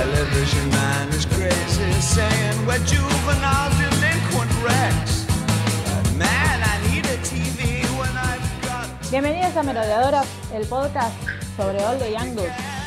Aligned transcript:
television 0.00 0.66
man 0.70 1.08
is 1.10 1.26
crazy, 1.26 1.92
saying 2.00 2.66
we're 2.66 2.78
juvenile 2.88 3.70
delinquent 3.76 4.50
wrecks. 4.62 5.26
Man, 6.16 6.56
I 6.72 6.76
need 6.88 7.04
a 7.04 7.18
TV 7.18 7.84
when 7.98 8.12
I've 8.16 8.48
got. 8.62 8.88
Bienvenidos 9.10 9.54
a 9.56 9.62
Merodeadoras, 9.62 10.26
el 10.54 10.64
podcast 10.64 11.14
sobre 11.54 11.80
the 11.98 12.10
Young 12.10 12.34
Dudes. 12.34 12.80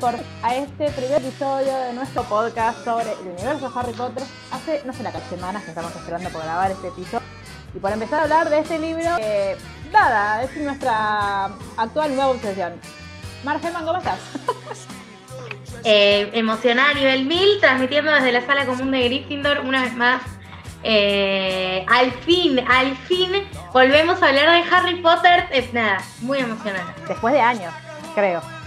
Por, 0.00 0.14
a 0.42 0.56
este 0.56 0.90
primer 0.92 1.18
episodio 1.22 1.76
de 1.78 1.92
nuestro 1.92 2.22
podcast 2.24 2.82
sobre 2.84 3.12
el 3.12 3.28
universo 3.28 3.70
Harry 3.74 3.92
Potter. 3.92 4.22
Hace, 4.50 4.82
no 4.86 4.94
sé, 4.94 5.02
las 5.02 5.12
semanas 5.28 5.62
que 5.62 5.68
estamos 5.68 5.94
esperando 5.94 6.30
por 6.30 6.42
grabar 6.42 6.70
este 6.70 6.88
episodio. 6.88 7.20
Y 7.74 7.78
por 7.78 7.92
empezar 7.92 8.20
a 8.20 8.22
hablar 8.22 8.48
de 8.48 8.60
este 8.60 8.78
libro, 8.78 9.16
que, 9.18 9.56
nada, 9.92 10.42
es 10.42 10.56
nuestra 10.56 11.50
actual 11.76 12.16
nueva 12.16 12.30
obsesión. 12.30 12.72
Margeman, 13.44 13.84
¿cómo 13.84 13.98
estás? 13.98 14.18
eh, 15.84 16.30
emocionada 16.32 16.90
a 16.90 16.94
nivel 16.94 17.26
1000, 17.26 17.60
transmitiendo 17.60 18.10
desde 18.10 18.32
la 18.32 18.46
sala 18.46 18.64
común 18.64 18.90
de 18.90 19.04
Gryffindor 19.04 19.60
una 19.60 19.82
vez 19.82 19.94
más. 19.94 20.22
Eh, 20.82 21.84
al 21.88 22.10
fin, 22.10 22.58
al 22.66 22.96
fin 22.96 23.46
volvemos 23.74 24.22
a 24.22 24.28
hablar 24.28 24.50
de 24.50 24.74
Harry 24.74 25.02
Potter. 25.02 25.46
Es 25.52 25.74
nada, 25.74 25.98
muy 26.20 26.38
emocionada. 26.38 26.94
Después 27.06 27.34
de 27.34 27.40
años, 27.40 27.72
creo. 28.14 28.59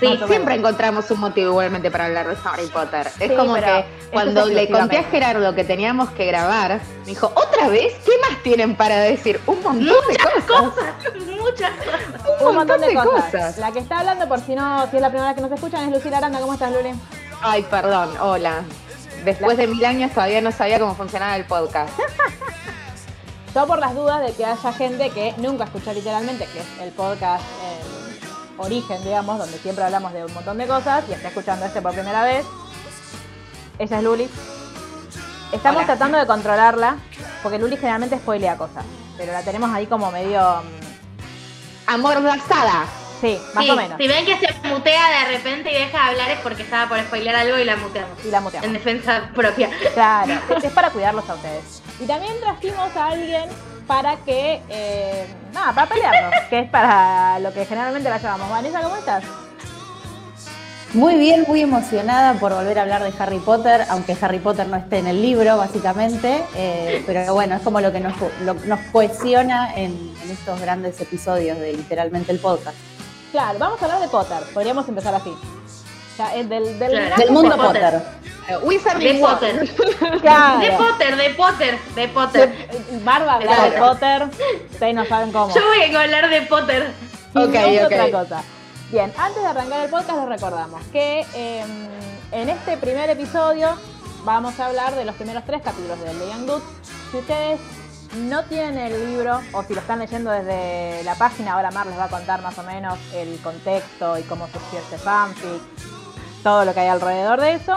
Sí. 0.00 0.18
Siempre 0.26 0.54
encontramos 0.54 1.10
un 1.10 1.20
motivo 1.20 1.50
igualmente 1.50 1.90
para 1.90 2.06
hablar 2.06 2.26
de 2.26 2.36
Harry 2.44 2.66
Potter. 2.68 3.06
Es 3.20 3.32
como 3.32 3.54
que 3.54 3.84
cuando 4.10 4.46
le 4.46 4.68
conté 4.68 4.98
a. 4.98 5.04
Gerardo 5.04 5.54
que 5.54 5.64
teníamos 5.64 6.08
que 6.10 6.24
grabar, 6.26 6.80
me 7.00 7.06
dijo, 7.06 7.30
¿otra 7.34 7.68
vez? 7.68 7.94
¿Qué 8.04 8.12
más 8.20 8.42
tienen 8.42 8.76
para 8.76 8.98
decir? 9.00 9.40
Un 9.46 9.62
montón 9.62 9.86
de 9.86 10.16
cosas. 10.16 10.44
cosas, 10.46 10.94
muchas 11.40 11.72
cosas. 11.72 12.42
Un 12.42 12.54
montón 12.54 12.80
de 12.80 12.94
cosas. 12.94 13.58
La 13.58 13.72
que 13.72 13.80
está 13.80 13.98
hablando, 13.98 14.28
por 14.28 14.40
si 14.40 14.54
no, 14.54 14.88
si 14.90 14.96
es 14.96 15.02
la 15.02 15.08
primera 15.08 15.28
vez 15.28 15.36
que 15.36 15.42
nos 15.42 15.52
escuchan, 15.52 15.88
es 15.88 15.94
Lucila 15.94 16.18
Aranda. 16.18 16.40
¿Cómo 16.40 16.54
estás, 16.54 16.72
Luli? 16.72 16.94
Ay, 17.42 17.62
perdón, 17.68 18.10
hola. 18.20 18.62
Después 19.24 19.58
de 19.58 19.66
mil 19.66 19.84
años 19.84 20.12
todavía 20.12 20.40
no 20.40 20.52
sabía 20.52 20.78
cómo 20.78 20.94
funcionaba 20.94 21.36
el 21.36 21.44
podcast. 21.44 21.92
Todo 23.54 23.66
por 23.66 23.78
las 23.80 23.94
dudas 23.94 24.24
de 24.24 24.32
que 24.32 24.44
haya 24.44 24.72
gente 24.72 25.10
que 25.10 25.34
nunca 25.38 25.64
escuchó 25.64 25.92
literalmente, 25.92 26.46
que 26.46 26.60
es 26.60 26.66
el 26.80 26.90
podcast 26.92 27.44
el 27.64 28.09
origen, 28.60 29.02
digamos, 29.02 29.38
donde 29.38 29.58
siempre 29.58 29.84
hablamos 29.84 30.12
de 30.12 30.24
un 30.24 30.34
montón 30.34 30.58
de 30.58 30.66
cosas 30.66 31.04
y 31.08 31.12
está 31.12 31.28
escuchando 31.28 31.64
este 31.66 31.80
por 31.82 31.92
primera 31.92 32.22
vez. 32.24 32.44
Ella 33.78 33.96
es 33.98 34.02
Luli. 34.04 34.28
Estamos 35.52 35.78
Hola. 35.78 35.86
tratando 35.86 36.18
de 36.18 36.26
controlarla, 36.26 36.96
porque 37.42 37.58
Luli 37.58 37.76
generalmente 37.76 38.16
spoilea 38.18 38.56
cosas, 38.56 38.84
pero 39.16 39.32
la 39.32 39.42
tenemos 39.42 39.70
ahí 39.74 39.86
como 39.86 40.10
medio... 40.12 40.40
mm, 40.62 41.90
Amordazada. 41.90 42.84
Sí, 43.20 43.38
más 43.54 43.64
Sí, 43.64 43.70
o 43.70 43.76
menos. 43.76 43.98
Si 43.98 44.08
ven 44.08 44.24
que 44.24 44.38
se 44.38 44.52
mutea 44.68 45.10
de 45.10 45.36
repente 45.36 45.70
y 45.70 45.74
deja 45.74 45.90
de 46.04 46.10
hablar 46.10 46.30
es 46.30 46.38
porque 46.40 46.62
estaba 46.62 46.88
por 46.88 46.98
spoiler 47.00 47.34
algo 47.36 47.58
y 47.58 47.64
la 47.64 47.76
muteamos. 47.76 48.24
Y 48.24 48.30
la 48.30 48.40
muteamos. 48.40 48.66
En 48.66 48.72
defensa 48.72 49.30
propia. 49.34 49.68
Claro, 49.92 50.34
es 50.62 50.72
para 50.72 50.90
cuidarlos 50.90 51.28
a 51.28 51.34
ustedes. 51.34 51.82
Y 52.00 52.06
también 52.06 52.32
trajimos 52.40 52.96
a 52.96 53.08
alguien 53.08 53.50
para 53.90 54.14
que, 54.18 54.62
eh, 54.68 55.26
nada, 55.52 55.72
para 55.74 55.88
pelearnos, 55.88 56.32
que 56.48 56.60
es 56.60 56.70
para 56.70 57.40
lo 57.40 57.52
que 57.52 57.64
generalmente 57.66 58.08
la 58.08 58.18
llamamos. 58.18 58.48
Vanessa, 58.48 58.82
¿cómo 58.82 58.94
estás? 58.94 59.24
Muy 60.94 61.16
bien, 61.16 61.44
muy 61.48 61.60
emocionada 61.60 62.34
por 62.34 62.54
volver 62.54 62.78
a 62.78 62.82
hablar 62.82 63.02
de 63.02 63.12
Harry 63.18 63.40
Potter, 63.40 63.84
aunque 63.90 64.16
Harry 64.20 64.38
Potter 64.38 64.68
no 64.68 64.76
esté 64.76 64.98
en 64.98 65.08
el 65.08 65.20
libro, 65.20 65.56
básicamente. 65.56 66.40
eh, 66.54 67.02
pero 67.04 67.34
bueno, 67.34 67.56
es 67.56 67.62
como 67.62 67.80
lo 67.80 67.90
que 67.90 67.98
nos, 67.98 68.14
lo- 68.44 68.54
nos 68.54 68.78
cohesiona 68.92 69.74
en, 69.74 69.90
en 70.22 70.30
estos 70.30 70.60
grandes 70.60 71.00
episodios 71.00 71.58
de 71.58 71.72
literalmente 71.72 72.30
el 72.30 72.38
podcast. 72.38 72.76
Claro, 73.32 73.58
vamos 73.58 73.82
a 73.82 73.86
hablar 73.86 74.00
de 74.00 74.08
Potter. 74.08 74.38
Podríamos 74.54 74.88
empezar 74.88 75.14
así. 75.16 75.32
Sea, 76.20 76.36
es 76.36 76.48
del, 76.48 76.78
del, 76.78 76.90
Claro. 76.90 77.16
Del 77.16 77.30
mundo 77.30 77.50
de 77.56 77.62
Potter. 77.62 77.82
Potter. 77.82 78.02
Eh, 78.48 78.56
Wizarding 78.62 79.16
De. 79.16 79.20
Potter. 79.20 79.68
Claro. 80.20 80.60
De 80.60 80.70
Potter, 80.72 81.16
de 81.16 81.30
Potter, 81.30 81.78
de 81.94 82.08
Potter. 82.08 82.50
De- 82.68 82.98
Barba 83.04 83.34
habla 83.34 83.62
de 83.64 83.70
Claro. 83.70 83.86
Potter. 83.86 84.28
Ustedes 84.70 84.94
no 84.94 85.04
saben 85.06 85.32
cómo. 85.32 85.54
Yo 85.54 85.60
voy 85.66 85.94
a 85.94 86.00
hablar 86.02 86.28
de 86.28 86.42
Potter. 86.42 86.90
Y 87.34 87.38
Ok, 87.38 87.52
no 87.54 87.60
es 87.60 87.78
ok. 87.80 87.92
otra 87.92 88.10
cosa. 88.10 88.42
Bien, 88.90 89.12
antes 89.16 89.40
de 89.42 89.48
arrancar 89.48 89.84
el 89.84 89.90
podcast 89.90 90.18
les 90.18 90.28
recordamos 90.28 90.82
que 90.92 91.24
eh, 91.34 91.64
en 92.32 92.48
este 92.48 92.76
primer 92.76 93.08
episodio 93.08 93.76
vamos 94.24 94.58
a 94.58 94.66
hablar 94.66 94.94
de 94.96 95.04
los 95.04 95.14
primeros 95.14 95.44
tres 95.46 95.62
capítulos 95.62 95.98
de 96.00 96.10
The 96.10 96.26
Young 96.28 96.46
Dudes. 96.46 96.64
Si 97.12 97.18
ustedes 97.18 97.60
no 98.16 98.42
tienen 98.46 98.76
el 98.78 99.12
libro 99.12 99.40
o 99.52 99.62
si 99.62 99.74
lo 99.74 99.80
están 99.80 100.00
leyendo 100.00 100.32
desde 100.32 101.04
la 101.04 101.14
página, 101.14 101.52
ahora 101.52 101.70
Mar 101.70 101.86
les 101.86 101.96
va 101.96 102.04
a 102.04 102.08
contar 102.08 102.42
más 102.42 102.58
o 102.58 102.64
menos 102.64 102.98
el 103.14 103.38
contexto 103.44 104.18
y 104.18 104.22
cómo 104.22 104.48
surgió 104.48 104.80
este 104.80 104.98
fanfic, 104.98 105.62
todo 106.42 106.64
lo 106.64 106.74
que 106.74 106.80
hay 106.80 106.88
alrededor 106.88 107.40
de 107.40 107.54
eso. 107.54 107.74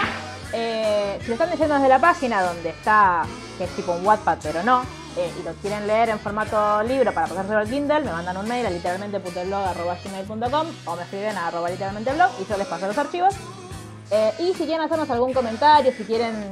Eh, 0.53 1.19
si 1.21 1.27
lo 1.27 1.33
están 1.33 1.49
leyendo 1.49 1.75
desde 1.75 1.89
la 1.89 1.99
página 1.99 2.41
donde 2.43 2.69
está, 2.69 3.23
que 3.57 3.63
es 3.65 3.75
tipo 3.75 3.91
un 3.93 4.05
Wattpad, 4.05 4.37
pero 4.43 4.63
no, 4.63 4.83
eh, 5.17 5.31
y 5.39 5.43
lo 5.43 5.53
quieren 5.53 5.87
leer 5.87 6.09
en 6.09 6.19
formato 6.19 6.83
libro 6.83 7.11
para 7.13 7.27
pasárselo 7.27 7.59
al 7.59 7.69
Kindle, 7.69 8.01
me 8.01 8.11
mandan 8.11 8.37
un 8.37 8.47
mail 8.47 8.65
a 8.65 8.69
literalmente.blog.gmail.com 8.69 10.67
o 10.85 10.95
me 10.95 11.01
escriben 11.03 11.37
a 11.37 11.47
arroba 11.47 11.69
literalmenteblog 11.69 12.29
y 12.39 12.45
yo 12.45 12.57
les 12.57 12.67
paso 12.67 12.87
los 12.87 12.97
archivos. 12.97 13.33
Eh, 14.11 14.31
y 14.39 14.53
si 14.53 14.65
quieren 14.65 14.81
hacernos 14.81 15.09
algún 15.09 15.33
comentario, 15.33 15.91
si 15.91 16.03
quieren 16.03 16.49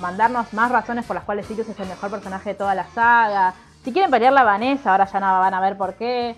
mandarnos 0.00 0.52
más 0.52 0.70
razones 0.70 1.04
por 1.04 1.16
las 1.16 1.24
cuales 1.24 1.46
Sirius 1.46 1.68
es 1.68 1.80
el 1.80 1.88
mejor 1.88 2.10
personaje 2.10 2.50
de 2.50 2.54
toda 2.54 2.76
la 2.76 2.86
saga, 2.94 3.54
si 3.82 3.92
quieren 3.92 4.10
pelear 4.10 4.32
la 4.32 4.44
Vanessa, 4.44 4.92
ahora 4.92 5.06
ya 5.06 5.18
no 5.18 5.40
van 5.40 5.54
a 5.54 5.60
ver 5.60 5.76
por 5.76 5.94
qué, 5.94 6.36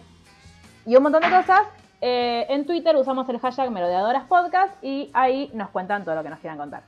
y 0.86 0.96
un 0.96 1.02
montón 1.02 1.20
de 1.20 1.28
cosas, 1.28 1.62
eh, 2.00 2.46
en 2.48 2.66
Twitter 2.66 2.96
usamos 2.96 3.28
el 3.28 3.38
hashtag 3.38 3.70
merodeadoraspodcast 3.70 4.82
y 4.82 5.10
ahí 5.14 5.50
nos 5.54 5.70
cuentan 5.70 6.04
todo 6.04 6.14
lo 6.14 6.22
que 6.22 6.30
nos 6.30 6.38
quieran 6.40 6.58
contar. 6.58 6.82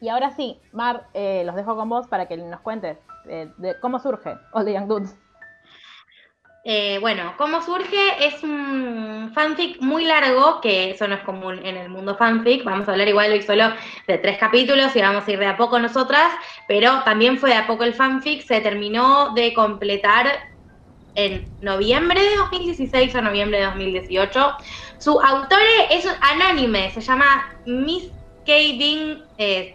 Y 0.00 0.08
ahora 0.08 0.30
sí, 0.30 0.60
Mar, 0.72 1.06
eh, 1.14 1.42
los 1.46 1.54
dejo 1.54 1.74
con 1.74 1.88
vos 1.88 2.06
para 2.06 2.26
que 2.26 2.36
nos 2.36 2.60
cuentes 2.60 2.98
eh, 3.28 3.50
de 3.56 3.78
cómo 3.80 3.98
surge 3.98 4.36
All 4.52 4.64
the 4.64 4.72
Young 4.72 4.88
Dudes. 4.88 5.16
Bueno, 7.00 7.34
¿cómo 7.38 7.62
surge? 7.62 8.26
Es 8.26 8.42
un 8.42 9.30
fanfic 9.32 9.80
muy 9.80 10.04
largo, 10.04 10.60
que 10.60 10.90
eso 10.90 11.06
no 11.06 11.14
es 11.14 11.20
común 11.20 11.64
en 11.64 11.76
el 11.76 11.88
mundo 11.88 12.16
fanfic. 12.16 12.64
Vamos 12.64 12.88
a 12.88 12.92
hablar 12.92 13.06
igual 13.06 13.30
hoy 13.30 13.40
solo 13.42 13.72
de 14.08 14.18
tres 14.18 14.36
capítulos 14.38 14.96
y 14.96 15.00
vamos 15.00 15.28
a 15.28 15.30
ir 15.30 15.38
de 15.38 15.46
a 15.46 15.56
poco 15.56 15.78
nosotras, 15.78 16.32
pero 16.66 17.04
también 17.04 17.38
fue 17.38 17.50
de 17.50 17.56
a 17.56 17.68
poco 17.68 17.84
el 17.84 17.94
fanfic. 17.94 18.42
Se 18.42 18.60
terminó 18.60 19.32
de 19.34 19.54
completar 19.54 20.55
en 21.16 21.44
noviembre 21.60 22.20
de 22.22 22.36
2016 22.36 23.14
o 23.14 23.20
noviembre 23.22 23.58
de 23.58 23.64
2018. 23.66 24.52
Su 24.98 25.20
autor 25.20 25.58
es 25.90 26.06
anónime, 26.20 26.90
se 26.92 27.00
llama 27.00 27.52
Miss 27.66 28.10
Kevin 28.44 29.22
eh, 29.38 29.74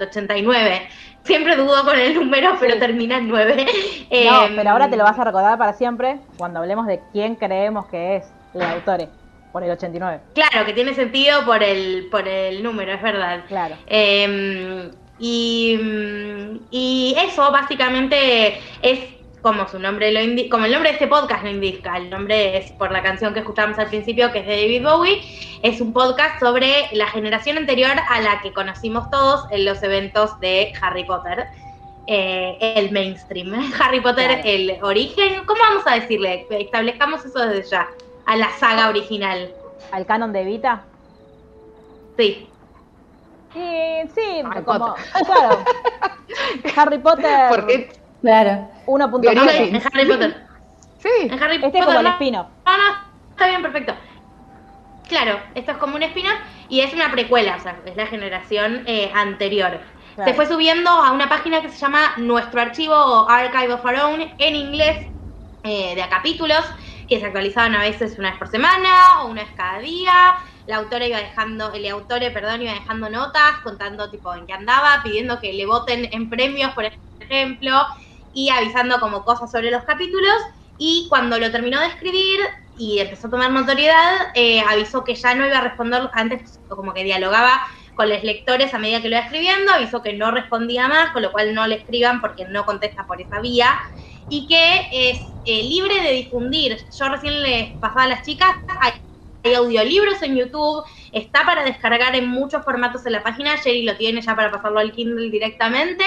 89. 0.00 0.88
Siempre 1.24 1.56
dudo 1.56 1.84
con 1.84 1.98
el 1.98 2.14
número, 2.14 2.56
pero 2.60 2.74
Sí. 2.74 2.78
termina 2.80 3.16
en 3.18 3.28
9. 3.28 3.66
No, 4.26 4.44
Em, 4.44 4.54
pero 4.56 4.70
ahora 4.70 4.88
te 4.88 4.96
lo 4.96 5.02
vas 5.02 5.18
a 5.18 5.24
recordar 5.24 5.58
para 5.58 5.72
siempre 5.72 6.18
cuando 6.36 6.60
hablemos 6.60 6.86
de 6.86 7.00
quién 7.12 7.34
creemos 7.34 7.86
que 7.86 8.16
es 8.16 8.24
el 8.54 8.62
autor 8.62 9.08
por 9.52 9.64
el 9.64 9.70
89. 9.72 10.20
Claro, 10.34 10.64
que 10.66 10.72
tiene 10.72 10.94
sentido 10.94 11.44
por 11.44 11.62
el, 11.62 12.06
por 12.10 12.28
el 12.28 12.62
número, 12.62 12.92
es 12.92 13.02
verdad. 13.02 13.40
Claro. 13.48 13.74
Eh, 13.88 14.90
y, 15.18 15.80
y 16.70 17.16
eso 17.18 17.50
básicamente 17.50 18.60
es 18.82 19.15
como 19.46 19.68
su 19.68 19.78
nombre 19.78 20.10
lo 20.10 20.18
indi- 20.18 20.48
como 20.48 20.64
el 20.64 20.72
nombre 20.72 20.90
de 20.90 20.94
este 20.94 21.06
podcast 21.06 21.44
lo 21.44 21.50
indica. 21.50 21.96
El 21.98 22.10
nombre 22.10 22.56
es 22.56 22.72
por 22.72 22.90
la 22.90 23.00
canción 23.00 23.32
que 23.32 23.38
escuchábamos 23.38 23.78
al 23.78 23.86
principio, 23.86 24.32
que 24.32 24.40
es 24.40 24.46
de 24.46 24.56
David 24.56 24.82
Bowie. 24.82 25.22
Es 25.62 25.80
un 25.80 25.92
podcast 25.92 26.40
sobre 26.40 26.88
la 26.90 27.06
generación 27.06 27.56
anterior 27.56 27.92
a 28.08 28.20
la 28.22 28.40
que 28.40 28.52
conocimos 28.52 29.08
todos 29.08 29.44
en 29.52 29.64
los 29.64 29.80
eventos 29.84 30.40
de 30.40 30.72
Harry 30.82 31.04
Potter. 31.04 31.46
Eh, 32.08 32.56
el 32.76 32.90
mainstream. 32.90 33.52
Harry 33.80 34.00
Potter, 34.00 34.26
Claro. 34.26 34.42
el 34.48 34.78
origen. 34.82 35.44
¿Cómo 35.46 35.60
vamos 35.60 35.84
a 35.86 35.94
decirle? 35.94 36.44
Establezcamos 36.50 37.24
eso 37.24 37.38
desde 37.46 37.70
ya. 37.70 37.86
A 38.26 38.34
la 38.34 38.50
saga 38.58 38.88
original. 38.88 39.52
Al 39.92 40.06
canon 40.06 40.32
de 40.32 40.40
Evita. 40.40 40.82
Sí. 42.16 42.48
Y 43.54 44.08
sí, 44.12 44.42
Harry 44.44 44.64
como, 44.64 44.86
Potter. 44.88 45.04
claro. 45.24 45.64
Harry 46.76 46.98
Potter 46.98 47.48
Porque, 47.48 47.88
Claro. 48.22 48.68
1.9. 48.86 49.20
Violín. 49.20 49.74
En 49.76 49.82
Harry 49.92 50.06
Potter. 50.06 50.46
sí, 50.98 51.08
En 51.22 51.42
Harry 51.42 51.56
Este 51.56 51.66
es 51.66 51.72
Potter 51.72 51.84
como 51.84 51.98
el 51.98 52.04
no- 52.04 52.10
espino. 52.10 52.48
No, 52.64 52.76
no, 52.76 52.94
está 53.30 53.46
bien, 53.48 53.62
perfecto. 53.62 53.94
Claro, 55.08 55.38
esto 55.54 55.70
es 55.72 55.76
como 55.78 55.94
un 55.96 56.02
spin-off 56.02 56.34
y 56.68 56.80
es 56.80 56.92
una 56.92 57.10
precuela, 57.12 57.56
o 57.56 57.60
sea, 57.60 57.76
es 57.86 57.96
la 57.96 58.06
generación 58.06 58.82
eh, 58.86 59.10
anterior. 59.14 59.78
Claro. 60.16 60.30
Se 60.30 60.34
fue 60.34 60.46
subiendo 60.46 60.90
a 60.90 61.12
una 61.12 61.28
página 61.28 61.60
que 61.62 61.68
se 61.68 61.78
llama 61.78 62.14
Nuestro 62.16 62.60
Archivo 62.60 62.94
o 62.94 63.28
Archive 63.28 63.72
of 63.74 63.84
Our 63.84 63.94
Own 64.00 64.20
en 64.38 64.56
inglés, 64.56 65.06
eh, 65.62 65.94
de 65.94 66.02
a 66.02 66.08
capítulos, 66.08 66.64
que 67.08 67.20
se 67.20 67.26
actualizaban 67.26 67.76
a 67.76 67.80
veces 67.80 68.18
una 68.18 68.30
vez 68.30 68.38
por 68.38 68.48
semana 68.48 69.22
o 69.22 69.28
una 69.28 69.42
vez 69.44 69.52
cada 69.56 69.78
día. 69.78 70.34
la 70.66 70.78
autora 70.78 71.06
iba 71.06 71.18
dejando, 71.18 71.72
el 71.72 71.86
autore, 71.88 72.32
perdón, 72.32 72.62
iba 72.62 72.72
dejando 72.72 73.08
notas, 73.08 73.58
contando 73.62 74.10
tipo 74.10 74.34
en 74.34 74.46
qué 74.46 74.54
andaba, 74.54 75.00
pidiendo 75.04 75.38
que 75.38 75.52
le 75.52 75.64
voten 75.64 76.08
en 76.12 76.28
premios, 76.28 76.72
por 76.72 76.90
ejemplo, 77.20 77.86
y 78.36 78.50
avisando 78.50 79.00
como 79.00 79.24
cosas 79.24 79.50
sobre 79.50 79.70
los 79.70 79.82
capítulos. 79.84 80.36
Y 80.76 81.06
cuando 81.08 81.38
lo 81.38 81.50
terminó 81.50 81.80
de 81.80 81.86
escribir 81.86 82.38
y 82.76 82.98
empezó 82.98 83.28
a 83.28 83.30
tomar 83.30 83.50
notoriedad, 83.50 84.28
eh, 84.34 84.60
avisó 84.60 85.04
que 85.04 85.14
ya 85.14 85.34
no 85.34 85.46
iba 85.46 85.56
a 85.56 85.62
responder, 85.62 86.10
antes 86.12 86.60
como 86.68 86.92
que 86.92 87.02
dialogaba 87.02 87.62
con 87.94 88.10
los 88.10 88.22
lectores 88.22 88.74
a 88.74 88.78
medida 88.78 89.00
que 89.00 89.08
lo 89.08 89.16
iba 89.16 89.24
escribiendo, 89.24 89.72
avisó 89.72 90.02
que 90.02 90.12
no 90.12 90.32
respondía 90.32 90.86
más, 90.86 91.12
con 91.12 91.22
lo 91.22 91.32
cual 91.32 91.54
no 91.54 91.66
le 91.66 91.76
escriban 91.76 92.20
porque 92.20 92.44
no 92.44 92.66
contesta 92.66 93.06
por 93.06 93.22
esa 93.22 93.40
vía, 93.40 93.74
y 94.28 94.46
que 94.46 94.80
es 94.92 95.18
eh, 95.46 95.62
libre 95.62 96.02
de 96.02 96.12
difundir. 96.12 96.76
Yo 96.94 97.08
recién 97.08 97.42
les 97.42 97.72
pasaba 97.78 98.02
a 98.02 98.08
las 98.08 98.22
chicas, 98.22 98.54
hay, 98.82 98.92
hay 99.44 99.54
audiolibros 99.54 100.20
en 100.20 100.36
YouTube, 100.36 100.84
está 101.10 101.46
para 101.46 101.64
descargar 101.64 102.14
en 102.14 102.28
muchos 102.28 102.62
formatos 102.66 103.06
en 103.06 103.12
la 103.12 103.22
página, 103.22 103.56
Jerry 103.56 103.84
lo 103.84 103.96
tiene 103.96 104.20
ya 104.20 104.36
para 104.36 104.50
pasarlo 104.50 104.78
al 104.78 104.92
Kindle 104.92 105.30
directamente. 105.30 106.04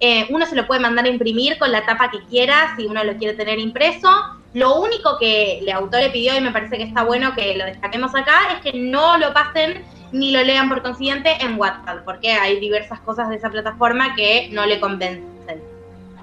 Eh, 0.00 0.26
uno 0.30 0.44
se 0.46 0.56
lo 0.56 0.66
puede 0.66 0.80
mandar 0.80 1.04
a 1.04 1.08
imprimir 1.08 1.58
con 1.58 1.70
la 1.72 1.86
tapa 1.86 2.10
que 2.10 2.22
quiera, 2.24 2.74
si 2.76 2.86
uno 2.86 3.02
lo 3.04 3.16
quiere 3.16 3.34
tener 3.34 3.58
impreso. 3.58 4.08
Lo 4.52 4.80
único 4.80 5.18
que 5.18 5.58
el 5.58 5.70
autor 5.70 6.00
le 6.00 6.10
pidió, 6.10 6.36
y 6.36 6.40
me 6.40 6.50
parece 6.50 6.76
que 6.76 6.84
está 6.84 7.02
bueno 7.02 7.34
que 7.34 7.56
lo 7.56 7.64
destaquemos 7.64 8.14
acá, 8.14 8.52
es 8.52 8.60
que 8.60 8.78
no 8.78 9.18
lo 9.18 9.32
pasen 9.32 9.84
ni 10.12 10.30
lo 10.30 10.42
lean 10.44 10.68
por 10.68 10.82
consiguiente 10.82 11.36
en 11.40 11.58
WhatsApp, 11.58 12.04
porque 12.04 12.30
hay 12.30 12.60
diversas 12.60 13.00
cosas 13.00 13.28
de 13.30 13.36
esa 13.36 13.50
plataforma 13.50 14.14
que 14.14 14.48
no 14.52 14.64
le 14.64 14.78
convencen. 14.78 15.60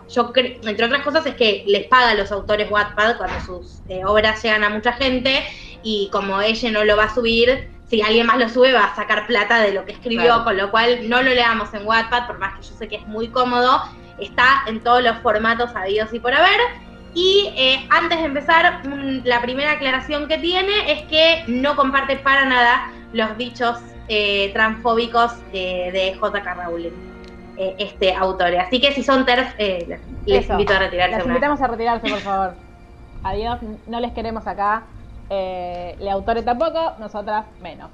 Yo 0.09 0.31
entre 0.35 0.85
otras 0.85 1.03
cosas, 1.03 1.25
es 1.25 1.35
que 1.35 1.63
les 1.67 1.87
paga 1.87 2.09
a 2.09 2.15
los 2.15 2.31
autores 2.31 2.69
Wattpad 2.69 3.17
cuando 3.17 3.39
sus 3.45 3.81
eh, 3.89 4.03
obras 4.05 4.41
llegan 4.43 4.63
a 4.63 4.69
mucha 4.69 4.93
gente 4.93 5.43
y 5.83 6.09
como 6.11 6.41
ella 6.41 6.71
no 6.71 6.83
lo 6.83 6.97
va 6.97 7.05
a 7.05 7.15
subir, 7.15 7.69
si 7.91 8.01
alguien 8.01 8.25
más 8.25 8.37
lo 8.37 8.47
sube 8.47 8.71
va 8.71 8.85
a 8.85 8.95
sacar 8.95 9.27
plata 9.27 9.59
de 9.59 9.73
lo 9.73 9.83
que 9.83 9.91
escribió, 9.91 10.23
Claro. 10.27 10.43
con 10.45 10.55
lo 10.55 10.71
cual 10.71 11.09
no 11.09 11.21
lo 11.21 11.29
leamos 11.31 11.73
en 11.73 11.85
Wattpad, 11.85 12.25
por 12.25 12.39
más 12.39 12.55
que 12.57 12.61
yo 12.63 12.73
sé 12.75 12.87
que 12.87 12.95
es 12.95 13.05
muy 13.05 13.27
cómodo, 13.27 13.81
está 14.17 14.63
en 14.65 14.79
todos 14.79 15.03
los 15.03 15.17
formatos 15.17 15.75
habidos 15.75 16.13
y 16.13 16.19
por 16.21 16.33
haber. 16.33 16.57
Y 17.13 17.51
eh, 17.57 17.85
antes 17.89 18.17
de 18.19 18.25
empezar, 18.25 18.81
la 19.25 19.41
primera 19.41 19.71
aclaración 19.73 20.29
que 20.29 20.37
tiene 20.37 20.89
es 20.93 21.01
que 21.09 21.43
no 21.47 21.75
comparte 21.75 22.15
para 22.15 22.45
nada 22.45 22.89
los 23.11 23.37
dichos 23.37 23.77
eh, 24.07 24.51
transfóbicos 24.53 25.33
eh, 25.51 25.89
de 25.91 26.15
J.K. 26.17 26.53
Rowling, 26.53 26.91
este 27.77 28.15
autor. 28.15 28.55
Así 28.55 28.79
que 28.79 28.93
si 28.93 29.03
son 29.03 29.25
TERF, 29.25 29.53
eh, 29.57 29.85
les, 29.85 29.99
les 30.25 30.43
Eso. 30.45 30.53
invito 30.53 30.73
a 30.73 30.79
retirarse. 30.79 31.17
Vez. 31.17 31.25
invitamos 31.25 31.61
a 31.61 31.67
retirarse, 31.67 32.09
por 32.09 32.19
favor. 32.19 32.53
Adiós, 33.23 33.59
no 33.87 33.99
les 33.99 34.13
queremos 34.13 34.47
acá. 34.47 34.83
Eh, 35.33 35.95
le 35.97 36.11
autores 36.11 36.43
tampoco, 36.43 36.93
nosotras 36.99 37.45
menos. 37.61 37.89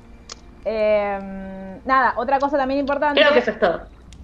Eh, 0.65 1.79
nada, 1.85 2.15
otra 2.17 2.39
cosa 2.39 2.57
también 2.57 2.79
importante. 2.79 3.21
Creo 3.21 3.31
que 3.31 3.39
eso 3.39 3.51
es 3.51 3.59
todo. 3.59 3.81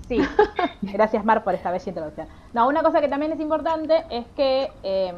Sí, 0.08 0.20
gracias 0.82 1.24
Mar 1.24 1.44
por 1.44 1.54
esta 1.54 1.70
bella 1.70 1.86
introducción. 1.88 2.28
No, 2.54 2.68
una 2.68 2.82
cosa 2.82 3.02
que 3.02 3.08
también 3.08 3.32
es 3.32 3.40
importante 3.40 4.04
es 4.10 4.26
que... 4.36 4.72
Eh, 4.82 5.14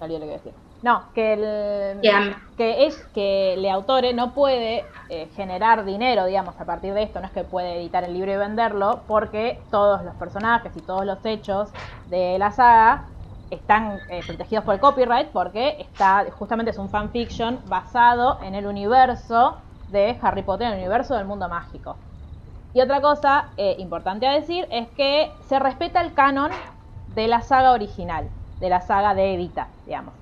olvidé 0.00 0.18
lo 0.18 0.26
que 0.26 0.32
decir. 0.32 0.52
No, 0.82 1.02
que 1.14 1.32
el, 1.32 2.36
Que 2.56 2.86
es 2.86 2.96
que 3.14 3.54
el 3.54 3.66
autore 3.66 4.12
no 4.12 4.32
puede 4.32 4.84
eh, 5.08 5.28
generar 5.34 5.84
dinero, 5.84 6.26
digamos, 6.26 6.60
a 6.60 6.64
partir 6.66 6.94
de 6.94 7.02
esto, 7.02 7.20
no 7.20 7.26
es 7.26 7.32
que 7.32 7.42
puede 7.42 7.80
editar 7.80 8.04
el 8.04 8.12
libro 8.12 8.32
y 8.32 8.36
venderlo, 8.36 9.00
porque 9.08 9.58
todos 9.70 10.04
los 10.04 10.14
personajes 10.16 10.76
y 10.76 10.80
todos 10.80 11.04
los 11.04 11.24
hechos 11.24 11.70
de 12.10 12.38
la 12.38 12.52
saga 12.52 13.06
están 13.50 14.00
eh, 14.08 14.22
protegidos 14.26 14.64
por 14.64 14.74
el 14.74 14.80
copyright, 14.80 15.28
porque 15.32 15.76
está 15.78 16.26
justamente 16.32 16.70
es 16.70 16.78
un 16.78 16.88
fanfiction 16.90 17.60
basado 17.66 18.38
en 18.42 18.54
el 18.54 18.66
universo 18.66 19.56
de 19.88 20.18
Harry 20.22 20.42
Potter, 20.42 20.66
en 20.68 20.74
el 20.74 20.78
universo 20.80 21.14
del 21.16 21.26
mundo 21.26 21.48
mágico. 21.48 21.96
Y 22.72 22.80
otra 22.80 23.00
cosa 23.00 23.46
eh, 23.56 23.76
importante 23.78 24.26
a 24.26 24.32
decir 24.32 24.68
es 24.70 24.88
que 24.90 25.32
se 25.40 25.58
respeta 25.58 26.00
el 26.00 26.14
canon 26.14 26.50
de 27.06 27.26
la 27.28 27.40
saga 27.40 27.72
original, 27.72 28.30
de 28.60 28.68
la 28.68 28.80
saga 28.80 29.14
de 29.14 29.34
Evita, 29.34 29.68
digamos. 29.86 30.14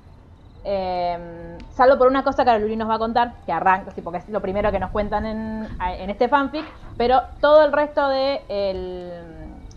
Eh, 0.65 1.59
salvo 1.71 1.97
por 1.97 2.09
una 2.09 2.25
cosa 2.25 2.45
que 2.45 2.59
Luli 2.59 2.77
nos 2.77 2.89
va 2.89 2.95
a 2.97 2.99
contar, 2.99 3.35
que 3.45 3.53
arranca, 3.53 3.93
sí, 3.93 4.03
porque 4.03 4.19
es 4.19 4.29
lo 4.29 4.41
primero 4.43 4.73
que 4.73 4.81
nos 4.81 4.91
cuentan 4.91 5.25
en, 5.27 5.69
en 5.81 6.11
este 6.11 6.29
fanfic, 6.29 6.65
pero 6.97 7.23
todo 7.41 7.65
el 7.65 7.73
resto 7.73 8.09
de 8.09 8.43
el- 8.49 9.36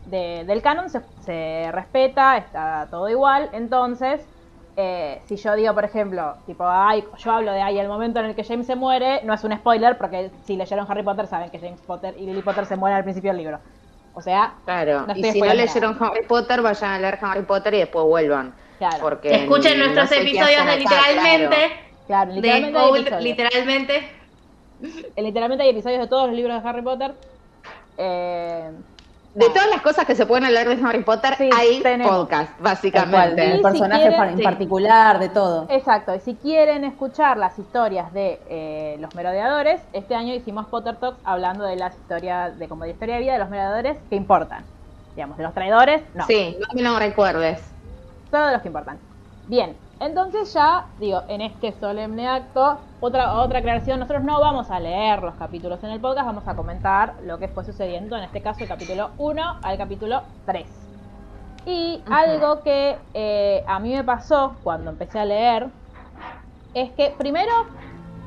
de- 0.09 0.43
del 0.45 0.61
canon 0.61 0.89
se, 0.89 1.01
se 1.25 1.69
respeta, 1.71 2.37
está 2.37 2.87
todo 2.89 3.09
igual, 3.09 3.49
entonces, 3.53 4.25
eh, 4.77 5.21
si 5.27 5.35
yo 5.35 5.55
digo, 5.55 5.73
por 5.73 5.83
ejemplo, 5.83 6.35
tipo, 6.45 6.65
ay, 6.67 7.03
yo 7.17 7.31
hablo 7.31 7.51
de 7.51 7.61
ay, 7.61 7.77
el 7.79 7.87
momento 7.87 8.19
en 8.19 8.27
el 8.27 8.35
que 8.35 8.43
James 8.43 8.65
se 8.67 8.75
muere, 8.75 9.21
no 9.23 9.33
es 9.33 9.43
un 9.43 9.55
spoiler, 9.55 9.97
porque 9.97 10.31
si 10.45 10.55
leyeron 10.55 10.85
Harry 10.89 11.03
Potter 11.03 11.27
saben 11.27 11.49
que 11.49 11.59
James 11.59 11.81
Potter 11.81 12.15
y 12.17 12.25
Lily 12.25 12.41
Potter 12.41 12.65
se 12.65 12.75
mueren 12.77 12.97
al 12.97 13.03
principio 13.03 13.31
del 13.31 13.37
libro. 13.37 13.59
O 14.13 14.21
sea, 14.21 14.53
Claro, 14.65 15.05
No 15.07 15.15
y 15.15 15.23
si 15.31 15.39
no 15.41 15.53
leyeron 15.53 15.97
Harry 16.01 16.25
Potter, 16.25 16.61
vayan 16.61 16.91
a 16.91 16.99
leer 16.99 17.19
Harry 17.21 17.43
Potter 17.43 17.73
y 17.75 17.77
después 17.79 18.05
vuelvan. 18.05 18.53
claro, 18.77 18.97
Porque 19.01 19.43
Escuchen 19.43 19.77
no 19.79 19.85
nuestros 19.85 20.11
episodios 20.13 20.65
de 20.65 20.71
acá, 20.71 20.75
literalmente. 20.77 21.57
claro, 22.07 22.29
De 22.31 22.35
literalmente 22.37 22.79
hay 22.79 22.89
episodios. 23.01 23.23
literalmente. 23.23 24.09
Eh, 25.15 25.21
Literalmente 25.21 25.63
hay 25.63 25.69
episodios 25.71 25.99
de 25.99 26.07
todos 26.07 26.27
los 26.27 26.35
libros 26.35 26.61
de 26.63 26.69
Harry 26.69 26.81
Potter. 26.81 27.13
Eh, 27.97 28.71
De 29.35 29.47
todas 29.49 29.69
las 29.69 29.81
cosas 29.81 30.05
que 30.05 30.15
se 30.15 30.25
pueden 30.25 30.45
hablar 30.45 30.67
de 30.67 30.83
Harry 30.83 31.03
Potter, 31.03 31.35
Sí, 31.37 31.49
hay 31.55 31.81
tenemos. 31.81 32.15
podcast, 32.17 32.59
básicamente. 32.59 33.41
del 33.41 33.61
Sí, 33.63 33.77
si 33.77 33.83
en 33.83 34.37
sí. 34.37 34.43
particular, 34.43 35.19
de 35.19 35.29
todo. 35.29 35.67
Exacto, 35.69 36.15
y 36.15 36.19
si 36.19 36.35
quieren 36.35 36.83
escuchar 36.83 37.37
las 37.37 37.57
historias 37.59 38.11
de 38.11 38.41
eh, 38.49 38.97
los 38.99 39.13
merodeadores, 39.13 39.81
este 39.93 40.15
año 40.15 40.33
hicimos 40.33 40.65
Potter 40.67 40.97
Talks 40.97 41.19
hablando 41.23 41.63
de 41.65 41.75
las 41.75 41.95
historias, 41.95 42.57
de 42.57 42.67
como 42.67 42.85
de 42.85 42.91
historia 42.91 43.15
de 43.15 43.21
vida 43.21 43.33
de 43.33 43.39
los 43.39 43.49
merodeadores 43.49 43.97
que 44.09 44.15
importan. 44.15 44.65
Digamos, 45.15 45.37
de 45.37 45.43
los 45.43 45.53
traidores, 45.53 46.01
no. 46.15 46.25
Sí, 46.25 46.57
no 46.59 46.67
me 46.73 46.81
lo 46.81 46.97
recuerdes. 46.97 47.61
Todos 48.31 48.51
los 48.51 48.61
que 48.61 48.67
importan. 48.69 48.99
Bien, 49.47 49.75
entonces 49.99 50.53
ya, 50.53 50.85
digo, 50.99 51.21
en 51.27 51.41
este 51.41 51.71
solemne 51.73 52.27
acto, 52.27 52.77
otra, 53.01 53.33
otra 53.41 53.59
aclaración, 53.59 53.99
nosotros 53.99 54.23
no 54.23 54.39
vamos 54.39 54.69
a 54.71 54.79
leer 54.79 55.21
los 55.21 55.35
capítulos 55.35 55.83
en 55.83 55.91
el 55.91 55.99
podcast, 55.99 56.25
vamos 56.25 56.47
a 56.47 56.55
comentar 56.55 57.13
lo 57.23 57.37
que 57.37 57.47
fue 57.47 57.63
sucediendo, 57.63 58.15
en 58.17 58.23
este 58.23 58.41
caso 58.41 58.63
el 58.63 58.69
capítulo 58.69 59.09
1 59.17 59.41
al 59.61 59.77
capítulo 59.77 60.21
3. 60.45 60.65
Y 61.65 62.01
algo 62.15 62.61
que 62.63 62.97
eh, 63.13 63.63
a 63.67 63.79
mí 63.79 63.93
me 63.93 64.03
pasó 64.03 64.55
cuando 64.63 64.89
empecé 64.91 65.19
a 65.19 65.25
leer, 65.25 65.67
es 66.73 66.91
que 66.91 67.13
primero 67.17 67.51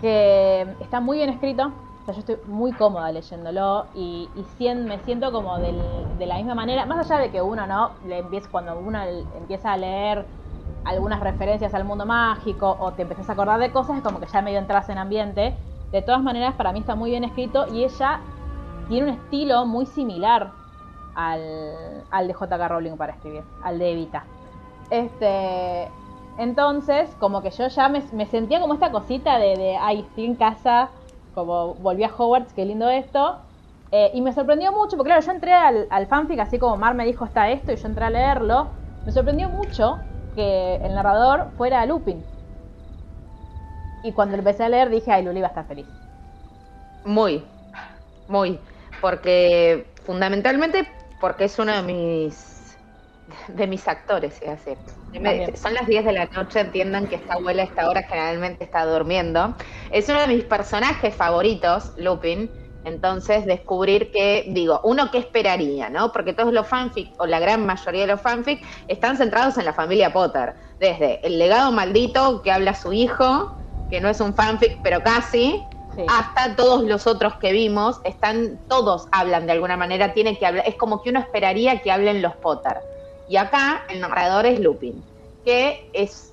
que 0.00 0.66
está 0.80 1.00
muy 1.00 1.16
bien 1.18 1.30
escrito, 1.30 1.72
o 2.02 2.04
sea, 2.04 2.14
yo 2.14 2.20
estoy 2.20 2.36
muy 2.46 2.72
cómoda 2.72 3.10
leyéndolo 3.12 3.86
y, 3.94 4.28
y 4.34 4.42
sien- 4.58 4.84
me 4.84 4.98
siento 5.00 5.30
como 5.32 5.58
del- 5.58 6.18
de 6.18 6.26
la 6.26 6.36
misma 6.36 6.54
manera, 6.54 6.84
más 6.84 7.10
allá 7.10 7.22
de 7.22 7.30
que 7.30 7.40
uno 7.40 7.66
no 7.66 7.92
le 8.06 8.18
empieza, 8.18 8.48
cuando 8.50 8.76
uno 8.78 9.00
empieza 9.38 9.72
a 9.72 9.76
leer 9.76 10.26
algunas 10.84 11.20
referencias 11.20 11.74
al 11.74 11.84
mundo 11.84 12.06
mágico 12.06 12.76
o 12.78 12.92
te 12.92 13.02
empezás 13.02 13.28
a 13.28 13.32
acordar 13.32 13.60
de 13.60 13.70
cosas, 13.70 13.96
es 13.96 14.02
como 14.02 14.20
que 14.20 14.26
ya 14.26 14.42
medio 14.42 14.58
entras 14.58 14.88
en 14.88 14.98
ambiente. 14.98 15.54
De 15.92 16.02
todas 16.02 16.22
maneras, 16.22 16.54
para 16.54 16.72
mí 16.72 16.80
está 16.80 16.94
muy 16.94 17.10
bien 17.10 17.24
escrito 17.24 17.66
y 17.72 17.84
ella 17.84 18.20
tiene 18.88 19.10
un 19.10 19.18
estilo 19.18 19.66
muy 19.66 19.86
similar 19.86 20.50
al, 21.14 22.04
al 22.10 22.26
de 22.26 22.34
J.K. 22.34 22.68
Rowling 22.68 22.96
para 22.96 23.12
escribir, 23.12 23.44
al 23.62 23.78
de 23.78 23.92
Evita. 23.92 24.24
Este, 24.90 25.88
entonces, 26.38 27.14
como 27.20 27.42
que 27.42 27.50
yo 27.50 27.68
ya 27.68 27.88
me, 27.88 28.02
me 28.12 28.26
sentía 28.26 28.60
como 28.60 28.74
esta 28.74 28.90
cosita 28.90 29.38
de, 29.38 29.56
de, 29.56 29.76
ay, 29.76 30.00
estoy 30.00 30.24
en 30.24 30.34
casa, 30.34 30.88
como 31.34 31.74
volví 31.74 32.04
a 32.04 32.10
Hogwarts, 32.16 32.52
qué 32.54 32.64
lindo 32.64 32.88
esto. 32.88 33.36
Eh, 33.90 34.10
y 34.14 34.22
me 34.22 34.32
sorprendió 34.32 34.72
mucho, 34.72 34.96
porque 34.96 35.10
claro, 35.10 35.20
yo 35.20 35.32
entré 35.32 35.52
al, 35.52 35.86
al 35.90 36.06
fanfic 36.06 36.40
así 36.40 36.58
como 36.58 36.78
Mar 36.78 36.94
me 36.94 37.04
dijo 37.04 37.26
está 37.26 37.50
esto 37.50 37.72
y 37.72 37.76
yo 37.76 37.86
entré 37.86 38.06
a 38.06 38.10
leerlo. 38.10 38.68
Me 39.04 39.12
sorprendió 39.12 39.50
mucho 39.50 39.98
que 40.34 40.76
el 40.76 40.94
narrador 40.94 41.50
fuera 41.56 41.84
Lupin. 41.86 42.24
Y 44.04 44.12
cuando 44.12 44.36
empecé 44.36 44.64
a 44.64 44.68
leer 44.68 44.90
dije, 44.90 45.12
ay, 45.12 45.24
Luli 45.24 45.40
va 45.40 45.46
a 45.46 45.50
estar 45.50 45.66
feliz. 45.66 45.86
Muy, 47.04 47.44
muy. 48.28 48.58
Porque 49.00 49.86
fundamentalmente 50.04 50.88
porque 51.20 51.44
es 51.44 51.58
uno 51.58 51.72
de 51.72 51.82
mis 51.82 52.76
de 53.48 53.66
mis 53.66 53.86
actores, 53.88 54.40
es 54.42 54.60
También. 55.12 55.56
son 55.56 55.74
las 55.74 55.86
10 55.86 56.04
de 56.04 56.12
la 56.12 56.26
noche, 56.26 56.60
entiendan 56.60 57.06
que 57.06 57.16
esta 57.16 57.34
abuela 57.34 57.62
a 57.62 57.66
esta 57.66 57.88
hora 57.88 58.02
generalmente 58.02 58.64
está 58.64 58.84
durmiendo. 58.84 59.54
Es 59.90 60.08
uno 60.08 60.20
de 60.20 60.26
mis 60.28 60.44
personajes 60.44 61.14
favoritos, 61.14 61.92
Lupin. 61.96 62.50
Entonces, 62.84 63.46
descubrir 63.46 64.10
que, 64.10 64.44
digo, 64.48 64.80
uno 64.84 65.10
que 65.10 65.18
esperaría, 65.18 65.88
¿no? 65.88 66.12
Porque 66.12 66.32
todos 66.32 66.52
los 66.52 66.66
fanfic, 66.66 67.12
o 67.18 67.26
la 67.26 67.38
gran 67.38 67.64
mayoría 67.64 68.02
de 68.02 68.06
los 68.08 68.20
fanfic, 68.20 68.60
están 68.88 69.16
centrados 69.16 69.56
en 69.58 69.64
la 69.64 69.72
familia 69.72 70.12
Potter. 70.12 70.54
Desde 70.80 71.24
el 71.26 71.38
legado 71.38 71.70
maldito 71.70 72.42
que 72.42 72.50
habla 72.50 72.74
su 72.74 72.92
hijo, 72.92 73.56
que 73.88 74.00
no 74.00 74.08
es 74.08 74.20
un 74.20 74.34
fanfic, 74.34 74.80
pero 74.82 75.02
casi, 75.02 75.62
Sí. 75.94 76.06
hasta 76.08 76.56
todos 76.56 76.84
los 76.84 77.06
otros 77.06 77.34
que 77.34 77.52
vimos, 77.52 78.00
están, 78.04 78.58
todos 78.66 79.06
hablan 79.12 79.44
de 79.46 79.52
alguna 79.52 79.76
manera, 79.76 80.14
tiene 80.14 80.38
que 80.38 80.46
hablar, 80.46 80.64
es 80.66 80.74
como 80.76 81.02
que 81.02 81.10
uno 81.10 81.20
esperaría 81.20 81.82
que 81.82 81.92
hablen 81.92 82.22
los 82.22 82.34
Potter. 82.36 82.78
Y 83.28 83.36
acá 83.36 83.84
el 83.90 84.00
narrador 84.00 84.46
es 84.46 84.58
Lupin, 84.58 85.04
que 85.44 85.90
es 85.92 86.31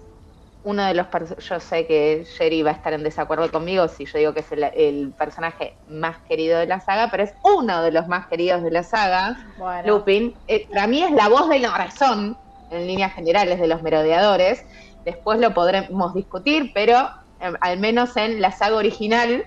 uno 0.63 0.85
de 0.85 0.93
los 0.93 1.07
yo 1.37 1.59
sé 1.59 1.87
que 1.87 2.25
Jerry 2.37 2.63
va 2.63 2.71
a 2.71 2.73
estar 2.73 2.93
en 2.93 3.03
desacuerdo 3.03 3.49
conmigo 3.51 3.87
si 3.87 4.05
yo 4.05 4.17
digo 4.17 4.33
que 4.33 4.41
es 4.41 4.51
el, 4.51 4.63
el 4.63 5.13
personaje 5.17 5.73
más 5.87 6.17
querido 6.27 6.59
de 6.59 6.67
la 6.67 6.79
saga, 6.79 7.09
pero 7.09 7.23
es 7.23 7.33
uno 7.43 7.81
de 7.81 7.91
los 7.91 8.07
más 8.07 8.27
queridos 8.27 8.61
de 8.63 8.71
la 8.71 8.83
saga, 8.83 9.37
Bueno, 9.57 9.87
Lupin. 9.87 10.35
Eh, 10.47 10.67
para 10.71 10.87
mí 10.87 11.01
es 11.01 11.11
la 11.11 11.29
voz 11.29 11.49
de 11.49 11.59
la 11.59 11.77
razón, 11.77 12.37
en 12.69 12.87
líneas 12.87 13.13
generales, 13.13 13.59
de 13.59 13.67
los 13.67 13.81
merodeadores. 13.81 14.65
Después 15.05 15.39
lo 15.39 15.53
podremos 15.53 16.13
discutir, 16.13 16.71
pero 16.73 17.09
eh, 17.39 17.53
al 17.61 17.79
menos 17.79 18.17
en 18.17 18.41
la 18.41 18.51
saga 18.51 18.75
original, 18.75 19.45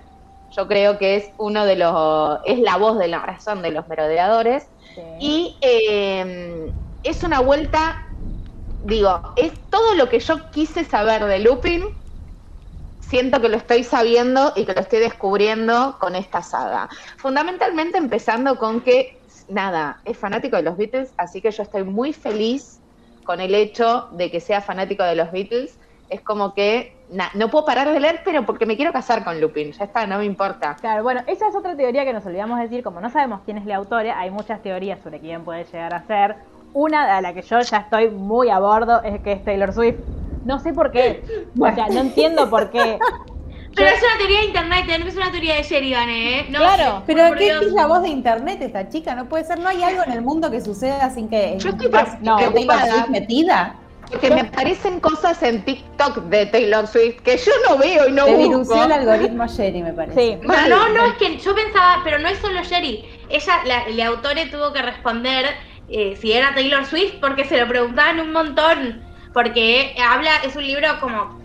yo 0.50 0.66
creo 0.66 0.99
que 0.99 1.16
es 1.16 1.31
uno 1.38 1.66
de 1.66 1.76
los, 1.76 2.40
es 2.45 2.59
la 2.59 2.76
voz 2.76 2.99
de 2.99 3.09
la 3.09 3.21
razón 3.21 3.62
de 3.62 3.71
los 3.71 3.87
merodeadores. 3.88 4.66
sí. 4.95 5.02
Y 5.21 5.59
eh, 5.61 6.73
es 7.02 7.23
una 7.23 7.40
vuelta, 7.40 7.97
digo, 8.84 9.34
es 9.36 9.52
todo 9.70 9.94
lo 9.94 10.08
que 10.08 10.20
yo 10.20 10.50
quise 10.50 10.84
saber 10.84 11.24
de 11.24 11.38
Lupin. 11.38 11.84
Siento 13.00 13.40
que 13.40 13.48
lo 13.48 13.56
estoy 13.56 13.84
sabiendo 13.84 14.52
y 14.56 14.64
que 14.64 14.72
lo 14.72 14.80
estoy 14.80 15.00
descubriendo 15.00 15.96
con 16.00 16.14
esta 16.14 16.42
saga. 16.42 16.88
Fundamentalmente 17.18 17.98
empezando 17.98 18.56
con 18.56 18.80
que, 18.80 19.20
nada, 19.48 20.00
es 20.04 20.16
fanático 20.16 20.56
de 20.56 20.62
los 20.62 20.76
Beatles, 20.76 21.12
así 21.18 21.42
que 21.42 21.50
yo 21.50 21.62
estoy 21.62 21.84
muy 21.84 22.12
feliz 22.12 22.80
con 23.24 23.40
el 23.40 23.54
hecho 23.54 24.08
de 24.12 24.30
que 24.30 24.40
sea 24.40 24.60
fanático 24.60 25.02
de 25.04 25.16
los 25.16 25.30
Beatles. 25.30 25.78
Es 26.08 26.20
como 26.22 26.54
que 26.54 26.96
no 27.34 27.50
puedo 27.50 27.64
parar 27.64 27.90
de 27.90 28.00
leer, 28.00 28.20
pero 28.24 28.44
porque 28.46 28.66
me 28.66 28.76
quiero 28.76 28.92
casar 28.92 29.24
con 29.24 29.40
Lupin. 29.40 29.72
Ya 29.72 29.84
está, 29.84 30.06
no 30.06 30.18
me 30.18 30.24
importa. 30.24 30.76
Claro, 30.80 31.02
bueno, 31.02 31.22
esa 31.26 31.48
es 31.48 31.54
otra 31.54 31.76
teoría 31.76 32.04
que 32.04 32.12
nos 32.12 32.24
olvidamos 32.24 32.58
decir, 32.60 32.82
como 32.82 33.00
no 33.00 33.10
sabemos 33.10 33.40
quién 33.44 33.58
es 33.58 33.66
la 33.66 33.76
autora, 33.76 34.18
hay 34.18 34.30
muchas 34.30 34.62
teorías 34.62 35.00
sobre 35.02 35.20
quién 35.20 35.44
puede 35.44 35.64
llegar 35.64 35.94
a 35.94 36.06
ser. 36.06 36.36
Una 36.75 37.17
a 37.17 37.21
la 37.21 37.35
que 37.35 37.43
yo 37.43 37.61
ya 37.61 37.76
estoy 37.79 38.09
muy 38.11 38.49
a 38.50 38.59
bordo 38.59 39.02
es 39.02 39.21
que 39.21 39.33
es 39.33 39.45
Taylor 39.45 39.73
Swift. 39.73 39.97
No 40.45 40.59
sé 40.59 40.73
por 40.73 40.91
qué. 40.91 41.23
O 41.59 41.67
sea, 41.75 41.88
no 41.88 42.00
entiendo 42.00 42.49
por 42.50 42.71
qué. 42.71 42.99
Pero 43.75 43.88
es 43.88 44.02
una 44.02 44.19
teoría 44.19 44.41
de 44.41 44.45
internet, 44.47 44.85
no 45.00 45.07
es 45.09 45.17
una 45.17 45.31
teoría 45.31 45.55
de 45.57 45.62
Sheridan, 45.62 46.09
¿eh? 46.11 46.47
No, 46.50 46.59
Claro, 46.59 47.02
Pero 47.07 47.33
¿qué 47.38 47.45
Dios. 47.45 47.62
es 47.62 47.73
la 47.73 47.87
voz 47.87 48.02
de 48.02 48.09
internet 48.11 48.61
esta 48.61 48.87
chica? 48.91 49.14
No 49.14 49.31
puede 49.31 49.45
ser, 49.45 49.59
no 49.61 49.69
hay 49.69 49.83
algo 49.83 50.02
en 50.05 50.12
el 50.12 50.21
mundo 50.21 50.50
que 50.50 50.61
suceda 50.61 51.09
sin 51.09 51.29
que 51.31 51.57
Yo 51.59 51.71
estoy 51.71 51.88
vas- 51.88 52.21
no, 52.21 52.37
que 52.37 52.49
Taylor. 52.50 52.79
Swift 52.81 53.09
metida. 53.09 53.76
Porque 54.11 54.29
me 54.31 54.43
aparecen 54.43 55.00
cosas 55.00 55.43
en 55.43 55.64
TikTok 55.64 56.25
de 56.25 56.45
Taylor 56.47 56.87
Swift 56.87 57.21
que 57.23 57.38
yo 57.38 57.52
no 57.67 57.79
veo 57.79 58.09
y 58.09 58.12
no 58.12 58.26
Te 58.26 58.47
busco. 58.47 58.85
el 58.85 58.93
algoritmo 58.93 59.47
Sherry, 59.47 59.83
me 59.83 59.95
parece. 59.95 60.38
Sí. 60.43 60.47
No, 60.69 60.88
no, 60.91 61.07
es 61.07 61.14
que 61.14 61.38
yo 61.38 61.55
pensaba, 61.55 62.02
pero 62.05 62.19
no 62.19 62.29
es 62.29 62.38
solo 62.41 62.62
Sherry. 62.62 63.07
Ella, 63.31 63.55
la, 63.64 63.88
la 63.88 64.07
autora 64.09 64.43
tuvo 64.50 64.71
que 64.75 64.83
responder 64.83 65.47
eh, 65.92 66.16
si 66.16 66.32
era 66.32 66.54
Taylor 66.54 66.84
Swift 66.87 67.14
porque 67.20 67.44
se 67.44 67.58
lo 67.61 67.68
preguntaban 67.68 68.18
un 68.20 68.32
montón. 68.32 69.02
Porque 69.32 69.94
habla, 69.99 70.30
es 70.44 70.56
un 70.56 70.66
libro 70.66 70.88
como, 71.00 71.40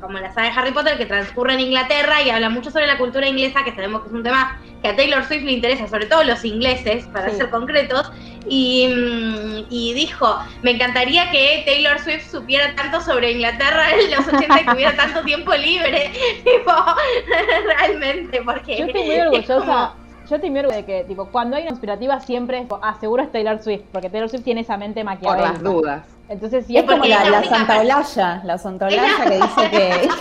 como 0.00 0.18
la 0.18 0.34
saga 0.34 0.50
de 0.50 0.58
Harry 0.58 0.72
Potter 0.72 0.98
que 0.98 1.06
transcurre 1.06 1.54
en 1.54 1.60
Inglaterra 1.60 2.20
y 2.22 2.28
habla 2.28 2.50
mucho 2.50 2.70
sobre 2.70 2.86
la 2.86 2.98
cultura 2.98 3.26
inglesa, 3.26 3.64
que 3.64 3.74
sabemos 3.74 4.02
que 4.02 4.08
es 4.08 4.14
un 4.14 4.22
tema 4.22 4.60
que 4.82 4.88
a 4.88 4.96
Taylor 4.96 5.24
Swift 5.24 5.44
le 5.44 5.52
interesa, 5.52 5.86
sobre 5.88 6.06
todo 6.06 6.24
los 6.24 6.44
ingleses, 6.44 7.06
para 7.06 7.30
Sí. 7.30 7.36
ser 7.36 7.48
concretos. 7.50 8.10
Y, 8.48 8.88
mm, 8.88 9.66
y 9.70 9.94
dijo, 9.94 10.38
me 10.62 10.72
encantaría 10.72 11.30
que 11.30 11.62
Taylor 11.64 11.98
Swift 12.00 12.30
supiera 12.30 12.74
tanto 12.74 13.00
sobre 13.00 13.30
Inglaterra 13.32 13.94
en 13.94 14.10
los 14.10 14.26
80 14.26 14.60
y 14.60 14.66
tuviera 14.66 14.96
tanto 14.96 15.22
tiempo 15.22 15.54
libre. 15.54 16.10
Tipo, 16.44 16.72
realmente, 17.78 18.42
porque... 18.44 18.78
Yo 18.78 18.86
estoy 18.86 19.04
muy 19.04 19.20
orgullosa. 19.20 19.94
Yo 20.32 20.50
muy 20.50 20.60
orgullosa 20.60 20.76
de 20.76 20.84
que, 20.86 21.04
tipo, 21.04 21.26
cuando 21.26 21.56
hay 21.56 21.62
una 21.62 21.70
conspirativa 21.72 22.18
siempre 22.20 22.60
es, 22.60 22.66
ah, 22.80 22.96
seguro 22.98 23.22
es 23.22 23.30
Taylor 23.30 23.62
Swift, 23.62 23.82
porque 23.92 24.08
Taylor 24.08 24.30
Swift 24.30 24.44
tiene 24.44 24.62
esa 24.62 24.78
mente 24.78 25.00
Por 25.04 25.12
maquiavélica. 25.12 25.52
las 25.52 25.62
dudas. 25.62 26.06
Entonces 26.28 26.60
Es 26.60 26.66
siempre 26.66 26.96
como 26.96 27.06
la, 27.06 27.22
es 27.24 27.30
la 27.30 27.44
Santa 27.44 27.80
Olalla, 27.80 28.40
la 28.44 28.56
Santa 28.58 28.86
Olalla 28.86 29.24
que 29.24 29.34
dice 29.36 29.70
que... 29.70 30.08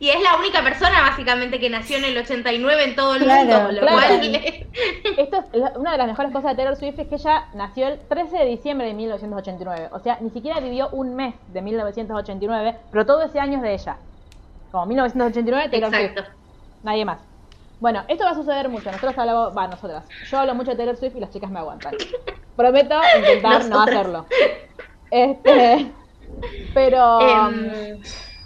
Y 0.00 0.08
es 0.08 0.20
la 0.22 0.36
única 0.38 0.62
persona 0.62 1.02
básicamente 1.02 1.60
que 1.60 1.68
nació 1.68 1.98
en 1.98 2.04
el 2.06 2.16
89 2.16 2.84
en 2.84 2.96
todo 2.96 3.16
el 3.16 3.22
Claro, 3.22 3.44
mundo, 3.66 3.72
lo 3.72 3.80
claro. 3.80 3.96
cual 3.98 4.34
Esto 5.18 5.44
es 5.52 5.76
una 5.76 5.92
de 5.92 5.98
las 5.98 6.06
mejores 6.06 6.32
cosas 6.32 6.52
de 6.52 6.56
Taylor 6.56 6.76
Swift 6.76 6.98
es 6.98 7.06
que 7.08 7.16
ella 7.16 7.44
nació 7.54 7.86
el 7.88 7.98
13 8.08 8.38
de 8.38 8.44
diciembre 8.46 8.86
de 8.86 8.94
1989. 8.94 9.90
O 9.92 9.98
sea, 10.00 10.16
ni 10.22 10.30
siquiera 10.30 10.58
vivió 10.60 10.88
un 10.92 11.14
mes 11.16 11.34
de 11.52 11.60
1989, 11.60 12.76
pero 12.90 13.04
todo 13.04 13.22
ese 13.22 13.40
año 13.40 13.56
es 13.58 13.62
de 13.62 13.74
ella. 13.74 13.96
Como 14.72 14.86
1989, 14.86 15.68
Taylor 15.68 15.94
Exacto. 15.94 16.22
Swift. 16.22 16.34
Nadie 16.82 17.04
más. 17.04 17.18
Bueno, 17.80 18.04
esto 18.08 18.24
va 18.24 18.30
a 18.30 18.34
suceder 18.34 18.68
mucho. 18.68 18.86
Nosotros 18.92 19.16
hablamos, 19.18 19.56
va, 19.56 19.66
nosotras. 19.66 20.04
Yo 20.30 20.38
hablo 20.38 20.54
mucho 20.54 20.70
de 20.70 20.76
Taylor 20.76 20.96
Swift 20.96 21.16
y 21.16 21.20
las 21.20 21.30
chicas 21.30 21.50
me 21.50 21.58
aguantan. 21.58 21.94
Prometo 22.54 22.94
intentar 23.18 23.64
no 23.64 23.80
hacerlo. 23.80 24.26
Este, 25.10 25.92
pero 26.74 27.18
Em, 27.20 27.98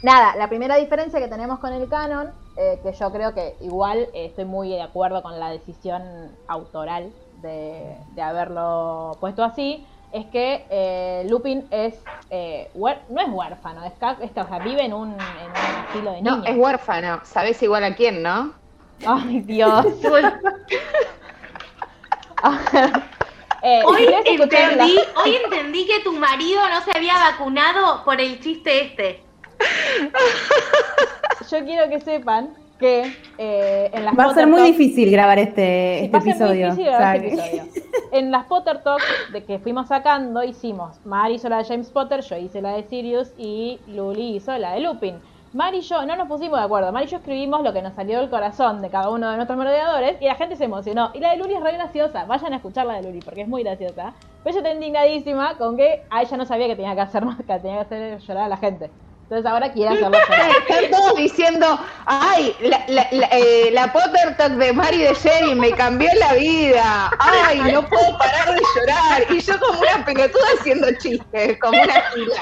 Nada, 0.03 0.37
la 0.37 0.49
primera 0.49 0.77
diferencia 0.77 1.19
que 1.19 1.29
tenemos 1.29 1.59
con 1.61 1.73
el 1.73 1.89
canon, 1.89 2.31
eh, 2.57 2.79
que 2.83 2.93
yo 2.93 3.11
creo 3.11 3.35
que 3.35 3.57
igual 3.61 4.01
eh, 4.15 4.27
estoy 4.27 4.45
muy 4.45 4.69
de 4.71 4.83
acuerdo 4.83 5.23
con 5.23 5.41
la 5.41 5.51
decisión 5.51 6.03
autoral 6.47 7.13
de, 7.33 7.97
de 8.11 8.23
haberlo 8.23 9.13
puesto 9.21 9.43
así, 9.43 9.89
es 10.13 10.27
que 10.27 10.67
eh, 10.71 11.27
Lupin 11.29 11.67
es 11.71 12.03
eh, 12.31 12.71
huer- 12.75 13.03
no 13.09 13.21
es 13.23 13.29
huérfano, 13.33 13.83
es, 13.85 13.93
es 14.21 14.31
o 14.37 14.47
sea, 14.49 14.59
vive 14.59 14.85
en 14.85 14.93
un, 14.93 15.13
en 15.13 15.17
un 15.17 15.57
asilo 15.89 16.13
de 16.13 16.23
No, 16.23 16.35
niños. 16.37 16.47
es 16.47 16.57
huérfano. 16.57 17.21
¿Sabes 17.25 17.63
igual 17.63 17.85
a 17.85 17.95
quién, 17.97 18.23
no? 18.23 18.53
Ay, 19.07 19.41
Dios. 19.41 19.87
Eh, 23.67 23.81
hoy, 23.87 24.03
¿ustedes 24.05 24.27
escucharon 24.27 24.77
la- 24.77 24.85
entendí, 24.85 24.99
hoy 25.25 25.37
entendí 25.45 25.87
que 25.87 26.01
tu 26.01 26.13
marido 26.13 26.61
no 26.69 26.83
se 26.83 26.93
había 26.95 27.15
vacunado 27.15 28.05
por 28.05 28.21
el 28.21 28.39
chiste 28.41 28.83
este. 28.83 29.23
Yo 31.51 31.65
quiero 31.65 31.89
que 31.89 31.99
sepan 32.01 32.51
que 32.79 33.17
eh, 33.39 33.91
en 33.95 34.05
las 34.05 34.13
Va 34.19 34.25
a 34.25 34.27
ser 34.27 34.35
Potter 34.35 34.47
muy 34.49 34.61
Talk- 34.61 34.67
difícil 34.67 35.11
grabar 35.11 35.39
este, 35.39 35.97
Sí, 36.01 36.05
este 36.05 36.13
va 36.13 36.19
a 36.19 36.23
ser 36.23 36.35
muy 36.35 36.43
episodio. 36.43 36.67
difícil 36.73 36.85
grabar 36.93 37.17
este 37.25 37.57
episodio. 37.57 37.73
En 38.13 38.31
las 38.31 38.45
Potter 38.45 38.83
Talks 38.83 39.33
de 39.33 39.45
que 39.45 39.59
fuimos 39.59 39.89
sacando, 39.89 40.43
hicimos, 40.45 40.99
Mari 41.07 41.37
hizo 41.37 41.49
la 41.49 41.57
de 41.59 41.65
James 41.65 41.89
Potter, 41.89 42.21
yo 42.21 42.37
hice 42.37 42.61
la 42.61 42.73
de 42.73 42.83
Sirius 42.83 43.33
y 43.39 43.79
Luli 43.87 44.37
hizo 44.37 44.55
la 44.59 44.73
de 44.75 44.81
Lupin. 44.81 45.15
Mari 45.55 45.79
y 45.79 45.81
yo 45.83 46.05
no 46.05 46.17
nos 46.17 46.27
pusimos 46.27 46.59
de 46.59 46.65
acuerdo. 46.65 46.91
Mari 46.91 47.07
y 47.07 47.09
yo 47.11 47.19
escribimos 47.19 47.63
lo 47.63 47.73
que 47.73 47.81
nos 47.81 47.95
salió 47.95 48.19
del 48.19 48.29
corazón 48.29 48.83
de 48.83 48.91
cada 48.91 49.09
uno 49.09 49.31
de 49.31 49.37
nuestros 49.37 49.57
merodeadores 49.57 50.21
y 50.21 50.25
la 50.25 50.35
gente 50.35 50.57
se 50.57 50.65
emocionó. 50.65 51.13
Y 51.15 51.21
la 51.21 51.31
de 51.31 51.37
Luli 51.37 51.55
es 51.55 51.63
re 51.63 51.71
graciosa. 51.75 52.25
Vayan 52.25 52.55
a 52.55 52.57
escuchar 52.57 52.87
la 52.87 52.95
de 52.95 53.05
Luli 53.05 53.21
porque 53.21 53.43
es 53.43 53.49
muy 53.49 53.63
graciosa. 53.63 54.15
Pero 54.43 54.51
ella 54.51 54.59
está 54.59 54.73
indignadísima 54.73 55.57
con 55.57 55.77
que 55.77 56.03
a 56.11 56.23
ella 56.23 56.37
no 56.39 56.45
sabía 56.45 56.67
que 56.67 56.75
tenía 56.75 56.97
que 56.97 57.03
hacer 57.03 57.23
que 57.37 57.45
tenía 57.45 57.77
que 57.77 57.83
hacer 57.83 58.19
llorar 58.19 58.45
a 58.47 58.49
la 58.49 58.57
gente. 58.57 58.91
Entonces 59.25 59.51
ahora 59.51 59.73
quiere 59.73 59.95
hacerlo. 59.95 60.19
Están 60.69 60.91
todos 60.91 61.17
diciendo, 61.17 61.81
ay, 62.05 62.55
la, 62.61 62.85
la, 62.89 63.09
la, 63.11 63.27
eh, 63.33 63.71
la 63.73 63.91
Potter 63.91 64.37
Talk 64.37 64.53
de 64.53 64.73
Mari 64.75 64.99
de 64.99 65.15
Jerry 65.15 65.55
me 65.55 65.73
cambió 65.73 66.11
la 66.21 66.35
vida. 66.35 67.11
Ay, 67.19 67.59
no 67.73 67.89
puedo 67.89 68.19
parar 68.19 68.55
de 68.55 68.61
llorar. 68.77 69.25
Y 69.33 69.41
yo 69.41 69.59
como 69.59 69.81
una 69.81 70.05
pelotuda 70.05 70.45
haciendo 70.61 70.89
chistes, 70.99 71.59
como 71.59 71.81
una 71.83 72.03
fila. 72.13 72.37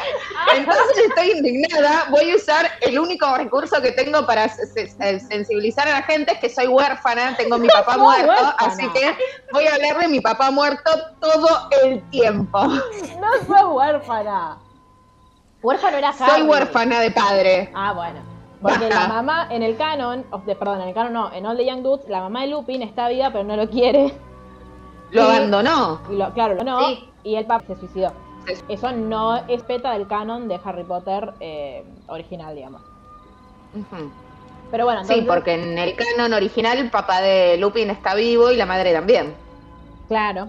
Entonces 0.56 0.98
estoy 1.08 1.30
indignada. 1.30 2.06
Voy 2.10 2.32
a 2.32 2.36
usar 2.36 2.68
el 2.80 2.98
único 2.98 3.32
recurso 3.36 3.80
que 3.80 3.92
tengo 3.92 4.26
para 4.26 4.48
se- 4.48 4.66
se- 4.88 5.20
sensibilizar 5.20 5.86
a 5.86 5.92
la 5.92 6.02
gente, 6.02 6.32
es 6.32 6.38
que 6.40 6.48
soy 6.50 6.66
huérfana, 6.66 7.36
tengo 7.36 7.58
mi 7.58 7.68
papá 7.72 7.92
Soy 7.94 8.02
muerto, 8.02 8.32
huérfana. 8.32 8.56
así 8.58 8.88
que 8.88 9.16
voy 9.52 9.66
a 9.68 9.74
hablar 9.74 9.98
de 10.00 10.08
mi 10.08 10.20
papá 10.20 10.50
muerto 10.50 10.90
todo 11.20 11.68
el 11.84 12.02
tiempo. 12.10 12.64
No 12.64 12.82
sos 13.46 13.64
huérfana. 13.72 14.58
Huérfano 15.62 15.96
era 15.98 16.08
Harry. 16.10 16.30
Soy 16.30 16.42
huérfana 16.42 17.00
de 17.00 17.10
padre. 17.10 17.70
Ah, 17.74 17.92
bueno. 17.92 18.20
Porque 18.60 18.88
la 18.88 19.08
mamá 19.08 19.46
en 19.50 19.62
el 19.62 19.76
canon, 19.76 20.24
of 20.30 20.44
the- 20.46 20.54
perdón, 20.56 20.80
en 20.82 20.88
el 20.88 20.94
canon 20.94 21.12
no, 21.12 21.32
en 21.32 21.46
All 21.46 21.56
the 21.56 21.64
Young 21.66 21.82
Dudes, 21.82 22.08
la 22.08 22.20
mamá 22.20 22.42
de 22.42 22.48
Lupin 22.48 22.82
está 22.82 23.08
viva 23.08 23.30
pero 23.30 23.44
no 23.44 23.56
lo 23.56 23.68
quiere. 23.68 24.12
Lo 25.10 25.22
Sí. 25.26 25.36
abandonó. 25.36 26.00
Y 26.10 26.16
lo, 26.16 26.32
claro, 26.32 26.54
lo 26.54 26.64
no. 26.64 26.80
Sí. 26.88 27.08
Y 27.24 27.34
el 27.36 27.44
papá 27.46 27.64
se 27.66 27.76
suicidó. 27.76 28.12
Sí. 28.46 28.54
Eso 28.68 28.90
no 28.92 29.36
es 29.46 29.62
peta 29.62 29.92
del 29.92 30.06
canon 30.08 30.48
de 30.48 30.58
Harry 30.64 30.84
Potter 30.84 31.32
eh, 31.40 31.84
original, 32.08 32.54
digamos. 32.56 32.82
Pero 34.70 34.84
bueno, 34.84 35.04
Sí, 35.04 35.14
entonces, 35.14 35.26
porque 35.28 35.54
en 35.54 35.78
el 35.78 35.94
canon 35.96 36.32
original 36.32 36.78
el 36.78 36.90
papá 36.90 37.20
de 37.20 37.56
Lupin 37.58 37.90
está 37.90 38.14
vivo 38.14 38.50
y 38.50 38.56
la 38.56 38.66
madre 38.66 38.92
también. 38.92 39.34
Claro, 40.08 40.48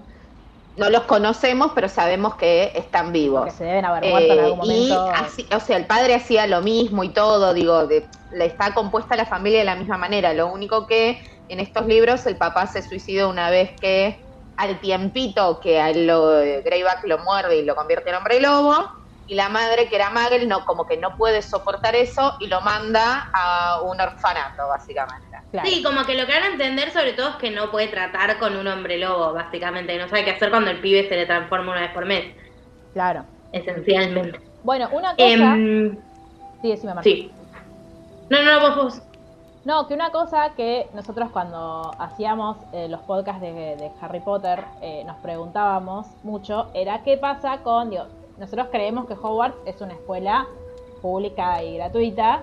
No 0.76 0.90
los 0.90 1.02
conocemos, 1.04 1.72
pero 1.74 1.88
sabemos 1.88 2.34
que 2.36 2.72
están 2.74 3.12
vivos. 3.12 3.44
que 3.44 3.50
se 3.52 3.64
deben 3.64 3.84
haber 3.84 4.10
muerto 4.10 4.32
en 4.32 4.38
Eh, 4.38 4.42
algún 4.42 4.64
y 4.64 4.88
momento. 4.88 5.10
así, 5.14 5.46
o 5.54 5.60
sea, 5.60 5.76
el 5.76 5.86
padre 5.86 6.14
hacía 6.14 6.46
lo 6.46 6.62
mismo 6.62 7.04
y 7.04 7.10
todo, 7.10 7.54
digo, 7.54 7.86
de, 7.86 8.08
le 8.32 8.46
está 8.46 8.74
compuesta 8.74 9.16
la 9.16 9.24
familia 9.26 9.60
de 9.60 9.64
la 9.66 9.76
misma 9.76 9.98
manera. 9.98 10.32
Lo 10.32 10.48
único 10.48 10.86
que 10.86 11.22
en 11.48 11.60
estos 11.60 11.86
libros 11.86 12.26
el 12.26 12.36
papá 12.36 12.66
se 12.66 12.82
suicidó 12.82 13.28
una 13.28 13.50
vez 13.50 13.70
que 13.80 14.20
al 14.56 14.80
tiempito 14.80 15.60
que 15.60 15.80
a 15.80 15.92
lo, 15.92 16.38
Greyback 16.64 17.04
lo 17.04 17.18
muerde 17.18 17.56
y 17.56 17.64
lo 17.64 17.74
convierte 17.76 18.10
en 18.10 18.16
hombre 18.16 18.40
lobo, 18.40 18.88
y 19.26 19.34
la 19.36 19.48
madre 19.48 19.88
que 19.88 19.96
era 19.96 20.10
Magel 20.10 20.48
no, 20.48 20.64
como 20.64 20.86
que 20.86 20.96
no 20.98 21.16
puede 21.16 21.40
soportar 21.42 21.94
eso 21.94 22.34
y 22.40 22.46
lo 22.48 22.60
manda 22.60 23.30
a 23.32 23.80
un 23.82 24.00
orfanato, 24.00 24.68
básicamente. 24.68 25.33
Claro. 25.54 25.68
Sí, 25.68 25.84
como 25.84 26.04
que 26.04 26.16
lo 26.16 26.26
que 26.26 26.32
van 26.32 26.42
a 26.42 26.46
entender 26.48 26.90
sobre 26.90 27.12
todo 27.12 27.28
es 27.28 27.36
que 27.36 27.52
no 27.52 27.70
puede 27.70 27.86
tratar 27.86 28.40
con 28.40 28.56
un 28.56 28.66
hombre 28.66 28.98
lobo, 28.98 29.32
básicamente. 29.34 29.96
No 29.96 30.08
sabe 30.08 30.24
qué 30.24 30.32
hacer 30.32 30.50
cuando 30.50 30.68
el 30.72 30.80
pibe 30.80 31.08
se 31.08 31.14
le 31.14 31.26
transforma 31.26 31.70
una 31.70 31.82
vez 31.82 31.92
por 31.92 32.06
mes, 32.06 32.34
Claro. 32.92 33.24
esencialmente. 33.52 34.40
Bueno, 34.64 34.88
una 34.90 35.12
cosa. 35.14 35.24
Em, 35.54 35.96
sí, 36.60 36.70
decime, 36.70 36.94
Marta. 36.94 37.08
sí. 37.08 37.30
No, 38.30 38.42
no, 38.42 38.60
vos, 38.60 38.76
vos. 38.76 39.02
No, 39.64 39.86
que 39.86 39.94
una 39.94 40.10
cosa 40.10 40.54
que 40.56 40.88
nosotros 40.92 41.30
cuando 41.30 41.92
hacíamos 42.00 42.56
eh, 42.72 42.88
los 42.88 43.00
podcasts 43.02 43.40
de, 43.40 43.52
de 43.52 43.90
Harry 44.00 44.18
Potter 44.20 44.64
eh, 44.82 45.04
nos 45.06 45.18
preguntábamos 45.18 46.08
mucho 46.24 46.68
era 46.74 47.04
qué 47.04 47.16
pasa 47.16 47.58
con, 47.58 47.90
digo, 47.90 48.06
nosotros 48.38 48.66
creemos 48.72 49.06
que 49.06 49.12
Hogwarts 49.14 49.56
es 49.66 49.80
una 49.80 49.92
escuela 49.92 50.46
pública 51.00 51.62
y 51.62 51.76
gratuita, 51.76 52.42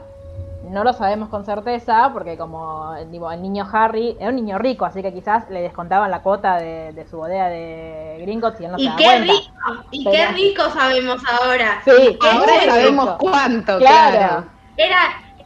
no 0.69 0.83
lo 0.83 0.93
sabemos 0.93 1.29
con 1.29 1.45
certeza 1.45 2.09
porque 2.13 2.37
como 2.37 2.93
digo, 3.09 3.31
el 3.31 3.41
niño 3.41 3.67
Harry 3.71 4.15
era 4.19 4.29
un 4.29 4.35
niño 4.35 4.57
rico, 4.57 4.85
así 4.85 5.01
que 5.01 5.13
quizás 5.13 5.49
le 5.49 5.61
descontaban 5.61 6.11
la 6.11 6.21
cuota 6.21 6.57
de, 6.57 6.93
de 6.93 7.05
su 7.07 7.17
bodega 7.17 7.49
de 7.49 8.19
Gringotts 8.21 8.61
y 8.61 8.65
él 8.65 8.71
no 8.71 8.77
se 8.77 8.83
y 8.83 8.87
da 8.87 8.95
qué 8.95 9.03
cuenta. 9.03 9.33
rico, 9.33 9.83
y 9.91 10.03
Pero- 10.03 10.15
qué 10.15 10.27
rico 10.33 10.63
sabemos 10.69 11.21
ahora. 11.41 11.81
Sí, 11.83 12.17
Ahora 12.21 12.53
qué 12.59 12.69
sabemos 12.69 13.05
rico. 13.05 13.17
cuánto, 13.19 13.77
Claro. 13.79 14.17
claro. 14.17 14.43
Era, 14.77 14.97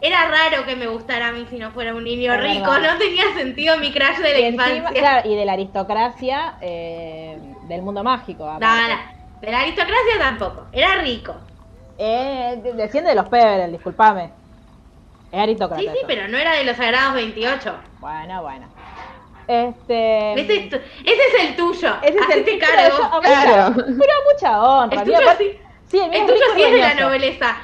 era 0.01 0.27
raro 0.27 0.65
que 0.65 0.75
me 0.75 0.87
gustara 0.87 1.29
a 1.29 1.31
mí 1.31 1.45
si 1.49 1.57
no 1.57 1.71
fuera 1.71 1.95
un 1.95 2.03
niño 2.03 2.33
Es 2.33 2.41
rico, 2.41 2.69
verdad. 2.71 2.93
no 2.93 2.97
tenía 2.99 3.23
sentido 3.35 3.77
mi 3.77 3.91
crash 3.91 4.17
de 4.17 4.33
la 4.33 4.39
Y 4.39 4.43
encima, 4.43 4.69
infancia. 4.69 5.01
claro, 5.01 5.29
y 5.29 5.35
de 5.35 5.45
la 5.45 5.53
aristocracia 5.53 6.55
eh, 6.61 7.39
del 7.67 7.81
mundo 7.81 8.03
mágico. 8.03 8.43
No, 8.45 8.51
aparte. 8.51 8.93
no, 8.93 9.41
de 9.41 9.51
la 9.51 9.59
aristocracia 9.61 10.19
tampoco, 10.19 10.65
era 10.73 10.95
rico. 10.95 11.33
Eh, 11.97 12.59
de- 12.61 12.73
desciende 12.73 13.11
de 13.11 13.15
los 13.15 13.29
Peverell, 13.29 13.71
disculpame. 13.71 14.29
Es 15.35 15.41
aristócrata. 15.41 15.81
Sí, 15.81 15.87
sí, 15.89 15.97
eso. 15.97 16.07
pero 16.07 16.27
no 16.27 16.37
era 16.37 16.53
de 16.55 16.63
los 16.63 16.77
sagrados 16.77 17.13
28. 17.15 17.75
Bueno, 17.99 18.41
bueno. 18.41 18.67
Este. 19.47 20.33
Ese 20.41 20.55
es, 20.55 20.69
tu- 20.69 20.75
ese 20.75 21.21
es 21.37 21.43
el 21.49 21.55
tuyo. 21.55 21.93
ese 22.01 22.09
es 22.09 22.15
el 22.15 22.21
Hacete 22.41 22.57
pero 22.59 22.97
cargo. 22.97 22.97
yo- 23.13 23.21
Claro. 23.21 23.73
Pero 23.75 24.13
mucha 24.33 24.63
honra. 24.63 25.01
El 25.01 25.03
tuyo 25.05 25.17
sí, 25.37 25.59
sí, 25.87 25.99
el 25.99 26.09
mío 26.09 26.19
el 26.23 26.29
es 26.29 26.33
tuyo 26.33 26.45
rico 26.45 26.53
sí 26.55 26.59
y 26.61 26.63
es 26.63 26.71
de 26.71 26.79
la 26.79 26.93
nobleza. 26.95 27.57